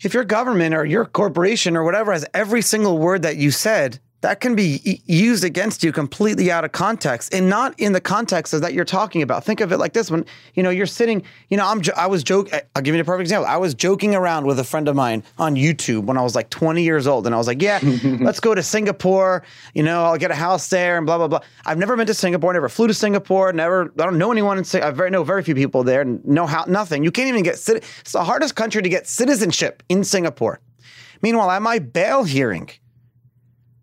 If 0.00 0.14
your 0.14 0.24
government 0.24 0.74
or 0.74 0.84
your 0.84 1.04
corporation 1.04 1.76
or 1.76 1.84
whatever 1.84 2.12
has 2.12 2.24
every 2.34 2.62
single 2.62 2.98
word 2.98 3.22
that 3.22 3.36
you 3.36 3.50
said 3.50 4.00
that 4.22 4.40
can 4.40 4.54
be 4.54 5.02
used 5.06 5.44
against 5.44 5.82
you 5.82 5.92
completely 5.92 6.50
out 6.50 6.64
of 6.64 6.72
context 6.72 7.34
and 7.34 7.48
not 7.48 7.78
in 7.78 7.92
the 7.92 8.00
context 8.00 8.54
of 8.54 8.60
that 8.62 8.72
you're 8.72 8.84
talking 8.84 9.20
about. 9.20 9.44
Think 9.44 9.60
of 9.60 9.72
it 9.72 9.78
like 9.78 9.92
this: 9.92 10.10
when 10.10 10.24
you 10.54 10.62
know 10.62 10.70
you're 10.70 10.86
sitting, 10.86 11.22
you 11.48 11.56
know, 11.56 11.66
I'm 11.66 11.82
I 11.96 12.06
was 12.06 12.22
joking. 12.22 12.58
I'll 12.74 12.82
give 12.82 12.94
you 12.94 13.00
a 13.00 13.04
perfect 13.04 13.22
example. 13.22 13.46
I 13.46 13.56
was 13.56 13.74
joking 13.74 14.14
around 14.14 14.46
with 14.46 14.58
a 14.58 14.64
friend 14.64 14.88
of 14.88 14.96
mine 14.96 15.24
on 15.38 15.56
YouTube 15.56 16.04
when 16.04 16.16
I 16.16 16.22
was 16.22 16.34
like 16.34 16.50
20 16.50 16.82
years 16.82 17.06
old, 17.06 17.26
and 17.26 17.34
I 17.34 17.38
was 17.38 17.48
like, 17.48 17.60
"Yeah, 17.60 17.80
let's 18.20 18.40
go 18.40 18.54
to 18.54 18.62
Singapore. 18.62 19.42
You 19.74 19.82
know, 19.82 20.04
I'll 20.04 20.18
get 20.18 20.30
a 20.30 20.36
house 20.36 20.68
there 20.68 20.96
and 20.96 21.04
blah 21.04 21.18
blah 21.18 21.28
blah." 21.28 21.40
I've 21.66 21.78
never 21.78 21.96
been 21.96 22.06
to 22.06 22.14
Singapore, 22.14 22.52
never 22.52 22.68
flew 22.68 22.86
to 22.86 22.94
Singapore, 22.94 23.52
never. 23.52 23.92
I 23.98 24.04
don't 24.04 24.18
know 24.18 24.30
anyone 24.30 24.56
in 24.56 24.64
Singapore. 24.64 24.92
I 24.92 24.94
very 24.94 25.10
know 25.10 25.24
very 25.24 25.42
few 25.42 25.56
people 25.56 25.82
there, 25.82 26.00
and 26.00 26.24
know 26.24 26.46
how 26.46 26.64
nothing. 26.68 27.02
You 27.02 27.10
can't 27.10 27.28
even 27.28 27.42
get. 27.42 27.54
It's 27.54 28.12
the 28.12 28.24
hardest 28.24 28.54
country 28.54 28.82
to 28.82 28.88
get 28.88 29.08
citizenship 29.08 29.82
in 29.88 30.04
Singapore. 30.04 30.60
Meanwhile, 31.22 31.50
at 31.50 31.62
my 31.62 31.78
bail 31.78 32.24
hearing 32.24 32.70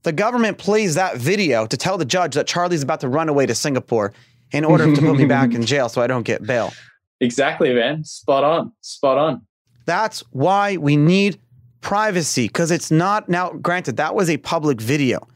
the 0.04 0.12
government 0.12 0.58
plays 0.58 0.96
that 0.96 1.18
video 1.18 1.66
to 1.68 1.78
tell 1.78 1.98
the 1.98 2.06
judge 2.06 2.36
that 2.36 2.48
Charlie's 2.48 2.84
about 2.84 3.02
to 3.02 3.10
run 3.10 3.30
away 3.30 3.46
to 3.46 3.56
Singapore 3.56 4.14
in 4.52 4.64
order 4.64 4.94
to 4.94 5.02
put 5.02 5.18
me 5.18 5.26
back 5.26 5.54
in 5.54 5.66
jail 5.66 5.90
so 5.90 6.02
I 6.02 6.08
don't 6.08 6.24
get 6.24 6.46
bail. 6.46 6.74
Exactly, 7.20 7.74
man. 7.74 8.04
Spot 8.04 8.44
on. 8.44 8.72
Spot 8.82 9.18
on. 9.18 9.42
That's 9.86 10.22
why 10.32 10.78
we 10.78 10.96
need 10.98 11.40
privacy 11.82 12.48
because 12.48 12.72
it's 12.72 12.92
not 12.92 13.30
now 13.30 13.52
granted 13.52 13.98
that 13.98 14.16
was 14.16 14.30
a 14.30 14.38
public 14.38 14.80
video. 14.80 15.28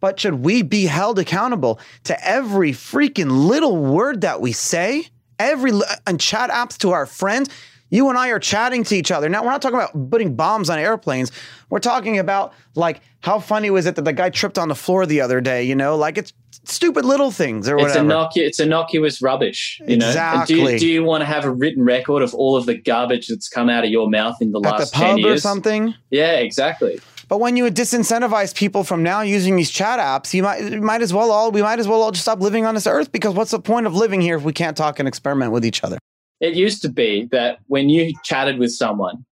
But 0.00 0.18
should 0.18 0.44
we 0.44 0.62
be 0.62 0.86
held 0.86 1.18
accountable 1.18 1.78
to 2.04 2.28
every 2.28 2.72
freaking 2.72 3.46
little 3.46 3.76
word 3.76 4.22
that 4.22 4.40
we 4.40 4.52
say? 4.52 5.06
Every 5.38 5.72
uh, 5.72 5.82
and 6.06 6.20
chat 6.20 6.50
apps 6.50 6.76
to 6.78 6.90
our 6.90 7.06
friends. 7.06 7.48
You 7.92 8.08
and 8.08 8.16
I 8.16 8.30
are 8.30 8.38
chatting 8.38 8.84
to 8.84 8.96
each 8.96 9.10
other. 9.10 9.28
Now, 9.28 9.44
we're 9.44 9.50
not 9.50 9.60
talking 9.60 9.76
about 9.76 10.10
putting 10.10 10.34
bombs 10.34 10.70
on 10.70 10.78
airplanes. 10.78 11.30
We're 11.68 11.78
talking 11.78 12.18
about, 12.18 12.54
like, 12.74 13.02
how 13.20 13.38
funny 13.38 13.68
was 13.68 13.84
it 13.84 13.96
that 13.96 14.06
the 14.06 14.14
guy 14.14 14.30
tripped 14.30 14.58
on 14.58 14.68
the 14.68 14.74
floor 14.74 15.04
the 15.04 15.20
other 15.20 15.42
day? 15.42 15.62
You 15.64 15.74
know, 15.74 15.94
like, 15.94 16.16
it's 16.16 16.32
stupid 16.64 17.04
little 17.04 17.30
things 17.30 17.68
or 17.68 17.76
whatever. 17.76 17.98
It's, 17.98 18.12
innocu- 18.12 18.46
it's 18.46 18.60
innocuous 18.60 19.20
rubbish. 19.20 19.78
You 19.86 19.96
exactly. 19.96 20.56
Know? 20.56 20.66
Do 20.66 20.72
you, 20.72 20.78
do 20.78 20.88
you 20.88 21.04
want 21.04 21.20
to 21.20 21.26
have 21.26 21.44
a 21.44 21.50
written 21.50 21.84
record 21.84 22.22
of 22.22 22.34
all 22.34 22.56
of 22.56 22.64
the 22.64 22.78
garbage 22.78 23.28
that's 23.28 23.50
come 23.50 23.68
out 23.68 23.84
of 23.84 23.90
your 23.90 24.08
mouth 24.08 24.38
in 24.40 24.52
the 24.52 24.60
At 24.60 24.72
last 24.78 24.92
the 24.92 24.96
pub 24.96 25.06
10 25.08 25.18
years? 25.18 25.34
or 25.36 25.40
something? 25.40 25.94
Yeah, 26.08 26.36
exactly. 26.36 26.98
But 27.28 27.40
when 27.40 27.58
you 27.58 27.64
would 27.64 27.76
disincentivize 27.76 28.54
people 28.54 28.84
from 28.84 29.02
now 29.02 29.20
using 29.20 29.56
these 29.56 29.70
chat 29.70 29.98
apps, 29.98 30.32
you 30.32 30.42
might 30.42 30.62
you 30.62 30.80
might 30.80 31.02
as 31.02 31.14
well 31.14 31.30
all 31.30 31.50
we 31.50 31.62
might 31.62 31.78
as 31.78 31.88
well 31.88 32.02
all 32.02 32.10
just 32.10 32.24
stop 32.24 32.40
living 32.40 32.66
on 32.66 32.74
this 32.74 32.86
earth 32.86 33.10
because 33.10 33.34
what's 33.34 33.52
the 33.52 33.60
point 33.60 33.86
of 33.86 33.94
living 33.94 34.20
here 34.20 34.36
if 34.36 34.42
we 34.42 34.52
can't 34.52 34.76
talk 34.76 34.98
and 34.98 35.08
experiment 35.08 35.50
with 35.50 35.64
each 35.64 35.82
other? 35.82 35.98
It 36.42 36.54
used 36.54 36.82
to 36.82 36.88
be 36.88 37.28
that 37.30 37.60
when 37.68 37.88
you 37.88 38.12
chatted 38.24 38.58
with 38.58 38.72
someone, 38.72 39.24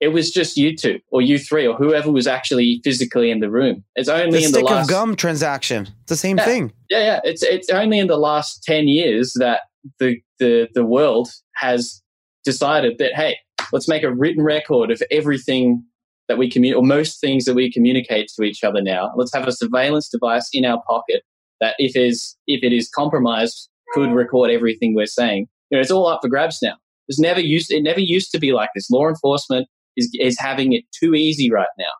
it 0.00 0.08
was 0.08 0.30
just 0.30 0.56
you 0.56 0.76
two 0.76 1.00
or 1.10 1.20
you 1.20 1.38
three 1.38 1.66
or 1.66 1.76
whoever 1.76 2.10
was 2.10 2.26
actually 2.26 2.80
physically 2.84 3.30
in 3.30 3.40
the 3.40 3.50
room. 3.50 3.84
It's 3.96 4.08
only 4.08 4.38
the 4.38 4.44
in 4.44 4.52
the 4.52 4.60
last 4.60 4.84
of 4.84 4.88
gum 4.88 5.16
transaction. 5.16 5.88
It's 6.02 6.08
the 6.08 6.16
same 6.16 6.38
yeah, 6.38 6.44
thing. 6.44 6.72
Yeah, 6.88 6.98
yeah. 7.00 7.20
It's 7.24 7.42
it's 7.42 7.68
only 7.68 7.98
in 7.98 8.06
the 8.06 8.16
last 8.16 8.62
ten 8.62 8.86
years 8.86 9.32
that 9.36 9.62
the 9.98 10.16
the 10.38 10.68
the 10.72 10.84
world 10.84 11.30
has 11.56 12.00
decided 12.44 12.98
that 12.98 13.14
hey, 13.14 13.36
let's 13.72 13.88
make 13.88 14.04
a 14.04 14.12
written 14.12 14.42
record 14.42 14.92
of 14.92 15.02
everything 15.10 15.84
that 16.28 16.38
we 16.38 16.48
communicate 16.48 16.78
or 16.78 16.86
most 16.86 17.20
things 17.20 17.44
that 17.44 17.54
we 17.54 17.72
communicate 17.72 18.30
to 18.36 18.44
each 18.44 18.62
other 18.62 18.80
now. 18.80 19.10
Let's 19.16 19.34
have 19.34 19.48
a 19.48 19.52
surveillance 19.52 20.08
device 20.08 20.48
in 20.52 20.64
our 20.64 20.80
pocket 20.88 21.22
that 21.60 21.74
if 21.78 21.96
is 21.96 22.36
if 22.46 22.62
it 22.62 22.72
is 22.72 22.88
compromised 22.88 23.68
could 23.94 24.10
record 24.12 24.50
everything 24.50 24.94
we're 24.94 25.06
saying 25.06 25.48
you 25.72 25.78
know, 25.78 25.80
it's 25.80 25.90
all 25.90 26.06
up 26.06 26.20
for 26.22 26.28
grabs 26.28 26.58
now. 26.62 26.74
It's 27.08 27.18
never 27.18 27.40
used. 27.40 27.72
It 27.72 27.82
never 27.82 27.98
used 27.98 28.30
to 28.32 28.38
be 28.38 28.52
like 28.52 28.68
this. 28.74 28.90
Law 28.90 29.08
enforcement 29.08 29.66
is 29.96 30.14
is 30.20 30.36
having 30.38 30.74
it 30.74 30.84
too 30.92 31.14
easy 31.14 31.50
right 31.50 31.66
now. 31.78 31.92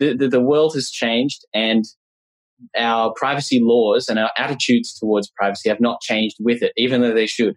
The 0.00 0.16
the, 0.16 0.28
the 0.28 0.40
world 0.40 0.74
has 0.74 0.90
changed, 0.90 1.46
and 1.54 1.84
our 2.76 3.12
privacy 3.14 3.60
laws 3.62 4.08
and 4.08 4.18
our 4.18 4.32
attitudes 4.36 4.92
towards 4.98 5.30
privacy 5.36 5.68
have 5.68 5.80
not 5.80 6.00
changed 6.00 6.36
with 6.40 6.62
it, 6.62 6.72
even 6.76 7.00
though 7.00 7.14
they 7.14 7.26
should. 7.26 7.56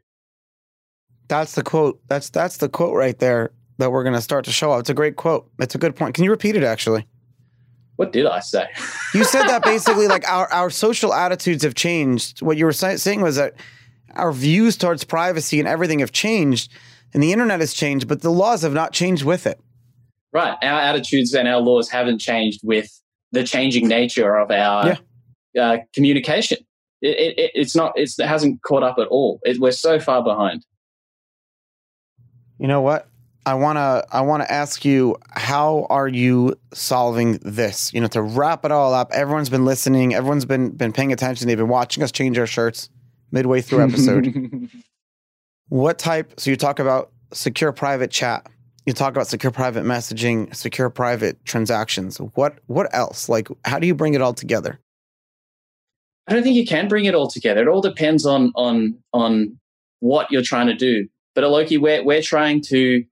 That's 1.27 1.55
the 1.55 1.63
quote. 1.63 1.99
That's 2.07 2.29
that's 2.29 2.57
the 2.57 2.69
quote 2.69 2.95
right 2.95 3.17
there 3.17 3.51
that 3.79 3.91
we're 3.91 4.03
going 4.03 4.15
to 4.15 4.21
start 4.21 4.45
to 4.45 4.51
show 4.51 4.71
up. 4.71 4.81
It's 4.81 4.89
a 4.91 4.93
great 4.93 5.15
quote. 5.15 5.49
It's 5.59 5.75
a 5.75 5.79
good 5.79 5.95
point. 5.95 6.13
Can 6.13 6.23
you 6.23 6.29
repeat 6.29 6.55
it 6.55 6.63
actually? 6.63 7.07
What 7.95 8.11
did 8.11 8.25
I 8.25 8.39
say? 8.39 8.67
you 9.13 9.23
said 9.23 9.47
that 9.47 9.63
basically 9.63 10.07
like 10.07 10.29
our, 10.29 10.51
our 10.51 10.69
social 10.69 11.13
attitudes 11.13 11.63
have 11.63 11.73
changed. 11.73 12.41
What 12.41 12.57
you 12.57 12.65
were 12.65 12.73
saying 12.73 13.21
was 13.21 13.37
that 13.37 13.55
our 14.15 14.31
views 14.31 14.77
towards 14.77 15.03
privacy 15.03 15.59
and 15.59 15.67
everything 15.67 15.99
have 15.99 16.11
changed 16.11 16.71
and 17.15 17.23
the 17.23 17.31
internet 17.31 17.61
has 17.61 17.73
changed, 17.73 18.09
but 18.09 18.21
the 18.21 18.29
laws 18.29 18.61
have 18.63 18.73
not 18.73 18.91
changed 18.91 19.23
with 19.23 19.47
it. 19.47 19.57
Right. 20.33 20.57
Our 20.61 20.81
attitudes 20.81 21.33
and 21.33 21.47
our 21.47 21.61
laws 21.61 21.89
haven't 21.89 22.19
changed 22.19 22.59
with 22.61 22.91
the 23.31 23.45
changing 23.45 23.87
nature 23.87 24.35
of 24.35 24.51
our 24.51 24.97
yeah. 25.53 25.63
uh, 25.63 25.77
communication. 25.93 26.57
It, 27.01 27.37
it, 27.37 27.51
it's 27.55 27.73
not, 27.73 27.93
it's, 27.95 28.19
it 28.19 28.27
hasn't 28.27 28.61
caught 28.63 28.83
up 28.83 28.97
at 28.99 29.07
all. 29.07 29.39
It, 29.43 29.61
we're 29.61 29.71
so 29.71 29.97
far 29.97 30.23
behind. 30.25 30.65
You 32.59 32.67
know 32.67 32.81
what? 32.81 33.07
I 33.45 33.53
want 33.53 33.77
to 33.77 34.03
I 34.11 34.21
want 34.21 34.41
to 34.41 34.51
ask 34.51 34.83
you 34.83 35.17
how 35.29 35.85
are 35.89 36.07
you 36.07 36.59
solving 36.73 37.37
this? 37.43 37.93
You 37.93 38.01
know, 38.01 38.07
to 38.07 38.21
wrap 38.21 38.65
it 38.65 38.71
all 38.71 38.91
up. 38.93 39.11
Everyone's 39.13 39.49
been 39.49 39.65
listening, 39.65 40.15
everyone's 40.15 40.45
been 40.45 40.71
been 40.71 40.91
paying 40.91 41.13
attention, 41.13 41.47
they've 41.47 41.55
been 41.55 41.67
watching 41.67 42.01
us 42.01 42.11
change 42.11 42.39
our 42.39 42.47
shirts 42.47 42.89
midway 43.35 43.61
through 43.61 43.83
episode. 43.83 44.69
what 45.69 45.99
type 45.99 46.39
so 46.39 46.49
you 46.49 46.55
talk 46.55 46.79
about 46.79 47.11
secure 47.33 47.71
private 47.71 48.09
chat. 48.09 48.47
You 48.85 48.93
talk 48.93 49.11
about 49.11 49.27
secure 49.27 49.51
private 49.51 49.83
messaging, 49.83 50.55
secure 50.55 50.89
private 50.89 51.43
transactions. 51.45 52.17
What 52.17 52.59
what 52.65 52.87
else? 52.95 53.29
Like 53.29 53.49
how 53.65 53.77
do 53.77 53.85
you 53.85 53.93
bring 53.93 54.15
it 54.15 54.21
all 54.21 54.33
together? 54.33 54.79
I 56.27 56.33
don't 56.33 56.41
think 56.41 56.55
you 56.55 56.65
can 56.65 56.87
bring 56.87 57.05
it 57.05 57.13
all 57.13 57.27
together. 57.27 57.61
It 57.61 57.67
all 57.67 57.81
depends 57.81 58.25
on 58.25 58.51
on 58.55 58.97
on 59.13 59.59
what 59.99 60.31
you're 60.31 60.41
trying 60.41 60.67
to 60.67 60.75
do. 60.75 61.07
But 61.35 61.43
at 61.43 61.49
Loki, 61.49 61.77
we're 61.77 62.03
we're 62.03 62.21
trying 62.21 62.61
to 62.69 63.03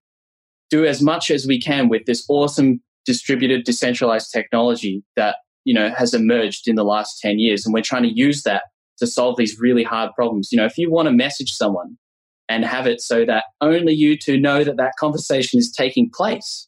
do 0.70 0.86
as 0.86 1.02
much 1.02 1.30
as 1.30 1.46
we 1.46 1.60
can 1.62 1.90
with 1.90 2.06
this 2.06 2.26
awesome 2.30 2.82
distributed 3.06 3.66
decentralized 3.66 4.32
technology 4.32 5.04
that 5.18 5.36
you 5.66 5.74
know 5.74 5.90
has 5.90 6.14
emerged 6.14 6.68
in 6.68 6.76
the 6.76 6.86
last 6.86 7.20
10 7.20 7.38
years 7.38 7.66
and 7.66 7.74
we're 7.74 7.82
trying 7.82 8.04
to 8.04 8.14
use 8.14 8.44
that 8.44 8.64
to 9.04 9.08
solve 9.08 9.36
these 9.38 9.58
really 9.60 9.84
hard 9.84 10.12
problems. 10.16 10.50
You 10.52 10.58
know 10.58 10.66
if 10.66 10.78
you 10.78 10.92
want 10.92 11.08
to 11.08 11.14
message 11.14 11.52
someone 11.52 11.98
and 12.50 12.66
have 12.66 12.88
it 12.88 13.02
so 13.02 13.26
that 13.26 13.46
only 13.62 13.94
you 13.94 14.18
two 14.18 14.40
know 14.40 14.64
that 14.64 14.78
that 14.78 14.94
conversation 15.00 15.60
is 15.60 15.72
taking 15.72 16.10
place 16.14 16.68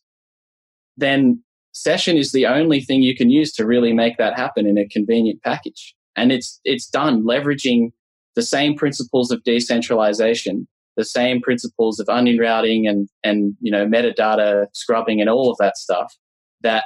then 0.97 1.43
session 1.73 2.17
is 2.17 2.31
the 2.31 2.45
only 2.45 2.79
thing 2.79 3.01
you 3.01 3.15
can 3.15 3.29
use 3.29 3.51
to 3.53 3.65
really 3.65 3.93
make 3.93 4.17
that 4.17 4.37
happen 4.37 4.65
in 4.65 4.77
a 4.77 4.87
convenient 4.87 5.41
package. 5.43 5.93
And 6.15 6.31
it's 6.31 6.59
it's 6.63 6.87
done 6.87 7.23
leveraging 7.23 7.91
the 8.35 8.41
same 8.41 8.75
principles 8.75 9.31
of 9.31 9.43
decentralization 9.43 10.67
the 10.97 11.03
same 11.03 11.41
principles 11.41 11.99
of 11.99 12.07
onion 12.09 12.37
routing 12.37 12.87
and 12.87 13.09
and 13.23 13.55
you 13.59 13.71
know 13.71 13.85
metadata 13.85 14.67
scrubbing 14.73 15.19
and 15.19 15.29
all 15.29 15.51
of 15.51 15.57
that 15.57 15.77
stuff 15.77 16.15
that 16.61 16.85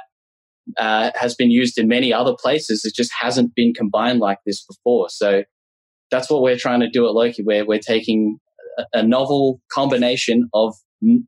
uh, 0.78 1.10
has 1.14 1.34
been 1.34 1.50
used 1.50 1.78
in 1.78 1.88
many 1.88 2.12
other 2.12 2.34
places. 2.34 2.84
It 2.84 2.94
just 2.94 3.12
hasn't 3.18 3.54
been 3.54 3.74
combined 3.74 4.20
like 4.20 4.38
this 4.46 4.64
before. 4.64 5.08
So 5.08 5.44
that's 6.10 6.30
what 6.30 6.42
we're 6.42 6.58
trying 6.58 6.80
to 6.80 6.88
do 6.88 7.06
at 7.06 7.12
Loki. 7.12 7.42
Where 7.42 7.64
we're 7.64 7.78
taking 7.78 8.38
a, 8.92 9.02
novel 9.02 9.60
combination 9.72 10.48
of 10.54 10.74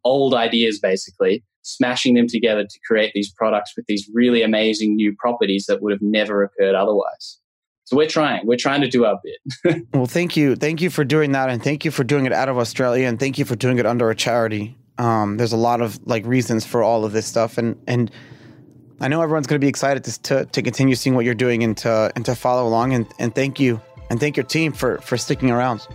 old 0.04 0.34
ideas, 0.34 0.78
basically 0.78 1.44
smashing 1.62 2.14
them 2.14 2.26
together 2.26 2.64
to 2.64 2.80
create 2.86 3.12
these 3.14 3.32
products 3.32 3.72
with 3.76 3.86
these 3.86 4.08
really 4.12 4.42
amazing 4.42 4.96
new 4.96 5.14
properties 5.18 5.66
that 5.66 5.80
would 5.80 5.92
have 5.92 6.02
never 6.02 6.42
occurred 6.42 6.74
otherwise. 6.74 7.38
So 7.84 7.96
we're 7.96 8.08
trying. 8.08 8.46
We're 8.46 8.56
trying 8.56 8.80
to 8.80 8.88
do 8.88 9.04
our 9.04 9.20
bit. 9.22 9.86
well, 9.94 10.06
thank 10.06 10.36
you. 10.36 10.56
Thank 10.56 10.80
you 10.80 10.90
for 10.90 11.04
doing 11.04 11.32
that. 11.32 11.50
And 11.50 11.62
thank 11.62 11.84
you 11.84 11.90
for 11.90 12.04
doing 12.04 12.26
it 12.26 12.32
out 12.32 12.48
of 12.48 12.58
Australia. 12.58 13.06
And 13.06 13.18
thank 13.18 13.38
you 13.38 13.44
for 13.44 13.56
doing 13.56 13.78
it 13.78 13.86
under 13.86 14.10
a 14.10 14.14
charity. 14.14 14.76
Um, 14.98 15.36
there's 15.36 15.52
a 15.52 15.56
lot 15.56 15.80
of 15.80 15.98
like 16.06 16.24
reasons 16.26 16.64
for 16.64 16.82
all 16.82 17.04
of 17.04 17.12
this 17.12 17.26
stuff. 17.26 17.58
And, 17.58 17.80
and, 17.86 18.10
I 19.02 19.08
know 19.08 19.20
everyone's 19.20 19.48
going 19.48 19.60
to 19.60 19.64
be 19.64 19.68
excited 19.68 20.04
to, 20.04 20.22
to, 20.22 20.44
to, 20.46 20.62
continue 20.62 20.94
seeing 20.94 21.16
what 21.16 21.24
you're 21.24 21.34
doing 21.34 21.64
and 21.64 21.76
to, 21.78 22.12
and 22.14 22.24
to 22.24 22.36
follow 22.36 22.68
along. 22.68 22.92
And, 22.92 23.04
and 23.18 23.34
thank 23.34 23.58
you. 23.58 23.80
And 24.10 24.20
thank 24.20 24.36
your 24.36 24.46
team 24.46 24.72
for, 24.72 24.98
for 24.98 25.16
sticking 25.16 25.50
around. 25.50 25.88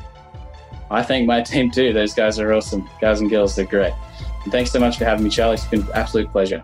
I 0.91 1.03
thank 1.03 1.25
my 1.25 1.41
team 1.41 1.71
too. 1.71 1.93
Those 1.93 2.13
guys 2.13 2.37
are 2.37 2.51
awesome. 2.51 2.89
Guys 2.99 3.21
and 3.21 3.29
girls, 3.29 3.55
they're 3.55 3.65
great. 3.65 3.93
And 4.43 4.51
thanks 4.51 4.71
so 4.71 4.79
much 4.79 4.97
for 4.97 5.05
having 5.05 5.23
me, 5.23 5.29
Charlie. 5.29 5.53
It's 5.53 5.65
been 5.65 5.83
an 5.83 5.87
absolute 5.93 6.29
pleasure. 6.31 6.63